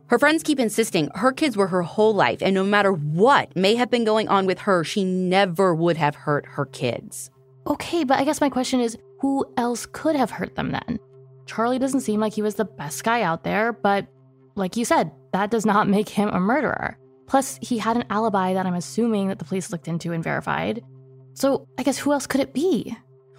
Her 0.08 0.18
friends 0.18 0.42
keep 0.42 0.60
insisting 0.60 1.08
her 1.14 1.32
kids 1.32 1.56
were 1.56 1.68
her 1.68 1.82
whole 1.82 2.14
life, 2.14 2.42
and 2.42 2.54
no 2.54 2.62
matter 2.62 2.92
what 2.92 3.56
may 3.56 3.74
have 3.74 3.90
been 3.90 4.04
going 4.04 4.28
on 4.28 4.44
with 4.44 4.58
her, 4.60 4.84
she 4.84 5.02
never 5.02 5.74
would 5.74 5.96
have 5.96 6.14
hurt 6.14 6.44
her 6.46 6.66
kids. 6.66 7.30
Okay, 7.66 8.04
but 8.04 8.18
I 8.18 8.24
guess 8.24 8.40
my 8.40 8.50
question 8.50 8.80
is 8.80 8.98
who 9.20 9.46
else 9.56 9.86
could 9.86 10.14
have 10.14 10.30
hurt 10.30 10.56
them 10.56 10.72
then? 10.72 10.98
Charlie 11.46 11.78
doesn't 11.78 12.02
seem 12.02 12.20
like 12.20 12.34
he 12.34 12.42
was 12.42 12.56
the 12.56 12.66
best 12.66 13.02
guy 13.04 13.22
out 13.22 13.44
there, 13.44 13.72
but 13.72 14.06
like 14.54 14.76
you 14.76 14.84
said, 14.84 15.10
that 15.32 15.50
does 15.50 15.64
not 15.64 15.88
make 15.96 16.10
him 16.10 16.28
a 16.28 16.40
murderer. 16.40 16.98
Plus, 17.26 17.58
he 17.62 17.78
had 17.78 17.96
an 17.96 18.04
alibi 18.10 18.52
that 18.52 18.66
I'm 18.66 18.74
assuming 18.74 19.28
that 19.28 19.38
the 19.38 19.46
police 19.46 19.72
looked 19.72 19.88
into 19.88 20.12
and 20.12 20.22
verified. 20.22 20.84
So, 21.32 21.66
I 21.78 21.82
guess 21.82 21.98
who 21.98 22.12
else 22.12 22.26
could 22.26 22.42
it 22.42 22.52
be? 22.52 22.94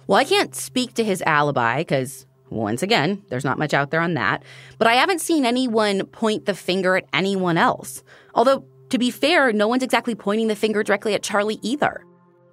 Well, 0.08 0.18
I 0.18 0.24
can't 0.24 0.54
speak 0.54 0.94
to 0.94 1.04
his 1.04 1.22
alibi 1.22 1.78
because 1.78 2.26
once 2.50 2.82
again, 2.82 3.22
there's 3.28 3.44
not 3.44 3.58
much 3.58 3.74
out 3.74 3.90
there 3.90 4.00
on 4.00 4.14
that. 4.14 4.42
But 4.78 4.88
I 4.88 4.94
haven't 4.94 5.20
seen 5.20 5.44
anyone 5.44 6.06
point 6.06 6.46
the 6.46 6.54
finger 6.54 6.96
at 6.96 7.06
anyone 7.12 7.58
else. 7.58 8.02
Although, 8.34 8.64
to 8.90 8.98
be 8.98 9.10
fair, 9.10 9.52
no 9.52 9.66
one's 9.68 9.82
exactly 9.82 10.14
pointing 10.14 10.48
the 10.48 10.56
finger 10.56 10.82
directly 10.82 11.14
at 11.14 11.22
Charlie 11.22 11.58
either. 11.62 12.04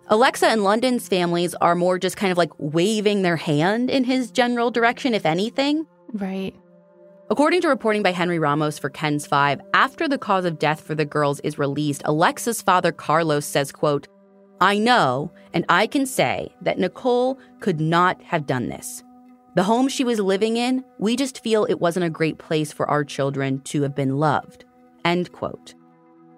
Alexa 0.08 0.48
and 0.48 0.64
London's 0.64 1.08
families 1.08 1.56
are 1.56 1.76
more 1.76 1.98
just 1.98 2.18
kind 2.18 2.32
of 2.32 2.38
like 2.38 2.52
waving 2.58 3.22
their 3.22 3.38
hand 3.38 3.90
in 3.90 4.04
his 4.04 4.32
general 4.32 4.72
direction, 4.72 5.14
if 5.14 5.26
anything. 5.26 5.86
Right. 6.12 6.54
According 7.30 7.62
to 7.62 7.70
reporting 7.70 8.04
by 8.04 8.12
Henry 8.12 8.38
Ramos 8.38 8.78
for 8.78 8.90
KENS 8.90 9.26
5, 9.26 9.62
after 9.74 10.08
the 10.08 10.18
cause 10.18 10.44
of 10.46 10.60
death 10.60 10.82
for 10.82 10.94
the 10.94 11.06
girls 11.06 11.40
is 11.40 11.58
released, 11.58 12.02
Alexa's 12.06 12.62
father 12.62 12.92
Carlos 12.92 13.46
says, 13.46 13.72
quote, 13.72 14.08
I 14.60 14.78
know 14.78 15.32
and 15.54 15.66
I 15.70 15.88
can 15.88 16.06
say 16.06 16.54
that 16.62 16.78
Nicole 16.78 17.40
could 17.60 17.80
not 17.80 18.22
have 18.24 18.46
done 18.46 18.70
this. 18.70 19.04
The 19.56 19.64
home 19.64 19.88
she 19.88 20.04
was 20.04 20.20
living 20.20 20.58
in, 20.58 20.84
we 20.98 21.16
just 21.16 21.44
feel 21.44 21.66
it 21.66 21.80
wasn't 21.80 22.06
a 22.06 22.10
great 22.10 22.40
place 22.40 22.74
for 22.74 22.90
our 22.90 23.04
children 23.04 23.62
to 23.66 23.84
have 23.84 23.96
been 23.96 24.18
loved. 24.18 24.66
End 25.06 25.32
quote. 25.32 25.76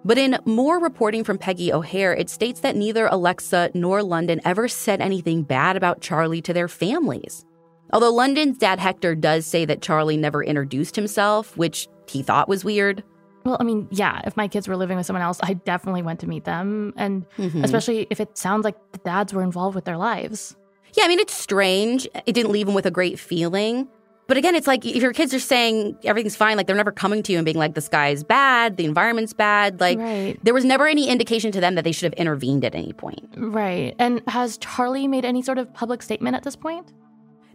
But 0.03 0.17
in 0.17 0.37
more 0.45 0.79
reporting 0.79 1.23
from 1.23 1.37
Peggy 1.37 1.71
O'Hare, 1.71 2.13
it 2.13 2.29
states 2.29 2.59
that 2.59 2.75
neither 2.75 3.07
Alexa 3.07 3.71
nor 3.73 4.03
London 4.03 4.41
ever 4.43 4.67
said 4.67 5.01
anything 5.01 5.43
bad 5.43 5.77
about 5.77 6.01
Charlie 6.01 6.41
to 6.43 6.53
their 6.53 6.67
families. 6.67 7.45
Although 7.93 8.13
London's 8.13 8.57
dad 8.57 8.79
Hector 8.79 9.15
does 9.15 9.45
say 9.45 9.65
that 9.65 9.81
Charlie 9.81 10.17
never 10.17 10.43
introduced 10.43 10.95
himself, 10.95 11.55
which 11.55 11.87
he 12.07 12.21
thought 12.21 12.49
was 12.49 12.65
weird. 12.65 13.03
Well, 13.45 13.57
I 13.59 13.63
mean, 13.63 13.87
yeah, 13.91 14.21
if 14.25 14.35
my 14.35 14.47
kids 14.47 14.67
were 14.67 14.75
living 14.75 14.97
with 14.97 15.05
someone 15.05 15.23
else, 15.23 15.39
I 15.41 15.53
definitely 15.53 16.01
went 16.01 16.19
to 16.19 16.27
meet 16.27 16.43
them. 16.43 16.93
And 16.97 17.25
mm-hmm. 17.37 17.63
especially 17.63 18.07
if 18.09 18.19
it 18.19 18.37
sounds 18.37 18.63
like 18.65 18.75
the 18.91 18.97
dads 18.99 19.33
were 19.33 19.43
involved 19.43 19.75
with 19.75 19.85
their 19.85 19.97
lives. 19.97 20.55
Yeah, 20.95 21.05
I 21.05 21.07
mean, 21.07 21.19
it's 21.19 21.33
strange. 21.33 22.07
It 22.25 22.33
didn't 22.33 22.51
leave 22.51 22.67
him 22.67 22.73
with 22.73 22.85
a 22.85 22.91
great 22.91 23.19
feeling. 23.19 23.87
But 24.27 24.37
again, 24.37 24.55
it's 24.55 24.65
like 24.65 24.85
if 24.85 25.03
your 25.03 25.13
kids 25.13 25.33
are 25.33 25.39
saying 25.39 25.97
everything's 26.03 26.35
fine, 26.35 26.57
like 26.57 26.65
they're 26.65 26.75
never 26.75 26.91
coming 26.91 27.21
to 27.23 27.31
you 27.31 27.37
and 27.37 27.45
being 27.45 27.57
like, 27.57 27.75
the 27.75 27.81
sky 27.81 28.09
is 28.09 28.23
bad, 28.23 28.77
the 28.77 28.85
environment's 28.85 29.33
bad. 29.33 29.79
Like 29.79 29.99
right. 29.99 30.39
there 30.43 30.53
was 30.53 30.65
never 30.65 30.87
any 30.87 31.07
indication 31.07 31.51
to 31.51 31.59
them 31.59 31.75
that 31.75 31.83
they 31.83 31.91
should 31.91 32.05
have 32.05 32.13
intervened 32.13 32.65
at 32.65 32.73
any 32.73 32.93
point. 32.93 33.27
Right. 33.37 33.93
And 33.99 34.21
has 34.27 34.57
Charlie 34.57 35.07
made 35.07 35.25
any 35.25 35.41
sort 35.43 35.59
of 35.59 35.71
public 35.73 36.01
statement 36.01 36.35
at 36.35 36.43
this 36.43 36.55
point? 36.55 36.91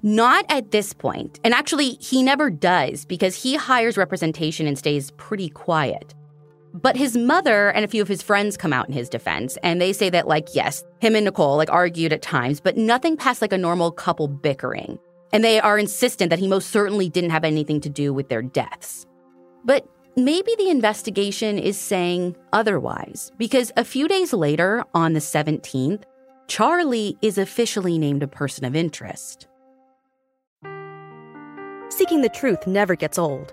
Not 0.02 0.46
at 0.48 0.70
this 0.70 0.92
point. 0.92 1.40
And 1.42 1.52
actually, 1.52 1.98
he 2.00 2.22
never 2.22 2.50
does 2.50 3.04
because 3.04 3.42
he 3.42 3.56
hires 3.56 3.96
representation 3.96 4.66
and 4.66 4.78
stays 4.78 5.10
pretty 5.12 5.50
quiet. 5.50 6.14
But 6.72 6.96
his 6.96 7.16
mother 7.16 7.70
and 7.70 7.84
a 7.84 7.88
few 7.88 8.00
of 8.00 8.08
his 8.08 8.22
friends 8.22 8.56
come 8.56 8.72
out 8.72 8.88
in 8.88 8.94
his 8.94 9.08
defense, 9.08 9.58
and 9.62 9.80
they 9.80 9.92
say 9.92 10.08
that, 10.10 10.28
like, 10.28 10.54
yes, 10.54 10.84
him 11.00 11.16
and 11.16 11.24
Nicole, 11.24 11.56
like, 11.56 11.70
argued 11.70 12.12
at 12.12 12.22
times, 12.22 12.60
but 12.60 12.76
nothing 12.76 13.16
past, 13.16 13.42
like, 13.42 13.52
a 13.52 13.58
normal 13.58 13.90
couple 13.90 14.28
bickering. 14.28 14.98
And 15.32 15.42
they 15.42 15.60
are 15.60 15.78
insistent 15.78 16.30
that 16.30 16.38
he 16.38 16.48
most 16.48 16.70
certainly 16.70 17.08
didn't 17.08 17.30
have 17.30 17.44
anything 17.44 17.80
to 17.80 17.88
do 17.88 18.12
with 18.12 18.28
their 18.28 18.42
deaths. 18.42 19.06
But 19.64 19.86
maybe 20.16 20.54
the 20.58 20.70
investigation 20.70 21.58
is 21.58 21.78
saying 21.78 22.36
otherwise, 22.52 23.32
because 23.36 23.72
a 23.76 23.84
few 23.84 24.06
days 24.06 24.32
later, 24.32 24.84
on 24.94 25.12
the 25.12 25.20
17th, 25.20 26.02
Charlie 26.46 27.16
is 27.22 27.38
officially 27.38 27.98
named 27.98 28.22
a 28.22 28.28
person 28.28 28.64
of 28.64 28.74
interest. 28.74 29.46
Seeking 31.88 32.22
the 32.22 32.30
truth 32.32 32.66
never 32.66 32.94
gets 32.94 33.18
old. 33.18 33.52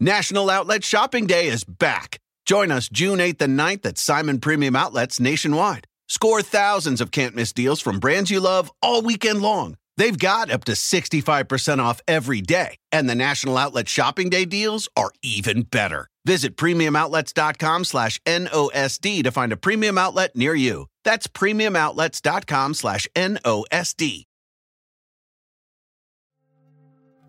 National 0.00 0.48
Outlet 0.48 0.84
Shopping 0.84 1.26
Day 1.26 1.48
is 1.48 1.64
back. 1.64 2.20
Join 2.46 2.70
us 2.70 2.88
June 2.88 3.18
8th 3.18 3.42
and 3.42 3.58
9th 3.58 3.84
at 3.84 3.98
Simon 3.98 4.38
Premium 4.38 4.76
Outlets 4.76 5.18
nationwide. 5.18 5.88
Score 6.06 6.40
thousands 6.40 7.00
of 7.00 7.10
can't 7.10 7.34
miss 7.34 7.52
deals 7.52 7.80
from 7.80 7.98
brands 7.98 8.30
you 8.30 8.38
love 8.38 8.70
all 8.80 9.02
weekend 9.02 9.42
long. 9.42 9.76
They've 9.96 10.16
got 10.16 10.52
up 10.52 10.62
to 10.66 10.72
65% 10.72 11.80
off 11.80 12.00
every 12.06 12.40
day, 12.40 12.76
and 12.92 13.10
the 13.10 13.16
National 13.16 13.56
Outlet 13.56 13.88
Shopping 13.88 14.30
Day 14.30 14.44
deals 14.44 14.88
are 14.96 15.10
even 15.20 15.62
better. 15.62 16.06
Visit 16.24 16.56
premiumoutlets.com 16.56 17.82
slash 17.82 18.20
NOSD 18.20 19.24
to 19.24 19.32
find 19.32 19.52
a 19.52 19.56
premium 19.56 19.98
outlet 19.98 20.36
near 20.36 20.54
you. 20.54 20.86
That's 21.02 21.26
premiumoutlets.com 21.26 22.74
slash 22.74 23.08
NOSD. 23.16 24.27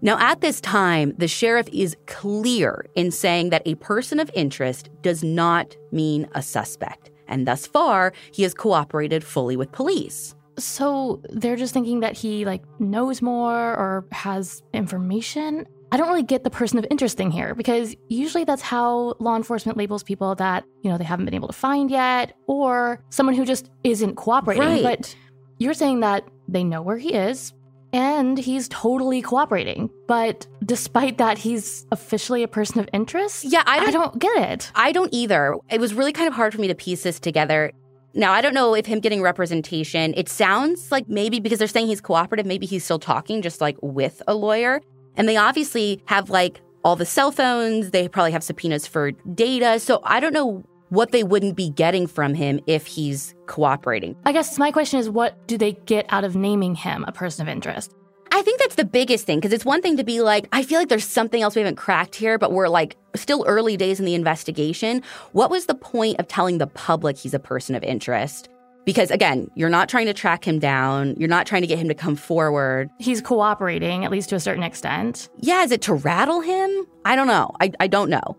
Now, 0.02 0.18
at 0.20 0.42
this 0.42 0.62
time, 0.62 1.14
the 1.18 1.28
sheriff 1.28 1.68
is 1.74 1.98
clear 2.08 2.86
in 2.96 3.12
saying 3.12 3.50
that 3.50 3.64
a 3.66 3.76
person 3.76 4.20
of 4.20 4.32
interest 4.34 4.90
does 5.02 5.24
not 5.24 5.76
mean 5.92 6.28
a 6.34 6.42
suspect. 6.42 7.12
And 7.28 7.46
thus 7.46 7.68
far, 7.68 8.14
he 8.32 8.44
has 8.44 8.54
cooperated 8.54 9.24
fully 9.24 9.58
with 9.58 9.72
police. 9.72 10.36
So 10.58 11.22
they're 11.30 11.56
just 11.56 11.74
thinking 11.74 12.00
that 12.02 12.18
he 12.18 12.46
like 12.46 12.64
knows 12.80 13.22
more 13.22 13.54
or 13.54 14.06
has 14.12 14.64
information. 14.74 15.66
I 15.92 15.98
don't 15.98 16.08
really 16.08 16.24
get 16.24 16.44
the 16.44 16.50
person 16.50 16.78
of 16.80 16.86
interest 16.92 17.18
thing 17.18 17.32
here 17.32 17.56
because 17.56 17.96
usually 18.10 18.44
that's 18.44 18.62
how 18.62 19.16
law 19.20 19.36
enforcement 19.36 19.78
labels 19.78 20.04
people 20.04 20.36
that, 20.36 20.64
you 20.82 20.92
know, 20.92 20.98
they 20.98 21.04
haven't 21.04 21.26
been 21.26 21.34
able 21.34 21.48
to 21.48 21.54
find 21.54 21.90
yet 21.90 22.34
or 22.48 23.04
someone 23.10 23.36
who 23.36 23.46
just 23.46 23.70
isn't 23.84 24.16
cooperating. 24.16 24.64
Right. 24.64 24.84
But 24.84 25.16
you're 25.58 25.74
saying 25.74 26.02
that 26.02 26.28
they 26.48 26.64
know 26.64 26.82
where 26.82 26.98
he 26.98 27.14
is 27.14 27.54
and 27.94 28.38
he's 28.38 28.68
totally 28.70 29.22
cooperating. 29.22 29.90
But 30.08 30.48
despite 30.66 31.18
that, 31.18 31.38
he's 31.38 31.86
officially 31.92 32.44
a 32.44 32.48
person 32.48 32.80
of 32.80 32.90
interest? 32.94 33.44
Yeah, 33.44 33.64
I 33.66 33.80
don't, 33.80 33.88
I 33.88 33.92
don't 33.92 34.20
get 34.20 34.52
it. 34.52 34.72
I 34.76 34.92
don't 34.92 35.14
either. 35.14 35.56
It 35.70 35.80
was 35.80 35.94
really 35.94 36.14
kind 36.14 36.28
of 36.28 36.34
hard 36.34 36.54
for 36.54 36.62
me 36.62 36.68
to 36.68 36.76
piece 36.76 37.04
this 37.04 37.20
together. 37.20 37.72
Now, 38.14 38.32
I 38.34 38.42
don't 38.42 38.54
know 38.54 38.74
if 38.74 38.86
him 38.86 39.00
getting 39.00 39.22
representation, 39.22 40.14
it 40.18 40.30
sounds 40.30 40.92
like 40.92 41.08
maybe 41.08 41.40
because 41.40 41.60
they're 41.60 41.68
saying 41.68 41.88
he's 41.88 42.02
cooperative, 42.02 42.46
maybe 42.46 42.66
he's 42.66 42.84
still 42.84 43.00
talking 43.00 43.42
just 43.42 43.62
like 43.62 43.78
with 43.82 44.22
a 44.28 44.34
lawyer. 44.34 44.82
And 45.16 45.28
they 45.30 45.38
obviously 45.38 46.02
have 46.06 46.30
like 46.30 46.62
all 46.84 46.96
the 46.96 47.06
cell 47.06 47.32
phones, 47.32 47.92
they 47.92 48.08
probably 48.08 48.32
have 48.32 48.44
subpoenas 48.44 48.88
for 48.88 49.12
data. 49.12 49.80
So 49.80 50.02
I 50.04 50.20
don't 50.20 50.34
know 50.34 50.64
what 50.90 51.12
they 51.12 51.24
wouldn't 51.24 51.56
be 51.56 51.70
getting 51.70 52.08
from 52.08 52.34
him 52.34 52.60
if 52.68 52.86
he's 52.86 53.34
cooperating. 53.48 54.16
I 54.26 54.32
guess 54.32 54.58
my 54.58 54.72
question 54.72 55.00
is 55.00 55.10
what 55.10 55.48
do 55.48 55.58
they 55.58 55.74
get 55.86 56.06
out 56.10 56.24
of 56.24 56.36
naming 56.36 56.76
him 56.76 57.06
a 57.08 57.12
person 57.12 57.48
of 57.48 57.52
interest? 57.52 57.94
I 58.32 58.42
think 58.42 58.60
that's 58.60 58.76
the 58.76 58.86
biggest 58.86 59.26
thing 59.26 59.40
because 59.40 59.54
it's 59.54 59.66
one 59.66 59.82
thing 59.82 59.98
to 59.98 60.04
be 60.04 60.22
like, 60.22 60.48
I 60.52 60.64
feel 60.64 60.80
like 60.80 60.90
there's 60.90 61.08
something 61.08 61.42
else 61.42 61.56
we 61.56 61.62
haven't 61.62 61.78
cracked 61.78 62.16
here, 62.16 62.38
but 62.38 62.52
we're 62.52 62.68
like 62.68 62.96
still 63.16 63.44
early 63.48 63.76
days 63.76 64.00
in 64.00 64.06
the 64.06 64.14
investigation. 64.14 65.02
What 65.32 65.50
was 65.50 65.66
the 65.66 65.76
point 65.76 66.20
of 66.20 66.28
telling 66.28 66.60
the 66.60 66.68
public 66.68 67.18
he's 67.18 67.34
a 67.34 67.40
person 67.40 67.76
of 67.76 67.84
interest? 67.84 68.50
Because 68.86 69.12
again, 69.12 69.50
you're 69.56 69.70
not 69.70 69.90
trying 69.90 70.06
to 70.06 70.14
track 70.14 70.48
him 70.48 70.60
down. 70.60 71.16
You're 71.18 71.30
not 71.30 71.46
trying 71.48 71.62
to 71.62 71.68
get 71.68 71.80
him 71.80 71.88
to 71.90 71.96
come 71.96 72.16
forward. 72.16 72.90
He's 73.00 73.22
cooperating, 73.22 74.06
at 74.06 74.12
least 74.12 74.30
to 74.30 74.36
a 74.36 74.40
certain 74.40 74.64
extent. 74.64 75.30
Yeah, 75.40 75.64
is 75.64 75.72
it 75.72 75.82
to 75.84 75.94
rattle 75.94 76.42
him? 76.42 76.88
I 77.06 77.16
don't 77.16 77.28
know. 77.28 77.52
I, 77.60 77.72
I 77.80 77.88
don't 77.88 78.10
know. 78.10 78.38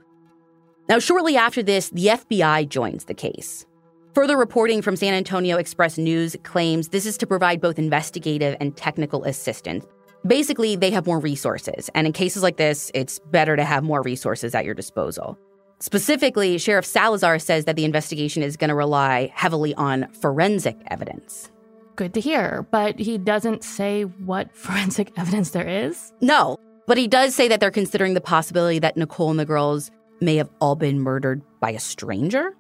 Now, 0.90 0.98
shortly 0.98 1.37
after 1.37 1.62
this, 1.62 1.88
the 1.90 2.07
FBI 2.07 2.68
joins 2.68 3.05
the 3.05 3.14
case. 3.14 3.64
Further 4.12 4.37
reporting 4.37 4.83
from 4.83 4.96
San 4.96 5.14
Antonio 5.14 5.57
Express 5.57 5.96
News 5.96 6.35
claims 6.42 6.88
this 6.88 7.07
is 7.07 7.16
to 7.18 7.29
provide 7.29 7.61
both 7.61 7.79
investigative 7.79 8.57
and 8.59 8.76
technical 8.76 9.22
assistance. 9.22 9.87
Basically, 10.26 10.74
they 10.74 10.90
have 10.90 11.07
more 11.07 11.20
resources, 11.20 11.90
and 11.94 12.09
in 12.09 12.12
cases 12.12 12.42
like 12.42 12.57
this, 12.57 12.90
it's 12.92 13.20
better 13.31 13.55
to 13.55 13.62
have 13.62 13.85
more 13.85 14.03
resources 14.03 14.53
at 14.53 14.64
your 14.64 14.74
disposal. 14.74 15.38
Specifically, 15.79 16.59
Sheriff 16.59 16.87
Salazar 16.87 17.38
says 17.38 17.66
that 17.66 17.76
the 17.76 17.85
investigation 17.85 18.42
is 18.42 18.57
going 18.57 18.70
to 18.70 18.74
rely 18.74 19.31
heavily 19.33 19.76
on 19.76 20.11
forensic 20.14 20.76
evidence. 20.88 21.53
Good 21.94 22.14
to 22.14 22.20
hear, 22.20 22.66
but 22.72 22.98
he 22.98 23.16
doesn't 23.16 23.62
say 23.62 24.03
what 24.03 24.53
forensic 24.57 25.12
evidence 25.16 25.50
there 25.50 25.68
is? 25.68 26.12
No, 26.20 26.57
but 26.88 26.98
he 26.98 27.07
does 27.07 27.37
say 27.37 27.46
that 27.46 27.61
they're 27.61 27.70
considering 27.70 28.14
the 28.14 28.20
possibility 28.20 28.81
that 28.81 28.96
Nicole 28.96 29.31
and 29.31 29.38
the 29.38 29.44
girls 29.44 29.92
may 30.20 30.37
have 30.37 30.50
all 30.61 30.76
been 30.76 31.00
murdered 31.00 31.42
by 31.61 31.70
a 31.70 31.80
stranger. 31.80 32.54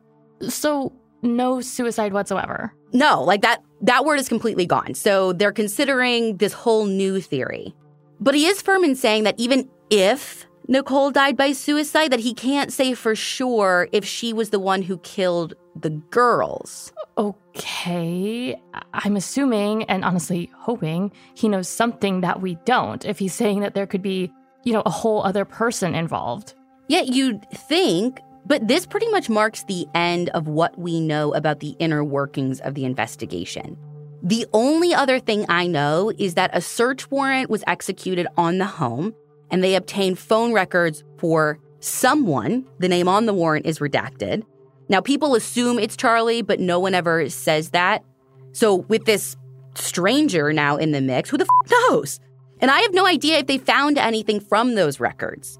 So, 0.48 0.92
no 1.22 1.60
suicide 1.60 2.12
whatsoever. 2.12 2.72
No, 2.92 3.22
like 3.22 3.42
that 3.42 3.62
that 3.82 4.04
word 4.04 4.20
is 4.20 4.28
completely 4.28 4.66
gone. 4.66 4.94
So 4.94 5.32
they're 5.32 5.52
considering 5.52 6.36
this 6.36 6.52
whole 6.52 6.86
new 6.86 7.20
theory. 7.20 7.74
But 8.20 8.34
he 8.34 8.46
is 8.46 8.60
firm 8.60 8.84
in 8.84 8.94
saying 8.94 9.24
that 9.24 9.38
even 9.38 9.68
if 9.88 10.46
Nicole 10.68 11.10
died 11.10 11.36
by 11.36 11.52
suicide, 11.52 12.12
that 12.12 12.20
he 12.20 12.34
can't 12.34 12.72
say 12.72 12.94
for 12.94 13.14
sure 13.14 13.88
if 13.92 14.04
she 14.04 14.32
was 14.32 14.50
the 14.50 14.58
one 14.58 14.82
who 14.82 14.98
killed 14.98 15.54
the 15.74 15.90
girls. 15.90 16.92
Okay. 17.16 18.60
I'm 18.92 19.16
assuming 19.16 19.84
and 19.84 20.04
honestly 20.04 20.50
hoping 20.56 21.12
he 21.34 21.48
knows 21.48 21.68
something 21.68 22.20
that 22.20 22.40
we 22.40 22.56
don't 22.66 23.04
if 23.04 23.18
he's 23.18 23.34
saying 23.34 23.60
that 23.60 23.74
there 23.74 23.86
could 23.86 24.02
be, 24.02 24.30
you 24.64 24.72
know, 24.72 24.82
a 24.84 24.90
whole 24.90 25.22
other 25.22 25.44
person 25.44 25.94
involved. 25.94 26.54
Yet 26.90 27.06
you'd 27.06 27.48
think 27.52 28.18
but 28.46 28.66
this 28.66 28.84
pretty 28.84 29.06
much 29.10 29.28
marks 29.28 29.62
the 29.62 29.86
end 29.94 30.28
of 30.30 30.48
what 30.48 30.76
we 30.76 30.98
know 30.98 31.32
about 31.34 31.60
the 31.60 31.76
inner 31.78 32.02
workings 32.02 32.58
of 32.62 32.74
the 32.74 32.84
investigation. 32.84 33.78
The 34.24 34.44
only 34.52 34.92
other 34.92 35.20
thing 35.20 35.46
I 35.48 35.68
know 35.68 36.10
is 36.18 36.34
that 36.34 36.50
a 36.52 36.60
search 36.60 37.08
warrant 37.08 37.48
was 37.48 37.62
executed 37.68 38.26
on 38.36 38.58
the 38.58 38.66
home 38.66 39.14
and 39.52 39.62
they 39.62 39.76
obtained 39.76 40.18
phone 40.18 40.52
records 40.52 41.04
for 41.18 41.60
someone. 41.78 42.66
The 42.80 42.88
name 42.88 43.06
on 43.06 43.26
the 43.26 43.34
warrant 43.34 43.66
is 43.66 43.78
redacted. 43.78 44.42
Now, 44.88 45.00
people 45.00 45.36
assume 45.36 45.78
it's 45.78 45.96
Charlie, 45.96 46.42
but 46.42 46.58
no 46.58 46.80
one 46.80 46.94
ever 46.94 47.30
says 47.30 47.70
that. 47.70 48.04
So, 48.50 48.74
with 48.74 49.04
this 49.04 49.36
stranger 49.76 50.52
now 50.52 50.76
in 50.76 50.90
the 50.90 51.00
mix, 51.00 51.30
who 51.30 51.38
the 51.38 51.44
f 51.44 51.70
knows? 51.70 52.18
And 52.60 52.68
I 52.68 52.80
have 52.80 52.94
no 52.94 53.06
idea 53.06 53.38
if 53.38 53.46
they 53.46 53.58
found 53.58 53.96
anything 53.96 54.40
from 54.40 54.74
those 54.74 54.98
records. 54.98 55.59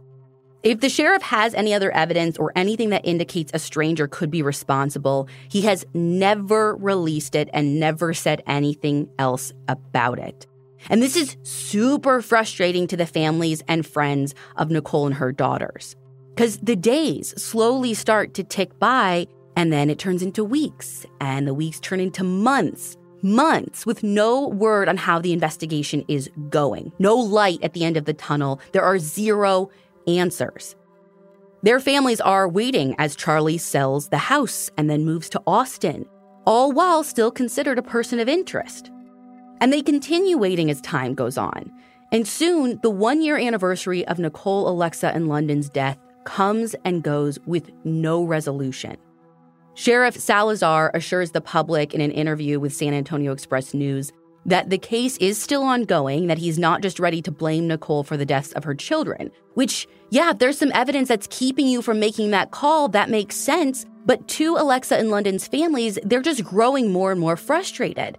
If 0.63 0.81
the 0.81 0.91
sheriff 0.91 1.23
has 1.23 1.55
any 1.55 1.73
other 1.73 1.91
evidence 1.91 2.37
or 2.37 2.53
anything 2.55 2.91
that 2.91 3.07
indicates 3.07 3.51
a 3.55 3.59
stranger 3.59 4.07
could 4.07 4.31
be 4.31 4.43
responsible, 4.43 5.27
he 5.49 5.63
has 5.63 5.87
never 5.95 6.77
released 6.77 7.35
it 7.35 7.49
and 7.55 7.81
never 7.81 8.13
said 8.13 8.43
anything 8.47 9.09
else 9.19 9.55
about 9.69 10.19
it. 10.19 10.47
And 10.91 11.03
this 11.03 11.17
is 11.17 11.39
super 11.45 12.21
frustrating 12.21 12.87
to 12.89 12.97
the 12.97 13.07
families 13.07 13.63
and 13.69 13.87
friends 13.87 14.35
of 14.57 14.71
Nicole 14.71 15.07
and 15.07 15.15
her 15.15 15.33
daughters. 15.33 15.97
Because 16.35 16.59
the 16.59 16.77
days 16.77 17.35
slowly 17.43 17.95
start 17.95 18.35
to 18.35 18.45
tick 18.45 18.79
by, 18.79 19.27
and 19.57 19.73
then 19.73 19.89
it 19.89 19.99
turns 19.99 20.23
into 20.23 20.45
weeks, 20.45 21.07
and 21.23 21.47
the 21.47 21.55
weeks 21.55 21.81
turn 21.81 22.01
into 22.01 22.23
months, 22.23 22.99
months 23.23 23.87
with 23.87 24.03
no 24.03 24.49
word 24.49 24.89
on 24.91 24.99
how 24.99 25.19
the 25.19 25.33
investigation 25.33 26.05
is 26.07 26.31
going. 26.51 26.93
No 26.99 27.17
light 27.17 27.61
at 27.63 27.73
the 27.73 27.85
end 27.85 27.97
of 27.97 28.05
the 28.05 28.15
tunnel. 28.15 28.61
There 28.73 28.85
are 28.85 28.99
zero 28.99 29.71
answers. 30.19 30.77
Their 31.63 31.81
families 31.81 32.21
are 32.21 32.49
waiting 32.49 32.95
as 32.99 33.15
Charlie 33.15 33.59
sells 33.59 34.09
the 34.09 34.19
house 34.19 34.71
and 34.79 34.89
then 34.89 35.05
moves 35.05 35.29
to 35.31 35.43
Austin, 35.47 36.07
all 36.47 36.73
while 36.73 37.05
still 37.05 37.31
considered 37.31 37.79
a 37.79 37.83
person 37.83 38.19
of 38.19 38.29
interest. 38.29 38.91
And 39.61 39.73
they 39.73 39.83
continue 39.83 40.39
waiting 40.39 40.71
as 40.71 40.81
time 40.81 41.15
goes 41.15 41.37
on. 41.37 41.71
And 42.13 42.27
soon, 42.27 42.81
the 42.83 42.91
one 42.91 43.23
year 43.23 43.37
anniversary 43.37 44.07
of 44.07 44.19
Nicole, 44.19 44.69
Alexa, 44.69 45.15
and 45.15 45.29
London's 45.29 45.69
death 45.69 45.99
comes 46.25 46.75
and 46.85 47.03
goes 47.03 47.39
with 47.47 47.71
no 47.85 48.25
resolution. 48.25 48.97
Sheriff 49.75 50.17
Salazar 50.17 50.91
assures 50.95 51.31
the 51.31 51.41
public 51.41 51.95
in 51.95 52.01
an 52.01 52.11
interview 52.11 52.59
with 52.59 52.75
San 52.75 52.93
Antonio 52.93 53.33
Express 53.33 53.73
News 53.73 54.13
that 54.47 54.71
the 54.71 54.79
case 54.79 55.17
is 55.19 55.39
still 55.39 55.63
ongoing, 55.63 56.27
that 56.27 56.39
he's 56.39 56.59
not 56.59 56.83
just 56.83 56.99
ready 56.99 57.21
to 57.23 57.31
blame 57.31 57.69
Nicole 57.69 58.05
for 58.05 58.17
the 58.17 58.27
deaths 58.27 58.53
of 58.53 58.65
her 58.65 58.75
children. 58.75 59.31
Which, 59.55 59.87
yeah, 60.11 60.33
there's 60.33 60.59
some 60.59 60.73
evidence 60.75 61.09
that's 61.09 61.29
keeping 61.31 61.67
you 61.67 61.83
from 61.83 62.01
making 62.01 62.31
that 62.31 62.51
call. 62.51 62.89
That 62.89 63.11
makes 63.11 63.37
sense. 63.37 63.85
But 64.07 64.27
to 64.29 64.57
Alexa 64.57 64.97
and 64.97 65.11
London's 65.11 65.47
families, 65.47 65.99
they're 66.03 66.23
just 66.23 66.45
growing 66.45 66.91
more 66.91 67.13
and 67.13 67.21
more 67.21 67.37
frustrated. 67.37 68.19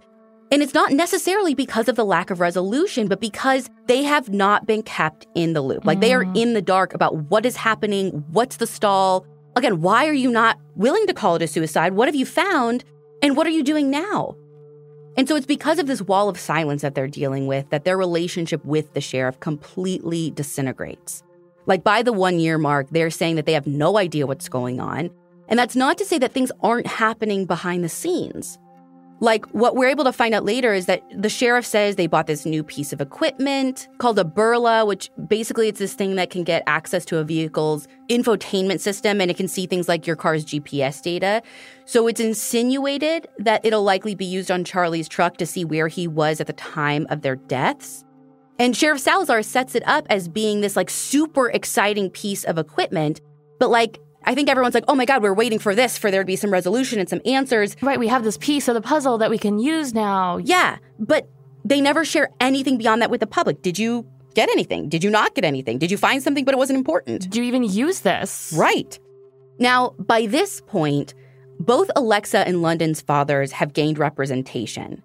And 0.52 0.62
it's 0.62 0.74
not 0.74 0.92
necessarily 0.92 1.54
because 1.54 1.88
of 1.88 1.96
the 1.96 2.04
lack 2.04 2.30
of 2.30 2.38
resolution, 2.38 3.08
but 3.08 3.20
because 3.20 3.70
they 3.86 4.02
have 4.02 4.28
not 4.28 4.66
been 4.66 4.82
kept 4.82 5.26
in 5.34 5.54
the 5.54 5.62
loop. 5.62 5.86
Like 5.86 6.00
they 6.00 6.12
are 6.12 6.24
mm. 6.24 6.36
in 6.36 6.52
the 6.52 6.60
dark 6.60 6.92
about 6.92 7.16
what 7.30 7.46
is 7.46 7.56
happening, 7.56 8.24
what's 8.30 8.56
the 8.56 8.66
stall. 8.66 9.26
Again, 9.56 9.80
why 9.80 10.06
are 10.06 10.12
you 10.12 10.30
not 10.30 10.58
willing 10.76 11.06
to 11.06 11.14
call 11.14 11.36
it 11.36 11.42
a 11.42 11.46
suicide? 11.46 11.94
What 11.94 12.06
have 12.06 12.14
you 12.14 12.26
found? 12.26 12.84
And 13.22 13.34
what 13.34 13.46
are 13.46 13.50
you 13.50 13.62
doing 13.62 13.90
now? 13.90 14.36
And 15.16 15.28
so 15.28 15.36
it's 15.36 15.46
because 15.46 15.78
of 15.78 15.86
this 15.86 16.00
wall 16.00 16.28
of 16.28 16.38
silence 16.38 16.82
that 16.82 16.94
they're 16.94 17.06
dealing 17.06 17.46
with 17.46 17.68
that 17.70 17.84
their 17.84 17.98
relationship 17.98 18.64
with 18.64 18.92
the 18.94 19.00
sheriff 19.00 19.38
completely 19.40 20.30
disintegrates. 20.30 21.22
Like 21.66 21.84
by 21.84 22.02
the 22.02 22.12
one 22.12 22.38
year 22.38 22.58
mark, 22.58 22.88
they're 22.90 23.10
saying 23.10 23.36
that 23.36 23.46
they 23.46 23.52
have 23.52 23.66
no 23.66 23.98
idea 23.98 24.26
what's 24.26 24.48
going 24.48 24.80
on. 24.80 25.10
And 25.48 25.58
that's 25.58 25.76
not 25.76 25.98
to 25.98 26.04
say 26.04 26.18
that 26.18 26.32
things 26.32 26.50
aren't 26.62 26.86
happening 26.86 27.44
behind 27.44 27.84
the 27.84 27.88
scenes. 27.88 28.58
Like, 29.22 29.46
what 29.52 29.76
we're 29.76 29.88
able 29.88 30.02
to 30.02 30.12
find 30.12 30.34
out 30.34 30.44
later 30.44 30.74
is 30.74 30.86
that 30.86 31.00
the 31.16 31.28
sheriff 31.28 31.64
says 31.64 31.94
they 31.94 32.08
bought 32.08 32.26
this 32.26 32.44
new 32.44 32.64
piece 32.64 32.92
of 32.92 33.00
equipment 33.00 33.86
called 33.98 34.18
a 34.18 34.24
Berla, 34.24 34.84
which 34.84 35.12
basically 35.28 35.68
it's 35.68 35.78
this 35.78 35.94
thing 35.94 36.16
that 36.16 36.30
can 36.30 36.42
get 36.42 36.64
access 36.66 37.04
to 37.04 37.18
a 37.18 37.24
vehicle's 37.24 37.86
infotainment 38.10 38.80
system 38.80 39.20
and 39.20 39.30
it 39.30 39.36
can 39.36 39.46
see 39.46 39.64
things 39.64 39.88
like 39.88 40.08
your 40.08 40.16
car's 40.16 40.44
GPS 40.44 41.00
data. 41.00 41.40
So 41.84 42.08
it's 42.08 42.18
insinuated 42.18 43.28
that 43.38 43.64
it'll 43.64 43.84
likely 43.84 44.16
be 44.16 44.24
used 44.24 44.50
on 44.50 44.64
Charlie's 44.64 45.08
truck 45.08 45.36
to 45.36 45.46
see 45.46 45.64
where 45.64 45.86
he 45.86 46.08
was 46.08 46.40
at 46.40 46.48
the 46.48 46.52
time 46.54 47.06
of 47.08 47.22
their 47.22 47.36
deaths. 47.36 48.04
And 48.58 48.76
Sheriff 48.76 48.98
Salazar 48.98 49.44
sets 49.44 49.76
it 49.76 49.86
up 49.86 50.04
as 50.10 50.26
being 50.26 50.62
this 50.62 50.74
like 50.74 50.90
super 50.90 51.48
exciting 51.50 52.10
piece 52.10 52.42
of 52.42 52.58
equipment, 52.58 53.20
but 53.60 53.70
like 53.70 54.00
I 54.24 54.34
think 54.34 54.48
everyone's 54.48 54.74
like, 54.74 54.84
oh 54.88 54.94
my 54.94 55.04
God, 55.04 55.22
we're 55.22 55.34
waiting 55.34 55.58
for 55.58 55.74
this, 55.74 55.98
for 55.98 56.10
there 56.10 56.22
to 56.22 56.26
be 56.26 56.36
some 56.36 56.52
resolution 56.52 56.98
and 57.00 57.08
some 57.08 57.20
answers. 57.24 57.76
Right, 57.82 57.98
we 57.98 58.08
have 58.08 58.24
this 58.24 58.38
piece 58.38 58.68
of 58.68 58.74
the 58.74 58.80
puzzle 58.80 59.18
that 59.18 59.30
we 59.30 59.38
can 59.38 59.58
use 59.58 59.94
now. 59.94 60.36
Yeah, 60.38 60.78
but 60.98 61.28
they 61.64 61.80
never 61.80 62.04
share 62.04 62.30
anything 62.40 62.78
beyond 62.78 63.02
that 63.02 63.10
with 63.10 63.20
the 63.20 63.26
public. 63.26 63.62
Did 63.62 63.78
you 63.78 64.06
get 64.34 64.48
anything? 64.50 64.88
Did 64.88 65.04
you 65.04 65.10
not 65.10 65.34
get 65.34 65.44
anything? 65.44 65.78
Did 65.78 65.90
you 65.90 65.96
find 65.96 66.22
something 66.22 66.44
but 66.44 66.54
it 66.54 66.58
wasn't 66.58 66.78
important? 66.78 67.22
Did 67.22 67.36
you 67.36 67.42
even 67.44 67.62
use 67.62 68.00
this? 68.00 68.52
Right. 68.56 68.98
Now, 69.58 69.94
by 69.98 70.26
this 70.26 70.60
point, 70.62 71.14
both 71.60 71.90
Alexa 71.94 72.46
and 72.46 72.62
London's 72.62 73.00
fathers 73.00 73.52
have 73.52 73.72
gained 73.72 73.98
representation. 73.98 75.02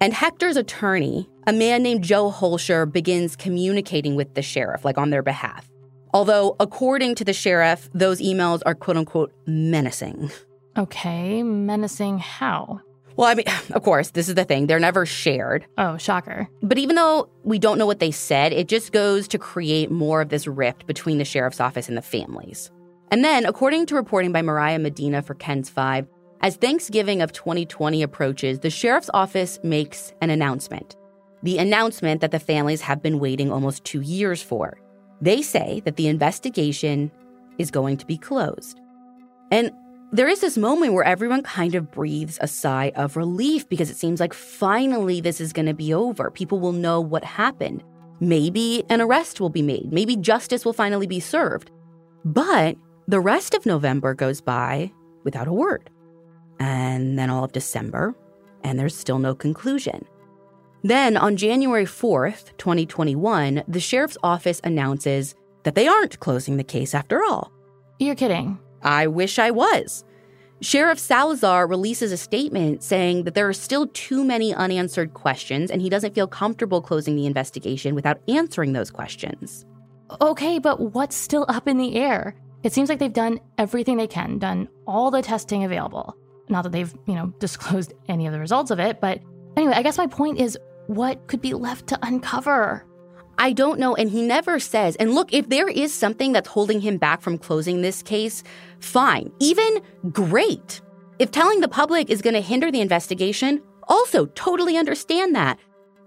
And 0.00 0.12
Hector's 0.12 0.56
attorney, 0.56 1.28
a 1.46 1.52
man 1.52 1.82
named 1.82 2.02
Joe 2.02 2.32
Hoelscher, 2.32 2.90
begins 2.90 3.36
communicating 3.36 4.16
with 4.16 4.34
the 4.34 4.42
sheriff, 4.42 4.84
like 4.84 4.98
on 4.98 5.10
their 5.10 5.22
behalf. 5.22 5.68
Although, 6.12 6.56
according 6.60 7.14
to 7.16 7.24
the 7.24 7.32
sheriff, 7.32 7.88
those 7.94 8.20
emails 8.20 8.60
are 8.66 8.74
quote 8.74 8.96
unquote 8.96 9.32
menacing. 9.46 10.30
Okay, 10.76 11.42
menacing 11.42 12.18
how? 12.18 12.80
Well, 13.16 13.28
I 13.28 13.34
mean, 13.34 13.46
of 13.72 13.82
course, 13.82 14.10
this 14.10 14.28
is 14.28 14.34
the 14.34 14.44
thing. 14.44 14.66
They're 14.66 14.78
never 14.78 15.06
shared. 15.06 15.66
Oh, 15.78 15.96
shocker. 15.96 16.48
But 16.62 16.78
even 16.78 16.96
though 16.96 17.28
we 17.44 17.58
don't 17.58 17.78
know 17.78 17.86
what 17.86 17.98
they 17.98 18.10
said, 18.10 18.52
it 18.52 18.68
just 18.68 18.92
goes 18.92 19.28
to 19.28 19.38
create 19.38 19.90
more 19.90 20.20
of 20.20 20.28
this 20.28 20.46
rift 20.46 20.86
between 20.86 21.18
the 21.18 21.24
sheriff's 21.24 21.60
office 21.60 21.88
and 21.88 21.96
the 21.96 22.02
families. 22.02 22.70
And 23.10 23.24
then, 23.24 23.44
according 23.44 23.86
to 23.86 23.94
reporting 23.94 24.32
by 24.32 24.42
Mariah 24.42 24.78
Medina 24.78 25.20
for 25.22 25.34
KENS 25.34 25.68
5, 25.68 26.06
as 26.40 26.56
Thanksgiving 26.56 27.22
of 27.22 27.32
2020 27.32 28.02
approaches, 28.02 28.60
the 28.60 28.70
sheriff's 28.70 29.10
office 29.14 29.60
makes 29.62 30.12
an 30.20 30.30
announcement. 30.30 30.96
The 31.42 31.58
announcement 31.58 32.20
that 32.20 32.30
the 32.30 32.40
families 32.40 32.80
have 32.80 33.02
been 33.02 33.18
waiting 33.18 33.52
almost 33.52 33.84
two 33.84 34.00
years 34.00 34.42
for. 34.42 34.78
They 35.22 35.40
say 35.40 35.80
that 35.84 35.96
the 35.96 36.08
investigation 36.08 37.10
is 37.56 37.70
going 37.70 37.96
to 37.98 38.06
be 38.06 38.18
closed. 38.18 38.80
And 39.52 39.70
there 40.10 40.28
is 40.28 40.40
this 40.40 40.58
moment 40.58 40.92
where 40.92 41.04
everyone 41.04 41.42
kind 41.42 41.74
of 41.74 41.90
breathes 41.90 42.38
a 42.40 42.48
sigh 42.48 42.92
of 42.96 43.16
relief 43.16 43.68
because 43.68 43.88
it 43.88 43.96
seems 43.96 44.20
like 44.20 44.34
finally 44.34 45.20
this 45.20 45.40
is 45.40 45.52
going 45.52 45.66
to 45.66 45.74
be 45.74 45.94
over. 45.94 46.30
People 46.30 46.58
will 46.58 46.72
know 46.72 47.00
what 47.00 47.24
happened. 47.24 47.84
Maybe 48.20 48.84
an 48.90 49.00
arrest 49.00 49.40
will 49.40 49.48
be 49.48 49.62
made. 49.62 49.92
Maybe 49.92 50.16
justice 50.16 50.64
will 50.64 50.72
finally 50.72 51.06
be 51.06 51.20
served. 51.20 51.70
But 52.24 52.76
the 53.06 53.20
rest 53.20 53.54
of 53.54 53.64
November 53.64 54.14
goes 54.14 54.40
by 54.40 54.92
without 55.24 55.48
a 55.48 55.52
word. 55.52 55.88
And 56.58 57.18
then 57.18 57.30
all 57.30 57.44
of 57.44 57.52
December, 57.52 58.14
and 58.64 58.78
there's 58.78 58.96
still 58.96 59.18
no 59.18 59.34
conclusion. 59.34 60.04
Then, 60.82 61.16
on 61.16 61.36
January 61.36 61.84
4th, 61.84 62.56
2021, 62.58 63.62
the 63.68 63.80
sheriff's 63.80 64.18
office 64.22 64.60
announces 64.64 65.34
that 65.62 65.74
they 65.74 65.86
aren't 65.86 66.18
closing 66.18 66.56
the 66.56 66.64
case 66.64 66.94
after 66.94 67.22
all. 67.22 67.52
You're 67.98 68.16
kidding. 68.16 68.58
I 68.82 69.06
wish 69.06 69.38
I 69.38 69.52
was. 69.52 70.04
Sheriff 70.60 70.98
Salazar 70.98 71.66
releases 71.66 72.12
a 72.12 72.16
statement 72.16 72.82
saying 72.82 73.24
that 73.24 73.34
there 73.34 73.48
are 73.48 73.52
still 73.52 73.88
too 73.88 74.24
many 74.24 74.54
unanswered 74.54 75.12
questions 75.14 75.70
and 75.70 75.82
he 75.82 75.88
doesn't 75.88 76.14
feel 76.14 76.28
comfortable 76.28 76.80
closing 76.80 77.16
the 77.16 77.26
investigation 77.26 77.94
without 77.94 78.20
answering 78.28 78.72
those 78.72 78.90
questions. 78.90 79.66
Okay, 80.20 80.58
but 80.58 80.94
what's 80.94 81.16
still 81.16 81.46
up 81.48 81.66
in 81.66 81.78
the 81.78 81.96
air? 81.96 82.36
It 82.62 82.72
seems 82.72 82.88
like 82.88 83.00
they've 83.00 83.12
done 83.12 83.40
everything 83.58 83.96
they 83.96 84.06
can, 84.06 84.38
done 84.38 84.68
all 84.86 85.10
the 85.10 85.22
testing 85.22 85.64
available. 85.64 86.16
Not 86.48 86.62
that 86.62 86.72
they've, 86.72 86.94
you 87.06 87.14
know, 87.14 87.34
disclosed 87.40 87.92
any 88.08 88.26
of 88.26 88.32
the 88.32 88.38
results 88.38 88.70
of 88.70 88.78
it, 88.78 89.00
but 89.00 89.20
anyway, 89.56 89.74
I 89.74 89.82
guess 89.82 89.98
my 89.98 90.06
point 90.06 90.38
is 90.38 90.56
what 90.96 91.26
could 91.26 91.40
be 91.40 91.54
left 91.54 91.86
to 91.88 91.98
uncover? 92.02 92.84
I 93.38 93.52
don't 93.52 93.80
know. 93.80 93.94
And 93.96 94.10
he 94.10 94.22
never 94.22 94.60
says. 94.60 94.94
And 94.96 95.14
look, 95.14 95.32
if 95.32 95.48
there 95.48 95.68
is 95.68 95.92
something 95.92 96.32
that's 96.32 96.48
holding 96.48 96.80
him 96.80 96.98
back 96.98 97.22
from 97.22 97.38
closing 97.38 97.80
this 97.80 98.02
case, 98.02 98.42
fine. 98.78 99.32
Even 99.40 99.80
great. 100.10 100.80
If 101.18 101.30
telling 101.30 101.60
the 101.60 101.68
public 101.68 102.10
is 102.10 102.22
going 102.22 102.34
to 102.34 102.40
hinder 102.40 102.70
the 102.70 102.80
investigation, 102.80 103.62
also 103.88 104.26
totally 104.26 104.76
understand 104.76 105.34
that. 105.34 105.58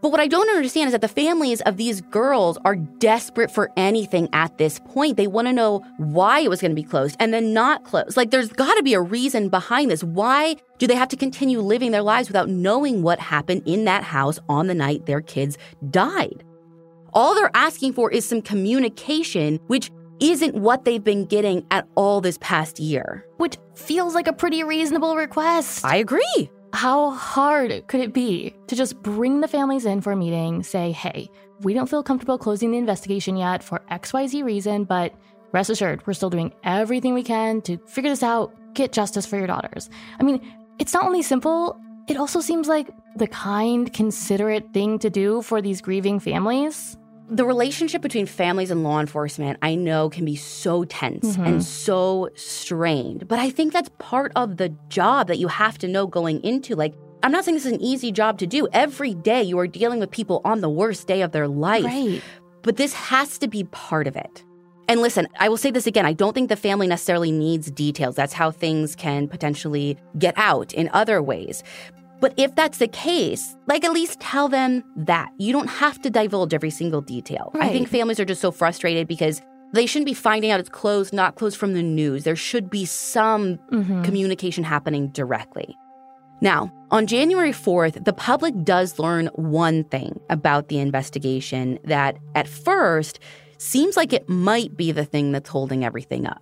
But 0.05 0.11
what 0.11 0.21
I 0.21 0.27
don't 0.27 0.47
understand 0.49 0.89
is 0.89 0.91
that 0.91 1.01
the 1.01 1.07
families 1.07 1.61
of 1.61 1.77
these 1.77 1.99
girls 1.99 2.59
are 2.63 2.75
desperate 2.75 3.49
for 3.49 3.71
anything 3.75 4.29
at 4.33 4.55
this 4.59 4.77
point. 4.77 5.17
They 5.17 5.25
want 5.25 5.47
to 5.47 5.51
know 5.51 5.79
why 5.97 6.41
it 6.41 6.49
was 6.51 6.61
going 6.61 6.69
to 6.69 6.75
be 6.75 6.87
closed 6.87 7.15
and 7.19 7.33
then 7.33 7.53
not 7.53 7.85
closed. 7.85 8.15
Like, 8.15 8.29
there's 8.29 8.49
got 8.49 8.75
to 8.75 8.83
be 8.83 8.93
a 8.93 9.01
reason 9.01 9.49
behind 9.49 9.89
this. 9.89 10.03
Why 10.03 10.57
do 10.77 10.85
they 10.85 10.93
have 10.93 11.07
to 11.07 11.15
continue 11.15 11.59
living 11.59 11.89
their 11.89 12.03
lives 12.03 12.29
without 12.29 12.49
knowing 12.49 13.01
what 13.01 13.19
happened 13.19 13.63
in 13.65 13.85
that 13.85 14.03
house 14.03 14.37
on 14.47 14.67
the 14.67 14.75
night 14.75 15.07
their 15.07 15.21
kids 15.21 15.57
died? 15.89 16.43
All 17.13 17.33
they're 17.33 17.49
asking 17.55 17.93
for 17.93 18.11
is 18.11 18.27
some 18.27 18.43
communication, 18.43 19.59
which 19.65 19.89
isn't 20.19 20.53
what 20.53 20.85
they've 20.85 21.03
been 21.03 21.25
getting 21.25 21.65
at 21.71 21.87
all 21.95 22.21
this 22.21 22.37
past 22.41 22.79
year. 22.79 23.25
Which 23.37 23.57
feels 23.73 24.13
like 24.13 24.27
a 24.27 24.33
pretty 24.33 24.63
reasonable 24.63 25.15
request. 25.15 25.83
I 25.83 25.95
agree. 25.95 26.51
How 26.75 27.11
hard 27.11 27.87
could 27.87 28.01
it 28.01 28.13
be 28.13 28.53
to 28.67 28.75
just 28.75 29.01
bring 29.01 29.39
the 29.39 29.47
families 29.47 29.85
in 29.85 30.01
for 30.01 30.11
a 30.11 30.15
meeting, 30.15 30.61
say, 30.61 30.91
hey, 30.91 31.29
we 31.61 31.73
don't 31.73 31.89
feel 31.89 32.03
comfortable 32.03 32.37
closing 32.37 32.71
the 32.71 32.77
investigation 32.77 33.37
yet 33.37 33.63
for 33.63 33.81
XYZ 33.91 34.43
reason, 34.43 34.83
but 34.83 35.13
rest 35.53 35.69
assured, 35.69 36.05
we're 36.05 36.13
still 36.13 36.29
doing 36.29 36.53
everything 36.63 37.13
we 37.13 37.23
can 37.23 37.61
to 37.61 37.77
figure 37.87 38.09
this 38.09 38.23
out, 38.23 38.53
get 38.73 38.91
justice 38.91 39.25
for 39.25 39.37
your 39.37 39.47
daughters. 39.47 39.89
I 40.19 40.23
mean, 40.23 40.41
it's 40.77 40.93
not 40.93 41.05
only 41.05 41.21
simple, 41.21 41.79
it 42.09 42.17
also 42.17 42.41
seems 42.41 42.67
like 42.67 42.89
the 43.15 43.27
kind, 43.27 43.91
considerate 43.93 44.73
thing 44.73 44.99
to 44.99 45.09
do 45.09 45.41
for 45.41 45.61
these 45.61 45.79
grieving 45.79 46.19
families. 46.19 46.97
The 47.29 47.45
relationship 47.45 48.01
between 48.01 48.27
families 48.27 48.69
and 48.69 48.83
law 48.83 48.99
enforcement, 48.99 49.57
I 49.61 49.75
know, 49.75 50.09
can 50.09 50.25
be 50.25 50.35
so 50.35 50.83
tense 50.83 51.25
mm-hmm. 51.25 51.43
and 51.43 51.63
so 51.63 52.29
strained. 52.35 53.27
But 53.27 53.39
I 53.39 53.49
think 53.49 53.73
that's 53.73 53.89
part 53.97 54.31
of 54.35 54.57
the 54.57 54.69
job 54.89 55.27
that 55.27 55.39
you 55.39 55.47
have 55.47 55.77
to 55.79 55.87
know 55.87 56.05
going 56.05 56.43
into. 56.43 56.75
Like, 56.75 56.93
I'm 57.23 57.31
not 57.31 57.43
saying 57.43 57.55
this 57.55 57.65
is 57.65 57.71
an 57.71 57.81
easy 57.81 58.11
job 58.11 58.37
to 58.39 58.47
do. 58.47 58.67
Every 58.71 59.15
day 59.15 59.41
you 59.41 59.57
are 59.57 59.67
dealing 59.67 59.99
with 59.99 60.11
people 60.11 60.41
on 60.45 60.61
the 60.61 60.69
worst 60.69 61.07
day 61.07 61.23
of 61.23 61.31
their 61.31 61.47
life. 61.47 61.85
Right. 61.85 62.21
But 62.61 62.77
this 62.77 62.93
has 62.93 63.39
to 63.39 63.47
be 63.47 63.63
part 63.65 64.05
of 64.05 64.15
it. 64.15 64.43
And 64.87 65.01
listen, 65.01 65.27
I 65.39 65.49
will 65.49 65.57
say 65.57 65.71
this 65.71 65.87
again. 65.87 66.05
I 66.05 66.13
don't 66.13 66.33
think 66.33 66.49
the 66.49 66.55
family 66.55 66.85
necessarily 66.85 67.31
needs 67.31 67.71
details. 67.71 68.15
That's 68.15 68.33
how 68.33 68.51
things 68.51 68.95
can 68.95 69.27
potentially 69.27 69.97
get 70.19 70.35
out 70.37 70.73
in 70.73 70.89
other 70.93 71.23
ways. 71.23 71.63
But 72.25 72.33
if 72.37 72.55
that's 72.55 72.79
the 72.79 72.87
case, 72.87 73.55
like 73.67 73.83
at 73.83 73.91
least 73.91 74.19
tell 74.19 74.49
them 74.49 74.83
that. 74.95 75.29
You 75.37 75.53
don't 75.53 75.67
have 75.67 76.01
to 76.01 76.09
divulge 76.09 76.55
every 76.55 76.71
single 76.71 76.99
detail. 76.99 77.51
Right. 77.53 77.65
I 77.65 77.69
think 77.71 77.87
families 77.87 78.19
are 78.19 78.25
just 78.25 78.41
so 78.41 78.51
frustrated 78.51 79.07
because 79.07 79.43
they 79.73 79.85
shouldn't 79.85 80.07
be 80.07 80.15
finding 80.15 80.49
out 80.49 80.59
it's 80.59 80.67
closed, 80.67 81.13
not 81.13 81.35
closed 81.35 81.55
from 81.55 81.75
the 81.75 81.83
news. 81.83 82.23
There 82.23 82.35
should 82.35 82.71
be 82.71 82.83
some 82.83 83.59
mm-hmm. 83.71 84.01
communication 84.01 84.63
happening 84.63 85.09
directly. 85.09 85.77
Now, 86.41 86.73
on 86.89 87.05
January 87.05 87.51
4th, 87.51 88.03
the 88.03 88.13
public 88.13 88.55
does 88.63 88.97
learn 88.97 89.27
one 89.35 89.83
thing 89.83 90.19
about 90.31 90.69
the 90.69 90.79
investigation 90.79 91.77
that 91.83 92.17
at 92.33 92.47
first 92.47 93.19
seems 93.59 93.95
like 93.95 94.13
it 94.13 94.27
might 94.27 94.75
be 94.75 94.91
the 94.91 95.05
thing 95.05 95.31
that's 95.31 95.49
holding 95.49 95.85
everything 95.85 96.25
up. 96.25 96.41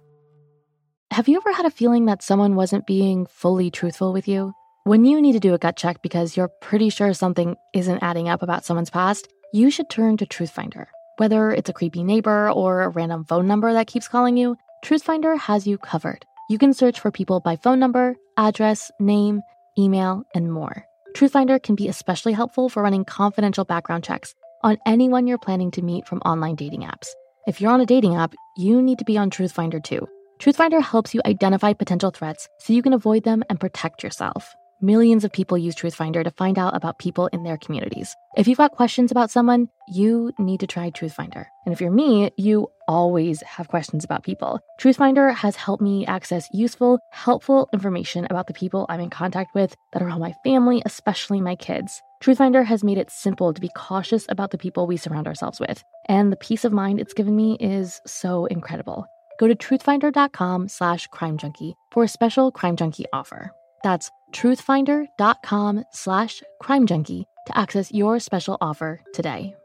Have 1.11 1.27
you 1.27 1.35
ever 1.35 1.51
had 1.51 1.65
a 1.65 1.69
feeling 1.69 2.05
that 2.05 2.23
someone 2.23 2.55
wasn't 2.55 2.87
being 2.87 3.25
fully 3.25 3.69
truthful 3.69 4.13
with 4.13 4.29
you? 4.29 4.53
When 4.85 5.05
you 5.05 5.21
need 5.21 5.31
to 5.31 5.39
do 5.39 5.53
a 5.53 5.57
gut 5.57 5.77
check 5.77 6.01
because 6.01 6.35
you're 6.35 6.49
pretty 6.59 6.89
sure 6.89 7.13
something 7.13 7.55
isn't 7.73 8.03
adding 8.03 8.27
up 8.27 8.43
about 8.43 8.65
someone's 8.65 8.89
past, 8.89 9.29
you 9.53 9.71
should 9.71 9.89
turn 9.89 10.17
to 10.17 10.25
Truthfinder. 10.25 10.87
Whether 11.15 11.51
it's 11.51 11.69
a 11.69 11.73
creepy 11.73 12.03
neighbor 12.03 12.51
or 12.51 12.81
a 12.81 12.89
random 12.89 13.23
phone 13.23 13.47
number 13.47 13.71
that 13.71 13.87
keeps 13.87 14.09
calling 14.09 14.35
you, 14.35 14.57
Truthfinder 14.83 15.39
has 15.39 15.65
you 15.65 15.77
covered. 15.77 16.25
You 16.49 16.57
can 16.57 16.73
search 16.73 16.99
for 16.99 17.11
people 17.11 17.39
by 17.39 17.55
phone 17.55 17.79
number, 17.79 18.17
address, 18.35 18.91
name, 18.99 19.41
email, 19.79 20.25
and 20.35 20.51
more. 20.51 20.85
Truthfinder 21.15 21.63
can 21.63 21.75
be 21.75 21.87
especially 21.87 22.33
helpful 22.33 22.67
for 22.67 22.83
running 22.83 23.05
confidential 23.05 23.63
background 23.63 24.03
checks 24.03 24.35
on 24.63 24.77
anyone 24.85 25.27
you're 25.27 25.37
planning 25.37 25.71
to 25.71 25.81
meet 25.81 26.05
from 26.05 26.19
online 26.25 26.55
dating 26.55 26.81
apps. 26.81 27.07
If 27.47 27.61
you're 27.61 27.71
on 27.71 27.79
a 27.79 27.85
dating 27.85 28.15
app, 28.15 28.33
you 28.57 28.81
need 28.81 28.99
to 28.99 29.05
be 29.05 29.17
on 29.17 29.29
Truthfinder 29.29 29.81
too. 29.81 30.05
Truthfinder 30.39 30.81
helps 30.81 31.13
you 31.13 31.21
identify 31.25 31.71
potential 31.71 32.11
threats 32.11 32.49
so 32.59 32.73
you 32.73 32.81
can 32.81 32.91
avoid 32.91 33.23
them 33.23 33.45
and 33.49 33.61
protect 33.61 34.03
yourself. 34.03 34.53
Millions 34.83 35.23
of 35.23 35.31
people 35.31 35.57
use 35.57 35.75
Truthfinder 35.75 36.25
to 36.25 36.31
find 36.31 36.59
out 36.59 36.75
about 36.75 36.99
people 36.99 37.27
in 37.27 37.43
their 37.43 37.55
communities. 37.55 38.13
If 38.35 38.49
you've 38.49 38.57
got 38.57 38.73
questions 38.73 39.11
about 39.11 39.31
someone, 39.31 39.69
you 39.87 40.33
need 40.37 40.59
to 40.59 40.67
try 40.67 40.89
Truthfinder. 40.89 41.45
And 41.65 41.71
if 41.71 41.79
you're 41.79 41.89
me, 41.89 42.31
you 42.35 42.67
always 42.85 43.41
have 43.43 43.69
questions 43.69 44.03
about 44.03 44.25
people. 44.25 44.59
Truthfinder 44.81 45.33
has 45.35 45.55
helped 45.55 45.81
me 45.81 46.05
access 46.05 46.49
useful, 46.51 46.99
helpful 47.13 47.69
information 47.71 48.27
about 48.29 48.47
the 48.47 48.53
people 48.53 48.85
I'm 48.89 48.99
in 48.99 49.09
contact 49.09 49.55
with 49.55 49.73
that 49.93 50.01
are 50.01 50.09
all 50.09 50.19
my 50.19 50.33
family, 50.43 50.81
especially 50.85 51.39
my 51.39 51.55
kids. 51.55 52.01
Truthfinder 52.21 52.65
has 52.65 52.83
made 52.83 52.97
it 52.97 53.09
simple 53.09 53.53
to 53.53 53.61
be 53.61 53.69
cautious 53.77 54.25
about 54.27 54.51
the 54.51 54.57
people 54.57 54.85
we 54.85 54.97
surround 54.97 55.29
ourselves 55.29 55.61
with. 55.61 55.81
And 56.09 56.29
the 56.29 56.35
peace 56.35 56.65
of 56.65 56.73
mind 56.73 56.99
it's 56.99 57.13
given 57.13 57.37
me 57.37 57.55
is 57.61 58.01
so 58.05 58.47
incredible. 58.47 59.07
Go 59.39 59.47
to 59.47 59.55
truthfinder.com 59.55 60.67
slash 60.67 61.07
crime 61.07 61.37
junkie 61.37 61.73
for 61.93 62.03
a 62.03 62.09
special 62.09 62.51
crime 62.51 62.75
junkie 62.75 63.05
offer. 63.13 63.53
That's 63.83 64.09
truthfinder.com 64.33 65.83
slash 65.91 66.43
crime 66.61 66.87
junkie 66.87 67.25
to 67.47 67.57
access 67.57 67.91
your 67.91 68.19
special 68.19 68.57
offer 68.61 69.01
today. 69.13 69.55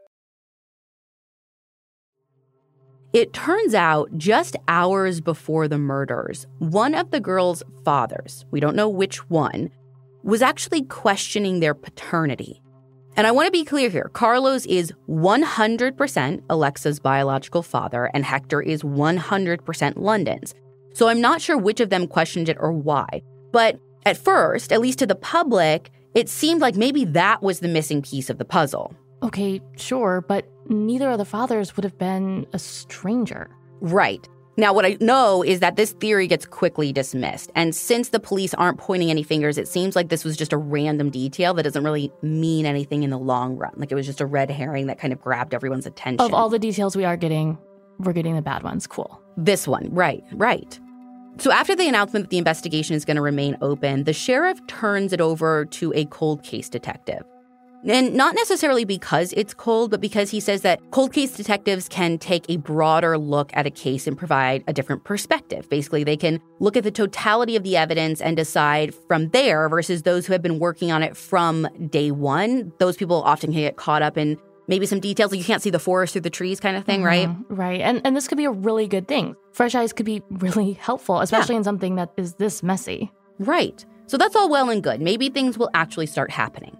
It 3.11 3.33
turns 3.33 3.73
out 3.73 4.15
just 4.17 4.55
hours 4.67 5.19
before 5.19 5.67
the 5.67 5.79
murders, 5.79 6.45
one 6.59 6.93
of 6.93 7.09
the 7.09 7.19
girls' 7.19 7.63
fathers, 7.83 8.45
we 8.51 8.59
don't 8.59 8.75
know 8.75 8.87
which 8.87 9.27
one, 9.29 9.71
was 10.21 10.43
actually 10.43 10.83
questioning 10.83 11.59
their 11.59 11.73
paternity. 11.73 12.61
And 13.15 13.25
I 13.25 13.31
want 13.31 13.47
to 13.47 13.51
be 13.51 13.65
clear 13.65 13.89
here 13.89 14.11
Carlos 14.13 14.67
is 14.67 14.93
100% 15.09 16.43
Alexa's 16.51 16.99
biological 16.99 17.63
father, 17.63 18.11
and 18.13 18.23
Hector 18.23 18.61
is 18.61 18.83
100% 18.83 19.93
London's. 19.97 20.53
So 20.93 21.07
I'm 21.07 21.19
not 21.19 21.41
sure 21.41 21.57
which 21.57 21.79
of 21.79 21.89
them 21.89 22.07
questioned 22.07 22.47
it 22.47 22.57
or 22.59 22.71
why. 22.71 23.07
But 23.51 23.79
at 24.05 24.17
first, 24.17 24.71
at 24.71 24.81
least 24.81 24.99
to 24.99 25.07
the 25.07 25.15
public, 25.15 25.91
it 26.15 26.29
seemed 26.29 26.61
like 26.61 26.75
maybe 26.75 27.05
that 27.05 27.41
was 27.41 27.59
the 27.59 27.67
missing 27.67 28.01
piece 28.01 28.29
of 28.29 28.37
the 28.37 28.45
puzzle. 28.45 28.93
Okay, 29.21 29.61
sure, 29.77 30.21
but 30.27 30.45
neither 30.67 31.09
of 31.09 31.17
the 31.17 31.25
fathers 31.25 31.75
would 31.75 31.83
have 31.83 31.97
been 31.97 32.47
a 32.53 32.59
stranger. 32.59 33.49
Right. 33.81 34.27
Now, 34.59 34.73
what 34.73 34.85
I 34.85 34.97
know 34.99 35.41
is 35.41 35.61
that 35.61 35.77
this 35.77 35.93
theory 35.93 36.27
gets 36.27 36.45
quickly 36.45 36.91
dismissed. 36.91 37.49
And 37.55 37.73
since 37.73 38.09
the 38.09 38.19
police 38.19 38.53
aren't 38.53 38.77
pointing 38.77 39.09
any 39.09 39.23
fingers, 39.23 39.57
it 39.57 39.69
seems 39.69 39.95
like 39.95 40.09
this 40.09 40.25
was 40.25 40.35
just 40.35 40.51
a 40.51 40.57
random 40.57 41.09
detail 41.09 41.53
that 41.53 41.63
doesn't 41.63 41.83
really 41.83 42.11
mean 42.21 42.65
anything 42.65 43.03
in 43.03 43.09
the 43.09 43.17
long 43.17 43.55
run. 43.55 43.71
Like 43.77 43.89
it 43.91 43.95
was 43.95 44.05
just 44.05 44.19
a 44.19 44.25
red 44.25 44.51
herring 44.51 44.87
that 44.87 44.99
kind 44.99 45.13
of 45.13 45.21
grabbed 45.21 45.53
everyone's 45.53 45.85
attention. 45.85 46.25
Of 46.25 46.33
all 46.33 46.49
the 46.49 46.59
details 46.59 46.97
we 46.97 47.05
are 47.05 47.15
getting, 47.15 47.57
we're 47.99 48.11
getting 48.11 48.35
the 48.35 48.41
bad 48.41 48.63
ones. 48.63 48.85
Cool. 48.85 49.21
This 49.37 49.65
one, 49.65 49.87
right, 49.91 50.23
right. 50.33 50.77
So, 51.39 51.53
after 51.53 51.73
the 51.73 51.87
announcement 51.87 52.25
that 52.25 52.29
the 52.31 52.37
investigation 52.37 52.97
is 52.97 53.05
going 53.05 53.15
to 53.15 53.21
remain 53.21 53.57
open, 53.61 54.03
the 54.03 54.11
sheriff 54.11 54.59
turns 54.67 55.13
it 55.13 55.21
over 55.21 55.63
to 55.65 55.93
a 55.95 56.03
cold 56.05 56.43
case 56.43 56.67
detective. 56.67 57.23
And 57.87 58.13
not 58.13 58.35
necessarily 58.35 58.83
because 58.83 59.31
it's 59.37 59.53
cold, 59.53 59.89
but 59.89 60.01
because 60.01 60.29
he 60.31 60.41
says 60.41 60.63
that 60.63 60.81
cold 60.91 61.13
case 61.13 61.31
detectives 61.37 61.87
can 61.87 62.17
take 62.17 62.43
a 62.49 62.57
broader 62.57 63.17
look 63.17 63.51
at 63.53 63.65
a 63.65 63.71
case 63.71 64.05
and 64.05 64.17
provide 64.17 64.65
a 64.67 64.73
different 64.73 65.05
perspective. 65.05 65.69
Basically, 65.69 66.03
they 66.03 66.17
can 66.17 66.41
look 66.59 66.75
at 66.75 66.83
the 66.83 66.91
totality 66.91 67.55
of 67.55 67.63
the 67.63 67.77
evidence 67.77 68.19
and 68.19 68.35
decide 68.35 68.93
from 69.07 69.29
there 69.29 69.69
versus 69.69 70.01
those 70.01 70.25
who 70.25 70.33
have 70.33 70.41
been 70.41 70.59
working 70.59 70.91
on 70.91 71.03
it 71.03 71.15
from 71.15 71.69
day 71.89 72.11
one. 72.11 72.73
Those 72.79 72.97
people 72.97 73.23
often 73.23 73.53
can 73.53 73.61
get 73.61 73.77
caught 73.77 74.01
up 74.01 74.17
in 74.17 74.37
maybe 74.69 74.85
some 74.85 75.01
details. 75.01 75.31
Like 75.31 75.39
you 75.39 75.45
can't 75.45 75.61
see 75.61 75.71
the 75.71 75.79
forest 75.79 76.13
through 76.13 76.21
the 76.21 76.29
trees 76.29 76.61
kind 76.61 76.77
of 76.77 76.85
thing, 76.85 77.01
mm-hmm, 77.01 77.43
right? 77.49 77.57
Right. 77.57 77.81
And 77.81 78.01
and 78.05 78.15
this 78.15 78.29
could 78.29 78.37
be 78.37 78.45
a 78.45 78.51
really 78.51 78.87
good 78.87 79.09
thing. 79.09 79.35
Fresh 79.51 79.75
eyes 79.75 79.91
could 79.91 80.05
be 80.05 80.21
really 80.29 80.73
helpful, 80.73 81.19
especially 81.19 81.55
yeah. 81.55 81.59
in 81.59 81.63
something 81.65 81.95
that 81.95 82.13
is 82.15 82.35
this 82.35 82.63
messy. 82.63 83.11
Right. 83.39 83.85
So 84.05 84.17
that's 84.17 84.35
all 84.35 84.49
well 84.49 84.69
and 84.69 84.81
good. 84.81 85.01
Maybe 85.01 85.29
things 85.29 85.57
will 85.57 85.69
actually 85.73 86.05
start 86.05 86.31
happening. 86.31 86.77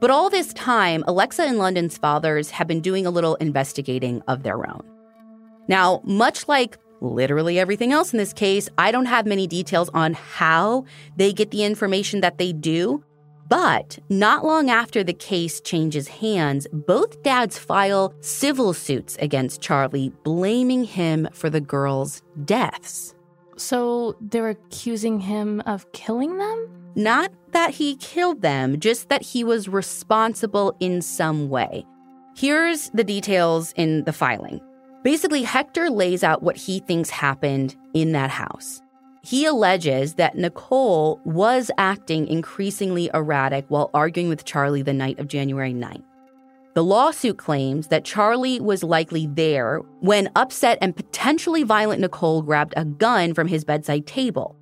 But 0.00 0.10
all 0.10 0.28
this 0.28 0.52
time, 0.52 1.04
Alexa 1.06 1.42
and 1.42 1.58
London's 1.58 1.96
fathers 1.96 2.50
have 2.50 2.66
been 2.66 2.80
doing 2.80 3.06
a 3.06 3.10
little 3.10 3.36
investigating 3.36 4.22
of 4.28 4.42
their 4.42 4.68
own. 4.68 4.82
Now, 5.68 6.02
much 6.04 6.48
like 6.48 6.78
literally 7.00 7.58
everything 7.58 7.92
else 7.92 8.12
in 8.12 8.18
this 8.18 8.32
case, 8.32 8.68
I 8.76 8.92
don't 8.92 9.06
have 9.06 9.26
many 9.26 9.46
details 9.46 9.88
on 9.94 10.12
how 10.12 10.84
they 11.16 11.32
get 11.32 11.50
the 11.50 11.64
information 11.64 12.20
that 12.20 12.36
they 12.36 12.52
do, 12.52 13.02
but 13.48 13.98
not 14.08 14.44
long 14.44 14.70
after 14.70 15.04
the 15.04 15.12
case 15.12 15.60
changes 15.60 16.08
hands, 16.08 16.66
both 16.72 17.22
dads 17.22 17.58
file 17.58 18.14
civil 18.20 18.72
suits 18.72 19.16
against 19.20 19.60
Charlie, 19.60 20.12
blaming 20.24 20.84
him 20.84 21.28
for 21.32 21.50
the 21.50 21.60
girls' 21.60 22.22
deaths. 22.44 23.14
So 23.56 24.16
they're 24.20 24.50
accusing 24.50 25.20
him 25.20 25.62
of 25.66 25.90
killing 25.92 26.38
them? 26.38 26.68
Not 26.94 27.32
that 27.52 27.70
he 27.70 27.96
killed 27.96 28.42
them, 28.42 28.80
just 28.80 29.08
that 29.10 29.22
he 29.22 29.44
was 29.44 29.68
responsible 29.68 30.76
in 30.80 31.02
some 31.02 31.48
way. 31.48 31.84
Here's 32.36 32.90
the 32.90 33.04
details 33.04 33.72
in 33.76 34.04
the 34.04 34.12
filing. 34.12 34.60
Basically, 35.02 35.42
Hector 35.42 35.88
lays 35.88 36.24
out 36.24 36.42
what 36.42 36.56
he 36.56 36.80
thinks 36.80 37.10
happened 37.10 37.76
in 37.94 38.12
that 38.12 38.30
house. 38.30 38.82
He 39.26 39.44
alleges 39.44 40.14
that 40.14 40.36
Nicole 40.36 41.20
was 41.24 41.68
acting 41.78 42.28
increasingly 42.28 43.10
erratic 43.12 43.64
while 43.66 43.90
arguing 43.92 44.28
with 44.28 44.44
Charlie 44.44 44.82
the 44.82 44.92
night 44.92 45.18
of 45.18 45.26
January 45.26 45.74
9th. 45.74 46.04
The 46.74 46.84
lawsuit 46.84 47.36
claims 47.36 47.88
that 47.88 48.04
Charlie 48.04 48.60
was 48.60 48.84
likely 48.84 49.26
there 49.26 49.80
when 49.98 50.30
upset 50.36 50.78
and 50.80 50.94
potentially 50.94 51.64
violent 51.64 52.00
Nicole 52.02 52.40
grabbed 52.40 52.74
a 52.76 52.84
gun 52.84 53.34
from 53.34 53.48
his 53.48 53.64
bedside 53.64 54.06
table. 54.06 54.54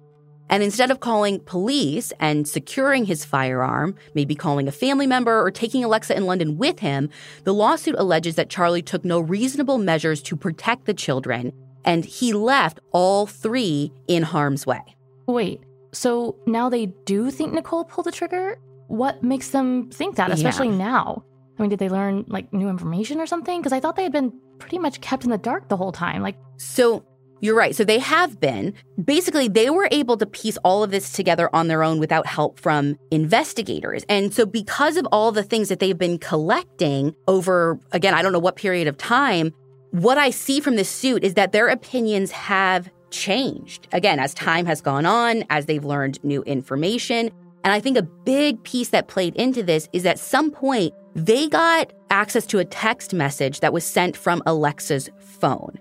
And 0.48 0.62
instead 0.62 0.90
of 0.90 1.00
calling 1.00 1.40
police 1.40 2.14
and 2.18 2.48
securing 2.48 3.04
his 3.04 3.22
firearm, 3.22 3.94
maybe 4.14 4.34
calling 4.34 4.66
a 4.66 4.72
family 4.72 5.06
member 5.06 5.42
or 5.42 5.50
taking 5.50 5.84
Alexa 5.84 6.16
in 6.16 6.24
London 6.24 6.56
with 6.56 6.78
him, 6.78 7.10
the 7.42 7.52
lawsuit 7.52 7.96
alleges 7.98 8.36
that 8.36 8.48
Charlie 8.48 8.80
took 8.80 9.04
no 9.04 9.20
reasonable 9.20 9.76
measures 9.76 10.22
to 10.22 10.36
protect 10.36 10.86
the 10.86 10.94
children 10.94 11.52
and 11.85 12.05
he 12.05 12.32
left 12.32 12.80
all 12.93 13.26
three 13.26 13.93
in 14.09 14.22
harm's 14.22 14.66
way. 14.66 14.82
Wait, 15.26 15.61
so 15.93 16.37
now 16.47 16.68
they 16.68 16.87
do 17.05 17.30
think 17.30 17.53
Nicole 17.53 17.85
pulled 17.85 18.07
the 18.07 18.12
trigger? 18.12 18.59
what 18.89 19.22
makes 19.22 19.49
them 19.49 19.89
think 19.91 20.16
that, 20.16 20.30
especially 20.30 20.68
Yeah. 20.68 20.76
now? 20.76 21.24
I 21.59 21.62
mean, 21.62 21.70
did 21.70 21.78
they 21.78 21.89
learn 21.89 22.26
like 22.28 22.53
new 22.53 22.68
information 22.68 23.18
or 23.18 23.26
something? 23.26 23.59
Because 23.59 23.72
I 23.72 23.80
thought 23.80 23.97
they 23.97 24.03
had 24.03 24.12
been 24.12 24.30
pretty 24.59 24.78
much 24.78 25.01
kept 25.01 25.24
in 25.24 25.30
the 25.30 25.39
dark 25.39 25.68
the 25.68 25.76
whole 25.78 25.91
time. 25.91 26.20
Like, 26.20 26.37
So 26.59 27.03
you're 27.41 27.57
right. 27.57 27.74
So 27.74 27.82
they 27.82 27.99
have 27.99 28.39
been. 28.41 28.74
Basically, 29.03 29.49
they 29.49 29.70
were 29.70 29.89
able 29.91 30.18
to 30.18 30.26
piece 30.26 30.59
all 30.64 30.82
of 30.85 30.91
this 30.91 31.12
together 31.12 31.49
on 31.55 31.68
their 31.68 31.82
own 31.82 31.99
without 31.99 32.26
help 32.26 32.61
from 32.61 32.97
investigators. 33.11 34.05
And 34.09 34.32
so, 34.35 34.45
because 34.47 34.97
of 34.99 35.07
all 35.11 35.32
the 35.32 35.43
things 35.43 35.70
that 35.70 35.80
they've 35.80 35.99
been 35.99 36.18
collecting 36.18 37.14
over, 37.26 37.78
again, 37.93 38.12
I 38.14 38.20
don't 38.22 38.32
know 38.32 38.39
what 38.39 38.57
period 38.57 38.87
of 38.87 38.99
time, 38.99 39.53
what 39.95 40.18
I 40.18 40.30
see 40.30 40.59
from 40.59 40.74
this 40.74 40.88
suit 40.88 41.22
is 41.22 41.34
that 41.34 41.53
their 41.53 41.68
opinions 41.68 42.32
have 42.32 42.90
changed. 43.12 43.86
Again, 43.92 44.18
as 44.18 44.34
time 44.34 44.66
has 44.66 44.80
gone 44.80 45.07
on, 45.07 45.45
as 45.51 45.66
they've 45.66 45.84
learned 45.84 46.22
new 46.24 46.42
information. 46.42 47.30
And 47.62 47.72
I 47.72 47.78
think 47.78 47.97
a 47.97 48.03
big 48.03 48.61
piece 48.64 48.88
that 48.88 49.07
played 49.07 49.36
into 49.36 49.62
this 49.62 49.88
is 49.92 50.05
at 50.05 50.18
some 50.18 50.51
point, 50.51 50.92
they 51.14 51.49
got 51.49 51.92
access 52.11 52.45
to 52.47 52.59
a 52.59 52.64
text 52.64 53.14
message 53.14 53.61
that 53.61 53.72
was 53.72 53.84
sent 53.84 54.16
from 54.16 54.42
Alexa's 54.47 55.11
phone. 55.20 55.78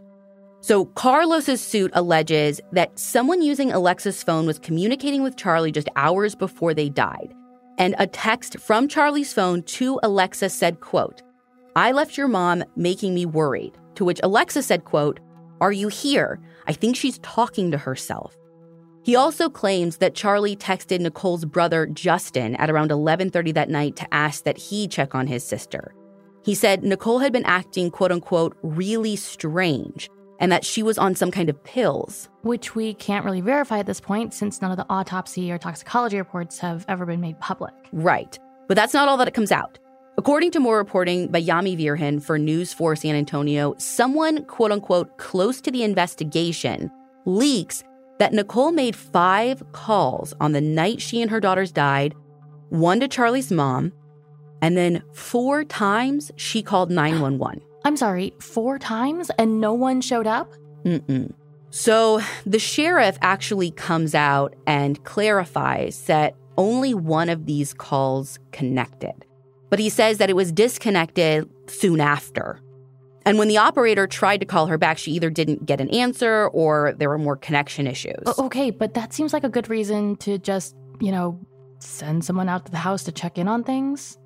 So 0.61 0.86
Carlos's 0.86 1.59
suit 1.59 1.89
alleges 1.95 2.61
that 2.72 2.99
someone 2.99 3.41
using 3.41 3.72
Alexa's 3.72 4.22
phone 4.22 4.45
was 4.45 4.59
communicating 4.59 5.24
with 5.24 5.38
Charlie 5.38 5.72
just 5.72 5.89
hours 5.95 6.36
before 6.36 6.76
they 6.76 6.88
died. 6.88 7.34
And 7.80 7.95
a 7.97 8.05
text 8.05 8.59
from 8.59 8.88
Charlie's 8.88 9.34
phone 9.34 9.64
to 9.64 9.99
Alexa 10.03 10.51
said, 10.51 10.82
quote, 10.82 11.24
I 11.76 11.93
left 11.93 12.16
your 12.16 12.28
mom 12.28 12.64
making 12.76 13.16
me 13.16 13.26
worried. 13.26 13.74
To 13.95 14.05
which 14.05 14.19
Alexa 14.23 14.63
said, 14.63 14.85
quote, 14.85 15.19
Are 15.61 15.71
you 15.71 15.87
here? 15.87 16.39
I 16.67 16.73
think 16.73 16.95
she's 16.95 17.19
talking 17.19 17.71
to 17.71 17.77
herself. 17.77 18.35
He 19.03 19.15
also 19.15 19.49
claims 19.49 19.97
that 19.97 20.15
Charlie 20.15 20.55
texted 20.55 21.01
Nicole's 21.01 21.43
brother 21.43 21.85
Justin 21.87 22.55
at 22.55 22.69
around 22.69 22.89
11:30 22.89 23.53
that 23.53 23.69
night 23.69 23.95
to 23.97 24.13
ask 24.13 24.45
that 24.45 24.57
he 24.57 24.87
check 24.87 25.13
on 25.13 25.27
his 25.27 25.43
sister. 25.43 25.93
He 26.43 26.55
said 26.55 26.83
Nicole 26.83 27.19
had 27.19 27.33
been 27.33 27.45
acting 27.45 27.91
quote 27.91 28.11
unquote 28.11 28.55
really 28.63 29.15
strange 29.17 30.09
and 30.39 30.51
that 30.51 30.65
she 30.65 30.83
was 30.83 30.97
on 30.97 31.15
some 31.15 31.31
kind 31.31 31.49
of 31.49 31.63
pills. 31.63 32.29
which 32.41 32.75
we 32.75 32.93
can't 32.95 33.23
really 33.23 33.39
verify 33.41 33.79
at 33.79 33.85
this 33.85 34.01
point 34.01 34.33
since 34.33 34.61
none 34.61 34.71
of 34.71 34.77
the 34.77 34.85
autopsy 34.89 35.51
or 35.51 35.57
toxicology 35.57 36.17
reports 36.17 36.59
have 36.59 36.83
ever 36.89 37.05
been 37.05 37.21
made 37.21 37.39
public. 37.39 37.73
Right. 37.93 38.37
But 38.67 38.75
that's 38.75 38.93
not 38.93 39.07
all 39.07 39.17
that 39.17 39.27
it 39.27 39.33
comes 39.33 39.51
out. 39.51 39.79
According 40.16 40.51
to 40.51 40.59
more 40.59 40.78
reporting 40.78 41.28
by 41.28 41.41
Yami 41.41 41.76
Virgin 41.76 42.20
for 42.20 42.38
News 42.38 42.72
4 42.72 42.95
San 42.95 43.16
Antonio, 43.16 43.74
someone, 43.80 44.45
quote 44.45 44.72
unquote, 44.72 45.18
close 45.18 45.59
to 45.61 45.72
the 45.72 45.84
investigation 45.84 46.91
leaks 47.26 47.84
that 48.20 48.32
Nicole 48.32 48.72
made 48.72 48.95
five 48.95 49.64
calls 49.72 50.34
on 50.39 50.51
the 50.51 50.61
night 50.61 51.01
she 51.01 51.22
and 51.22 51.32
her 51.32 51.39
daughters 51.39 51.72
died, 51.72 52.14
one 52.70 52.99
to 52.99 53.07
Charlie's 53.07 53.51
mom, 53.51 53.91
and 54.61 54.78
then 54.78 55.01
four 55.14 55.64
times 55.64 56.32
she 56.36 56.61
called 56.61 56.91
911. 56.91 57.61
I'm 57.86 57.97
sorry, 57.97 58.34
four 58.39 58.78
times 58.78 59.32
and 59.39 59.59
no 59.59 59.74
one 59.74 59.99
showed 59.99 60.28
up? 60.28 60.53
Mm-mm. 60.86 61.34
So 61.72 62.22
the 62.45 62.59
sheriff 62.59 63.18
actually 63.24 63.72
comes 63.72 64.14
out 64.14 64.55
and 64.68 65.03
clarifies 65.03 66.03
that 66.03 66.36
only 66.55 66.93
one 66.93 67.30
of 67.30 67.47
these 67.47 67.74
calls 67.74 68.38
connected. 68.51 69.26
But 69.74 69.80
he 69.80 69.89
says 69.89 70.19
that 70.19 70.30
it 70.30 70.36
was 70.36 70.51
disconnected 70.51 71.49
soon 71.65 71.99
after. 71.99 72.59
And 73.26 73.39
when 73.39 73.47
the 73.47 73.57
operator 73.57 74.05
tried 74.05 74.38
to 74.41 74.45
call 74.45 74.67
her 74.67 74.78
back, 74.78 74.99
she 74.99 75.13
either 75.13 75.32
didn't 75.32 75.65
get 75.65 75.82
an 75.82 75.89
answer 75.89 76.47
or 76.49 76.93
there 76.95 77.09
were 77.09 77.17
more 77.17 77.36
connection 77.36 77.88
issues. 77.88 78.24
Okay, 78.38 78.69
but 78.69 78.93
that 78.93 79.13
seems 79.13 79.34
like 79.34 79.43
a 79.43 79.49
good 79.49 79.71
reason 79.71 80.15
to 80.17 80.38
just, 80.38 80.76
you 80.99 81.11
know, 81.11 81.39
send 81.80 82.24
someone 82.24 82.49
out 82.49 82.67
to 82.67 82.71
the 82.71 82.78
house 82.78 83.03
to 83.05 83.11
check 83.11 83.39
in 83.39 83.47
on 83.47 83.63
things. 83.63 84.19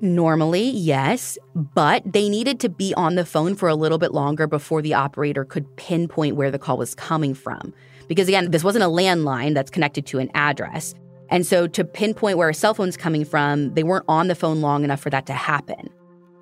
Normally, 0.00 0.70
yes, 0.70 1.36
but 1.54 2.02
they 2.10 2.30
needed 2.30 2.58
to 2.60 2.70
be 2.70 2.94
on 2.94 3.14
the 3.14 3.26
phone 3.26 3.56
for 3.56 3.68
a 3.68 3.74
little 3.74 3.98
bit 3.98 4.12
longer 4.12 4.46
before 4.46 4.80
the 4.80 4.94
operator 4.94 5.44
could 5.44 5.76
pinpoint 5.76 6.36
where 6.36 6.50
the 6.50 6.58
call 6.58 6.78
was 6.78 6.94
coming 6.94 7.34
from. 7.34 7.74
Because 8.08 8.26
again, 8.26 8.52
this 8.52 8.64
wasn't 8.64 8.84
a 8.84 8.88
landline 8.88 9.52
that's 9.52 9.70
connected 9.70 10.06
to 10.06 10.18
an 10.18 10.30
address. 10.32 10.94
And 11.30 11.46
so 11.46 11.66
to 11.66 11.84
pinpoint 11.84 12.38
where 12.38 12.48
a 12.48 12.54
cell 12.54 12.74
phone's 12.74 12.96
coming 12.96 13.24
from, 13.24 13.74
they 13.74 13.82
weren't 13.82 14.04
on 14.08 14.28
the 14.28 14.34
phone 14.34 14.60
long 14.60 14.84
enough 14.84 15.00
for 15.00 15.10
that 15.10 15.26
to 15.26 15.32
happen. 15.32 15.88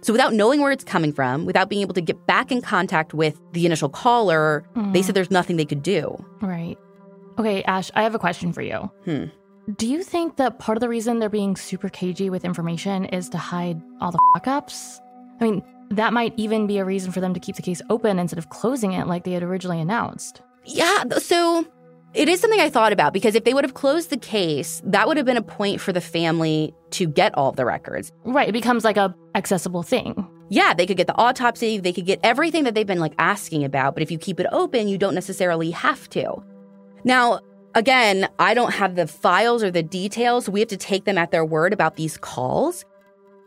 So 0.03 0.13
without 0.13 0.35
knowing 0.35 0.61
where 0.61 0.73
it's 0.73 0.83
coming 0.83 1.13
from, 1.13 1.47
without 1.47 1.69
being 1.69 1.83
able 1.83 1.95
to 1.95 2.01
get 2.01 2.27
back 2.27 2.51
in 2.51 2.61
contact 2.61 3.15
with 3.15 3.41
the 3.53 3.67
initial 3.67 3.89
caller, 3.89 4.65
they 4.93 5.01
said 5.01 5.15
there's 5.15 5.31
nothing 5.31 5.57
they 5.57 5.65
could 5.65 5.83
do. 5.83 6.23
Right. 6.41 6.77
Okay, 7.39 7.63
Ash, 7.63 7.91
I 7.95 8.03
have 8.03 8.15
a 8.15 8.19
question 8.19 8.53
for 8.53 8.63
you. 8.63 8.91
Hmm. 9.05 9.27
Do 9.77 9.87
you 9.87 10.03
think 10.03 10.37
that 10.37 10.59
part 10.59 10.77
of 10.77 10.81
the 10.81 10.89
reason 10.89 11.21
they're 11.21 11.29
being 11.29 11.55
super 11.55 11.89
cagey 11.89 12.31
with 12.31 12.45
information 12.45 13.05
is 13.07 13.29
to 13.29 13.39
hide 13.39 13.81
all 14.01 14.11
the 14.11 14.19
fuck 14.35 14.49
ups? 14.49 15.01
I 15.41 15.45
mean, 15.45 15.63
that 15.91 16.13
might 16.13 16.35
even 16.37 16.67
be 16.67 16.79
a 16.79 16.85
reason 16.85 17.13
for 17.13 17.21
them 17.21 17.33
to 17.33 17.41
keep 17.41 17.55
the 17.55 17.63
case 17.63 17.81
open 17.89 18.19
instead 18.19 18.39
of 18.39 18.49
closing 18.49 18.93
it 18.93 19.07
like 19.07 19.23
they 19.23 19.33
had 19.33 19.45
originally 19.45 19.81
announced. 19.81 20.43
Yeah, 20.65 21.05
so 21.19 21.65
it 22.15 22.29
is 22.29 22.41
something 22.41 22.61
I 22.61 22.69
thought 22.71 22.93
about 22.93 23.13
because 23.13 23.35
if 23.35 23.45
they 23.45 23.55
would 23.55 23.65
have 23.65 23.75
closed 23.75 24.11
the 24.11 24.17
case, 24.17 24.83
that 24.85 25.09
would 25.09 25.17
have 25.17 25.27
been 25.27 25.37
a 25.37 25.43
point 25.43 25.81
for 25.81 25.93
the 25.93 26.01
family 26.01 26.75
to 26.91 27.07
get 27.07 27.35
all 27.37 27.53
the 27.53 27.65
records. 27.65 28.13
Right, 28.25 28.49
it 28.49 28.53
becomes 28.53 28.85
like 28.85 28.97
a 28.97 29.15
accessible 29.35 29.83
thing. 29.83 30.27
Yeah, 30.51 30.75
they 30.75 30.85
could 30.87 30.99
get 30.99 31.07
the 31.07 31.17
autopsy, 31.17 31.79
they 31.79 31.93
could 31.93 32.05
get 32.05 32.21
everything 32.23 32.65
that 32.65 32.75
they've 32.75 32.87
been 32.87 32.99
like 33.01 33.15
asking 33.19 33.65
about, 33.65 33.95
but 33.95 34.03
if 34.03 34.11
you 34.11 34.19
keep 34.19 34.39
it 34.41 34.47
open, 34.53 34.89
you 34.89 34.99
don't 34.99 35.15
necessarily 35.15 35.71
have 35.71 36.09
to. 36.11 36.43
Now, 37.05 37.41
again, 37.75 38.29
I 38.39 38.53
don't 38.53 38.73
have 38.75 38.95
the 38.95 39.07
files 39.07 39.63
or 39.63 39.71
the 39.71 39.83
details. 39.83 40.49
We 40.51 40.61
have 40.61 40.69
to 40.69 40.77
take 40.77 41.05
them 41.07 41.17
at 41.17 41.31
their 41.31 41.45
word 41.45 41.73
about 41.73 41.97
these 41.97 42.19
calls. 42.19 42.85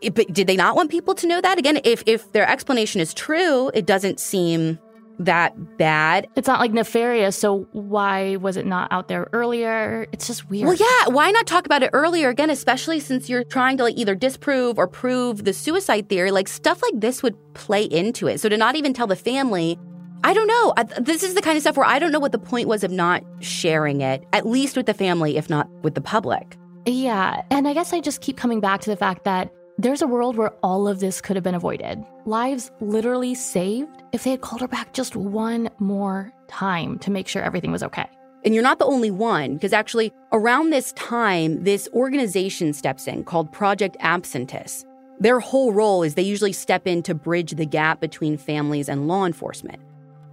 It- 0.01 0.15
But 0.15 0.33
did 0.33 0.47
they 0.47 0.55
not 0.57 0.75
want 0.75 0.89
people 0.89 1.13
to 1.15 1.27
know 1.27 1.39
that? 1.39 1.59
Again, 1.59 1.79
if 1.83 2.01
if 2.07 2.31
their 2.31 2.49
explanation 2.49 2.99
is 2.99 3.13
true, 3.13 3.69
it 3.75 3.85
doesn't 3.85 4.19
seem 4.19 4.79
that 5.19 5.77
bad. 5.77 6.27
It's 6.35 6.47
not 6.47 6.59
like 6.59 6.71
nefarious, 6.71 7.35
so 7.37 7.67
why 7.71 8.35
was 8.37 8.57
it 8.57 8.65
not 8.65 8.91
out 8.91 9.07
there 9.07 9.27
earlier? 9.33 10.07
It's 10.11 10.27
just 10.27 10.49
weird. 10.49 10.67
Well, 10.67 10.75
yeah, 10.75 11.13
why 11.13 11.31
not 11.31 11.47
talk 11.47 11.65
about 11.65 11.83
it 11.83 11.89
earlier 11.93 12.29
again, 12.29 12.49
especially 12.49 12.99
since 12.99 13.29
you're 13.29 13.43
trying 13.43 13.77
to 13.77 13.83
like 13.83 13.97
either 13.97 14.15
disprove 14.15 14.77
or 14.77 14.87
prove 14.87 15.45
the 15.45 15.53
suicide 15.53 16.09
theory? 16.09 16.31
Like 16.31 16.47
stuff 16.47 16.81
like 16.81 16.99
this 16.99 17.23
would 17.23 17.35
play 17.53 17.83
into 17.83 18.27
it. 18.27 18.39
So 18.39 18.49
to 18.49 18.57
not 18.57 18.75
even 18.75 18.93
tell 18.93 19.07
the 19.07 19.15
family, 19.15 19.79
I 20.23 20.33
don't 20.33 20.47
know. 20.47 20.73
I, 20.75 20.83
this 20.99 21.23
is 21.23 21.35
the 21.35 21.41
kind 21.41 21.55
of 21.55 21.61
stuff 21.61 21.77
where 21.77 21.85
I 21.85 21.99
don't 21.99 22.11
know 22.11 22.19
what 22.19 22.31
the 22.31 22.39
point 22.39 22.67
was 22.67 22.83
of 22.83 22.91
not 22.91 23.23
sharing 23.39 24.01
it, 24.01 24.23
at 24.33 24.45
least 24.47 24.75
with 24.75 24.87
the 24.87 24.93
family, 24.93 25.37
if 25.37 25.49
not 25.49 25.69
with 25.83 25.95
the 25.95 26.01
public. 26.01 26.57
Yeah, 26.85 27.43
and 27.51 27.67
I 27.67 27.73
guess 27.73 27.93
I 27.93 27.99
just 27.99 28.21
keep 28.21 28.37
coming 28.37 28.59
back 28.59 28.81
to 28.81 28.89
the 28.89 28.95
fact 28.95 29.23
that 29.23 29.51
there's 29.77 30.01
a 30.01 30.07
world 30.07 30.35
where 30.35 30.51
all 30.63 30.87
of 30.87 30.99
this 30.99 31.21
could 31.21 31.35
have 31.35 31.43
been 31.43 31.55
avoided. 31.55 32.03
Lives 32.27 32.71
literally 32.81 33.35
saved 33.35 34.01
if 34.11 34.23
they 34.23 34.31
had 34.31 34.41
called 34.41 34.61
her 34.61 34.67
back 34.67 34.93
just 34.93 35.15
one 35.15 35.69
more 35.77 36.33
time 36.47 36.97
to 36.99 37.11
make 37.11 37.27
sure 37.27 37.43
everything 37.43 37.71
was 37.71 37.83
okay. 37.83 38.09
And 38.43 38.51
you're 38.55 38.63
not 38.63 38.79
the 38.79 38.85
only 38.85 39.11
one, 39.11 39.53
because 39.53 39.73
actually, 39.73 40.11
around 40.31 40.71
this 40.71 40.91
time, 40.93 41.63
this 41.63 41.87
organization 41.93 42.73
steps 42.73 43.07
in 43.07 43.25
called 43.25 43.51
Project 43.51 43.95
Absentis. 44.01 44.85
Their 45.19 45.39
whole 45.39 45.71
role 45.71 46.01
is 46.01 46.15
they 46.15 46.23
usually 46.23 46.51
step 46.51 46.87
in 46.87 47.03
to 47.03 47.13
bridge 47.13 47.51
the 47.51 47.65
gap 47.65 48.01
between 48.01 48.37
families 48.37 48.89
and 48.89 49.07
law 49.07 49.27
enforcement. 49.27 49.79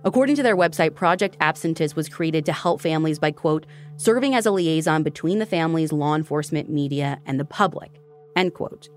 According 0.03 0.37
to 0.37 0.43
their 0.43 0.57
website, 0.57 0.95
Project 0.95 1.39
Absentis 1.41 1.95
was 1.95 2.09
created 2.09 2.47
to 2.47 2.55
help 2.55 2.81
families 2.81 3.19
by, 3.19 3.33
quote, 3.33 3.67
serving 3.99 4.35
as 4.35 4.47
a 4.47 4.51
liaison 4.51 5.03
between 5.03 5.41
the 5.41 5.47
families, 5.47 5.93
law 5.93 6.15
enforcement, 6.15 6.71
media, 6.71 7.21
and 7.27 7.39
the 7.39 7.45
public, 7.45 8.01
end 8.35 8.55
quote. 8.55 8.89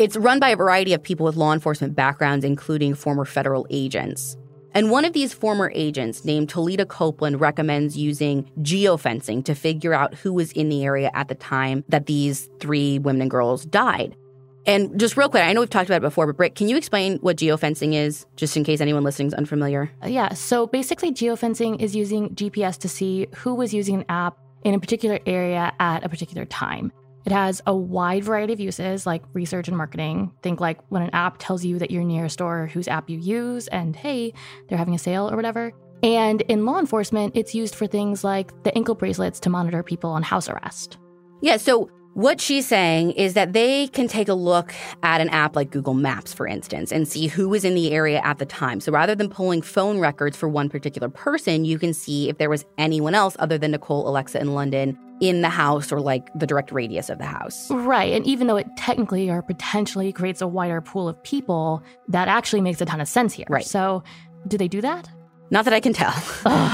It's 0.00 0.16
run 0.16 0.40
by 0.40 0.48
a 0.48 0.56
variety 0.56 0.94
of 0.94 1.02
people 1.02 1.26
with 1.26 1.36
law 1.36 1.52
enforcement 1.52 1.94
backgrounds, 1.94 2.42
including 2.42 2.94
former 2.94 3.26
federal 3.26 3.66
agents. 3.68 4.34
And 4.72 4.90
one 4.90 5.04
of 5.04 5.12
these 5.12 5.34
former 5.34 5.70
agents, 5.74 6.24
named 6.24 6.48
Toledo 6.48 6.86
Copeland, 6.86 7.38
recommends 7.38 7.98
using 7.98 8.50
geofencing 8.60 9.44
to 9.44 9.54
figure 9.54 9.92
out 9.92 10.14
who 10.14 10.32
was 10.32 10.52
in 10.52 10.70
the 10.70 10.86
area 10.86 11.10
at 11.12 11.28
the 11.28 11.34
time 11.34 11.84
that 11.90 12.06
these 12.06 12.48
three 12.60 12.98
women 12.98 13.20
and 13.20 13.30
girls 13.30 13.66
died. 13.66 14.16
And 14.64 14.98
just 14.98 15.18
real 15.18 15.28
quick, 15.28 15.42
I 15.42 15.52
know 15.52 15.60
we've 15.60 15.68
talked 15.68 15.90
about 15.90 15.98
it 15.98 16.08
before, 16.08 16.26
but 16.26 16.38
Britt, 16.38 16.54
can 16.54 16.70
you 16.70 16.78
explain 16.78 17.18
what 17.18 17.36
geofencing 17.36 17.92
is, 17.92 18.24
just 18.36 18.56
in 18.56 18.64
case 18.64 18.80
anyone 18.80 19.04
listening 19.04 19.28
is 19.28 19.34
unfamiliar? 19.34 19.90
Uh, 20.02 20.08
Yeah, 20.08 20.32
so 20.32 20.66
basically, 20.66 21.12
geofencing 21.12 21.78
is 21.78 21.94
using 21.94 22.30
GPS 22.30 22.78
to 22.78 22.88
see 22.88 23.26
who 23.34 23.54
was 23.54 23.74
using 23.74 23.96
an 23.96 24.04
app 24.08 24.38
in 24.64 24.72
a 24.72 24.80
particular 24.80 25.18
area 25.26 25.74
at 25.78 26.02
a 26.04 26.08
particular 26.08 26.46
time. 26.46 26.90
It 27.26 27.32
has 27.32 27.60
a 27.66 27.74
wide 27.74 28.24
variety 28.24 28.52
of 28.52 28.60
uses 28.60 29.06
like 29.06 29.22
research 29.32 29.68
and 29.68 29.76
marketing. 29.76 30.32
Think 30.42 30.60
like 30.60 30.78
when 30.90 31.02
an 31.02 31.10
app 31.12 31.36
tells 31.38 31.64
you 31.64 31.78
that 31.78 31.90
you're 31.90 32.04
near 32.04 32.24
a 32.24 32.30
store 32.30 32.66
whose 32.66 32.88
app 32.88 33.10
you 33.10 33.18
use 33.18 33.68
and 33.68 33.94
hey, 33.94 34.32
they're 34.68 34.78
having 34.78 34.94
a 34.94 34.98
sale 34.98 35.30
or 35.30 35.36
whatever. 35.36 35.72
And 36.02 36.40
in 36.42 36.64
law 36.64 36.78
enforcement, 36.78 37.36
it's 37.36 37.54
used 37.54 37.74
for 37.74 37.86
things 37.86 38.24
like 38.24 38.62
the 38.62 38.74
ankle 38.74 38.94
bracelets 38.94 39.38
to 39.40 39.50
monitor 39.50 39.82
people 39.82 40.10
on 40.10 40.22
house 40.22 40.48
arrest. 40.48 40.96
Yeah, 41.42 41.58
so 41.58 41.90
what 42.14 42.40
she's 42.40 42.66
saying 42.66 43.12
is 43.12 43.34
that 43.34 43.52
they 43.52 43.86
can 43.88 44.08
take 44.08 44.28
a 44.28 44.34
look 44.34 44.74
at 45.02 45.20
an 45.20 45.28
app 45.28 45.54
like 45.54 45.70
Google 45.70 45.94
Maps, 45.94 46.32
for 46.32 46.46
instance, 46.46 46.90
and 46.90 47.06
see 47.06 47.28
who 47.28 47.48
was 47.48 47.64
in 47.64 47.74
the 47.74 47.92
area 47.92 48.20
at 48.24 48.38
the 48.38 48.46
time. 48.46 48.80
So 48.80 48.90
rather 48.90 49.14
than 49.14 49.28
pulling 49.28 49.62
phone 49.62 50.00
records 50.00 50.36
for 50.36 50.48
one 50.48 50.68
particular 50.68 51.08
person, 51.08 51.64
you 51.64 51.78
can 51.78 51.94
see 51.94 52.28
if 52.28 52.38
there 52.38 52.50
was 52.50 52.64
anyone 52.78 53.14
else 53.14 53.36
other 53.38 53.58
than 53.58 53.70
Nicole, 53.70 54.08
Alexa, 54.08 54.40
and 54.40 54.54
London 54.54 54.98
in 55.20 55.42
the 55.42 55.48
house 55.48 55.92
or 55.92 56.00
like 56.00 56.30
the 56.34 56.46
direct 56.46 56.72
radius 56.72 57.10
of 57.10 57.18
the 57.18 57.26
house. 57.26 57.70
Right. 57.70 58.12
And 58.12 58.26
even 58.26 58.46
though 58.46 58.56
it 58.56 58.66
technically 58.76 59.30
or 59.30 59.42
potentially 59.42 60.12
creates 60.12 60.40
a 60.40 60.48
wider 60.48 60.80
pool 60.80 61.08
of 61.08 61.22
people, 61.22 61.82
that 62.08 62.26
actually 62.28 62.62
makes 62.62 62.80
a 62.80 62.86
ton 62.86 63.00
of 63.00 63.08
sense 63.08 63.34
here. 63.34 63.46
Right. 63.48 63.64
So, 63.64 64.02
do 64.48 64.56
they 64.56 64.68
do 64.68 64.80
that? 64.80 65.08
Not 65.50 65.64
that 65.66 65.74
I 65.74 65.80
can 65.80 65.92
tell. 65.92 66.14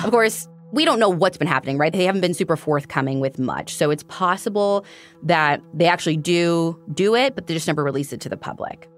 of 0.04 0.10
course, 0.10 0.48
we 0.72 0.84
don't 0.84 0.98
know 0.98 1.08
what's 1.08 1.38
been 1.38 1.48
happening, 1.48 1.78
right? 1.78 1.92
They 1.92 2.04
haven't 2.04 2.20
been 2.20 2.34
super 2.34 2.56
forthcoming 2.56 3.20
with 3.20 3.38
much. 3.38 3.74
So 3.74 3.90
it's 3.90 4.02
possible 4.04 4.84
that 5.22 5.60
they 5.74 5.86
actually 5.86 6.16
do 6.16 6.80
do 6.94 7.14
it, 7.14 7.34
but 7.34 7.46
they 7.46 7.54
just 7.54 7.66
never 7.66 7.82
release 7.82 8.12
it 8.12 8.20
to 8.22 8.28
the 8.28 8.36
public. 8.36 8.88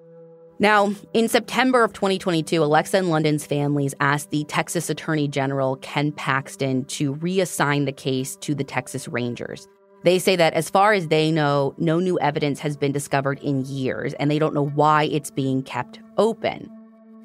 Now, 0.60 0.92
in 1.14 1.28
September 1.28 1.84
of 1.84 1.92
2022, 1.92 2.64
Alexa 2.64 2.96
and 2.96 3.10
London's 3.10 3.46
families 3.46 3.94
asked 4.00 4.30
the 4.30 4.42
Texas 4.44 4.90
Attorney 4.90 5.28
General 5.28 5.76
Ken 5.76 6.10
Paxton 6.10 6.84
to 6.86 7.14
reassign 7.16 7.86
the 7.86 7.92
case 7.92 8.34
to 8.36 8.56
the 8.56 8.64
Texas 8.64 9.06
Rangers. 9.06 9.68
They 10.02 10.18
say 10.18 10.34
that 10.34 10.54
as 10.54 10.68
far 10.68 10.94
as 10.94 11.08
they 11.08 11.30
know, 11.30 11.74
no 11.78 12.00
new 12.00 12.18
evidence 12.18 12.58
has 12.58 12.76
been 12.76 12.90
discovered 12.90 13.38
in 13.40 13.64
years, 13.66 14.14
and 14.14 14.28
they 14.28 14.38
don't 14.40 14.54
know 14.54 14.66
why 14.66 15.04
it's 15.04 15.30
being 15.30 15.62
kept 15.62 16.00
open. 16.16 16.68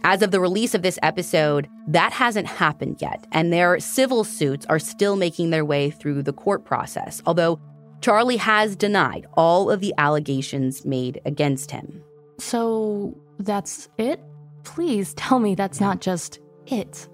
As 0.03 0.21
of 0.21 0.29
the 0.29 0.39
release 0.39 0.75
of 0.75 0.83
this 0.83 0.99
episode, 1.01 1.67
that 1.87 2.11
hasn't 2.11 2.45
happened 2.45 2.97
yet, 3.01 3.25
and 3.31 3.51
their 3.51 3.79
civil 3.79 4.23
suits 4.23 4.65
are 4.67 4.79
still 4.79 5.15
making 5.15 5.49
their 5.49 5.65
way 5.65 5.89
through 5.89 6.21
the 6.21 6.33
court 6.33 6.65
process, 6.65 7.21
although 7.25 7.59
Charlie 8.01 8.37
has 8.37 8.75
denied 8.75 9.25
all 9.33 9.71
of 9.71 9.79
the 9.79 9.93
allegations 9.97 10.85
made 10.85 11.19
against 11.25 11.71
him. 11.71 12.03
So, 12.37 13.17
that's 13.45 13.89
it? 13.97 14.19
Please 14.63 15.13
tell 15.15 15.39
me 15.39 15.55
that's 15.55 15.81
not 15.81 16.01
just 16.01 16.39
it. 16.67 17.07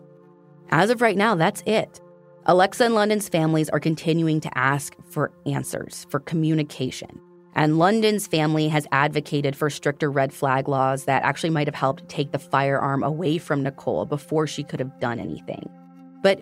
As 0.70 0.90
of 0.90 1.02
right 1.02 1.18
now, 1.18 1.36
that's 1.36 1.64
it. 1.66 2.00
Alexa 2.46 2.86
and 2.86 2.96
London's 2.96 3.30
families 3.30 3.70
are 3.70 3.80
continuing 3.80 4.40
to 4.42 4.58
ask 4.58 4.96
for 5.10 5.32
answers, 5.46 6.06
for 6.10 6.20
communication. 6.20 7.20
And 7.56 7.78
London's 7.78 8.28
family 8.28 8.68
has 8.70 8.88
advocated 8.92 9.56
for 9.56 9.70
stricter 9.70 10.10
red 10.10 10.32
flag 10.32 10.68
laws 10.68 11.06
that 11.06 11.24
actually 11.24 11.50
might 11.50 11.68
have 11.68 11.76
helped 11.76 12.08
take 12.08 12.32
the 12.32 12.40
firearm 12.40 13.04
away 13.04 13.38
from 13.38 13.64
Nicole 13.64 14.06
before 14.06 14.48
she 14.48 14.64
could 14.64 14.80
have 14.80 15.00
done 15.00 15.20
anything. 15.20 15.70
But 16.22 16.42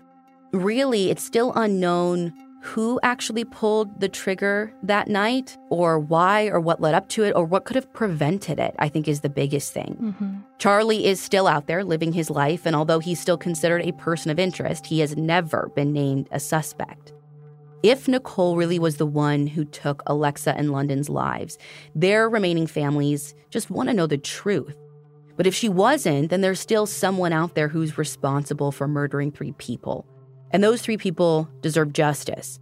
really, 0.52 1.10
it's 1.10 1.24
still 1.24 1.54
unknown 1.56 2.34
who 2.68 3.00
actually 3.02 3.46
pulled 3.46 4.02
the 4.02 4.10
trigger 4.10 4.74
that 4.84 5.08
night 5.08 5.58
or 5.70 5.98
why 5.98 6.48
or 6.48 6.60
what 6.60 6.82
led 6.82 6.94
up 6.94 7.08
to 7.08 7.24
it 7.24 7.32
or 7.34 7.46
what 7.46 7.64
could 7.64 7.76
have 7.76 7.92
prevented 7.94 8.60
it, 8.60 8.76
I 8.78 8.90
think 8.90 9.08
is 9.08 9.22
the 9.22 9.30
biggest 9.30 9.72
thing. 9.72 9.98
Mm-hmm. 10.02 10.36
Charlie 10.58 11.06
is 11.06 11.22
still 11.22 11.48
out 11.48 11.68
there 11.68 11.86
living 11.86 12.12
his 12.12 12.30
life, 12.30 12.66
and 12.66 12.76
although 12.76 13.00
he's 13.00 13.22
still 13.22 13.38
considered 13.38 13.84
a 13.84 13.94
person 13.94 14.32
of 14.32 14.38
interest, 14.38 14.86
he 14.86 15.00
has 15.00 15.16
never 15.16 15.72
been 15.76 15.94
named 15.94 16.28
a 16.32 16.42
suspect. 16.42 17.14
If 17.84 18.10
Nicole 18.10 18.58
really 18.58 18.80
was 18.80 18.98
the 18.98 19.06
one 19.06 19.48
who 19.48 19.64
took 19.64 20.04
Alexa 20.06 20.54
and 20.58 20.74
London's 20.74 21.10
lives, 21.10 21.58
their 21.96 22.28
remaining 22.30 22.68
families 22.68 23.34
just 23.50 23.70
want 23.70 23.88
to 23.88 23.96
know 23.96 24.08
the 24.08 24.18
truth. 24.18 24.76
But 25.38 25.48
if 25.48 25.56
she 25.56 25.70
wasn't, 25.70 26.32
then 26.32 26.42
there's 26.42 26.60
still 26.60 26.86
someone 26.86 27.32
out 27.32 27.56
there 27.56 27.70
who's 27.70 27.98
responsible 27.98 28.74
for 28.74 28.90
murdering 28.90 29.32
three 29.32 29.54
people. 29.54 30.06
And 30.52 30.64
those 30.64 30.82
three 30.82 30.98
people 30.98 31.50
deserve 31.62 31.94
justice. 31.94 32.60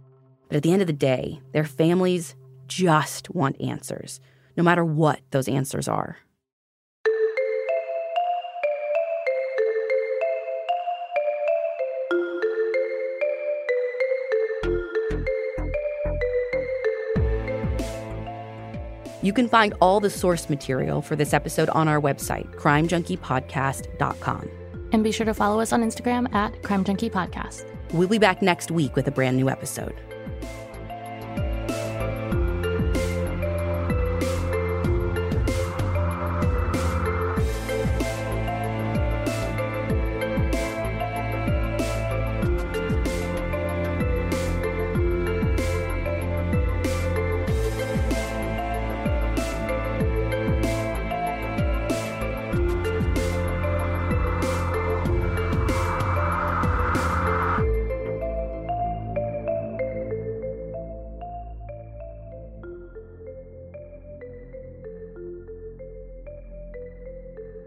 But 0.48 0.56
at 0.56 0.62
the 0.62 0.72
end 0.72 0.82
of 0.82 0.86
the 0.86 0.92
day, 0.92 1.40
their 1.52 1.64
families 1.64 2.34
just 2.66 3.30
want 3.30 3.60
answers, 3.60 4.20
no 4.56 4.62
matter 4.62 4.84
what 4.84 5.20
those 5.30 5.48
answers 5.48 5.88
are. 5.88 6.18
You 19.22 19.32
can 19.32 19.48
find 19.48 19.74
all 19.80 19.98
the 19.98 20.08
source 20.08 20.48
material 20.48 21.02
for 21.02 21.16
this 21.16 21.34
episode 21.34 21.68
on 21.70 21.88
our 21.88 22.00
website, 22.00 22.48
crimejunkiepodcast.com. 22.54 24.50
And 24.92 25.02
be 25.02 25.10
sure 25.10 25.26
to 25.26 25.34
follow 25.34 25.58
us 25.60 25.72
on 25.72 25.82
Instagram 25.82 26.32
at 26.32 26.62
Crime 26.62 26.84
Junkie 26.84 27.10
Podcast. 27.10 27.75
We'll 27.92 28.08
be 28.08 28.18
back 28.18 28.42
next 28.42 28.70
week 28.70 28.96
with 28.96 29.06
a 29.08 29.10
brand 29.10 29.36
new 29.36 29.48
episode. 29.48 29.94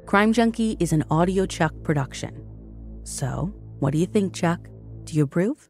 Crime 0.10 0.34
Junkie 0.34 0.76
is 0.80 0.92
an 0.92 1.04
audiochuck 1.12 1.84
production. 1.84 2.44
So, 3.04 3.54
what 3.78 3.92
do 3.92 4.00
you 4.00 4.08
think, 4.08 4.34
Chuck? 4.34 4.68
Do 5.04 5.14
you 5.14 5.22
approve? 5.22 5.70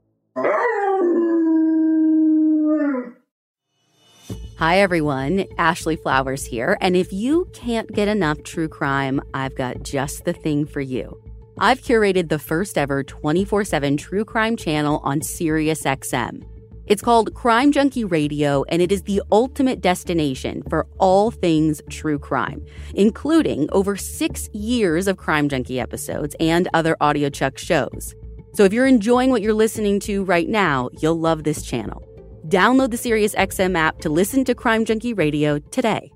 Hi, 4.58 4.80
everyone. 4.80 5.44
Ashley 5.58 5.98
Flowers 5.98 6.46
here. 6.46 6.78
And 6.80 6.96
if 6.96 7.12
you 7.12 7.50
can't 7.52 7.92
get 7.92 8.08
enough 8.08 8.42
true 8.44 8.70
crime, 8.70 9.20
I've 9.34 9.56
got 9.56 9.84
just 9.84 10.24
the 10.24 10.32
thing 10.32 10.66
for 10.66 10.80
you. 10.80 11.22
I've 11.58 11.82
curated 11.82 12.30
the 12.30 12.40
first 12.40 12.78
ever 12.78 13.04
24 13.04 13.66
7 13.66 13.98
true 13.98 14.24
crime 14.24 14.56
channel 14.56 15.02
on 15.04 15.20
SiriusXM. 15.20 16.59
It's 16.90 17.04
called 17.04 17.36
Crime 17.36 17.72
Junkie 17.72 18.04
Radio, 18.04 18.64
and 18.64 18.82
it 18.82 18.92
is 18.92 19.04
the 19.04 19.22
ultimate 19.32 19.80
destination 19.80 20.64
for 20.72 20.88
all 20.98 21.30
things 21.30 21.84
true 21.88 22.18
crime, 22.18 22.66
including 22.96 23.70
over 23.72 23.96
six 23.96 24.50
years 24.54 25.08
of 25.08 25.16
Crime 25.16 25.50
Junkie 25.50 25.80
episodes 25.80 26.36
and 26.40 26.68
other 26.74 26.98
audiochuck 27.00 27.60
shows. 27.60 28.16
So 28.56 28.64
if 28.64 28.74
you're 28.74 28.88
enjoying 28.88 29.30
what 29.30 29.44
you're 29.44 29.54
listening 29.54 30.00
to 30.02 30.24
right 30.24 30.50
now, 30.50 30.90
you'll 31.00 31.20
love 31.20 31.44
this 31.44 31.62
channel. 31.62 32.04
Download 32.48 32.90
the 32.90 32.98
SiriusXM 32.98 33.78
app 33.78 34.00
to 34.00 34.10
listen 34.10 34.44
to 34.46 34.56
Crime 34.56 34.84
Junkie 34.84 35.14
Radio 35.14 35.60
today. 35.60 36.12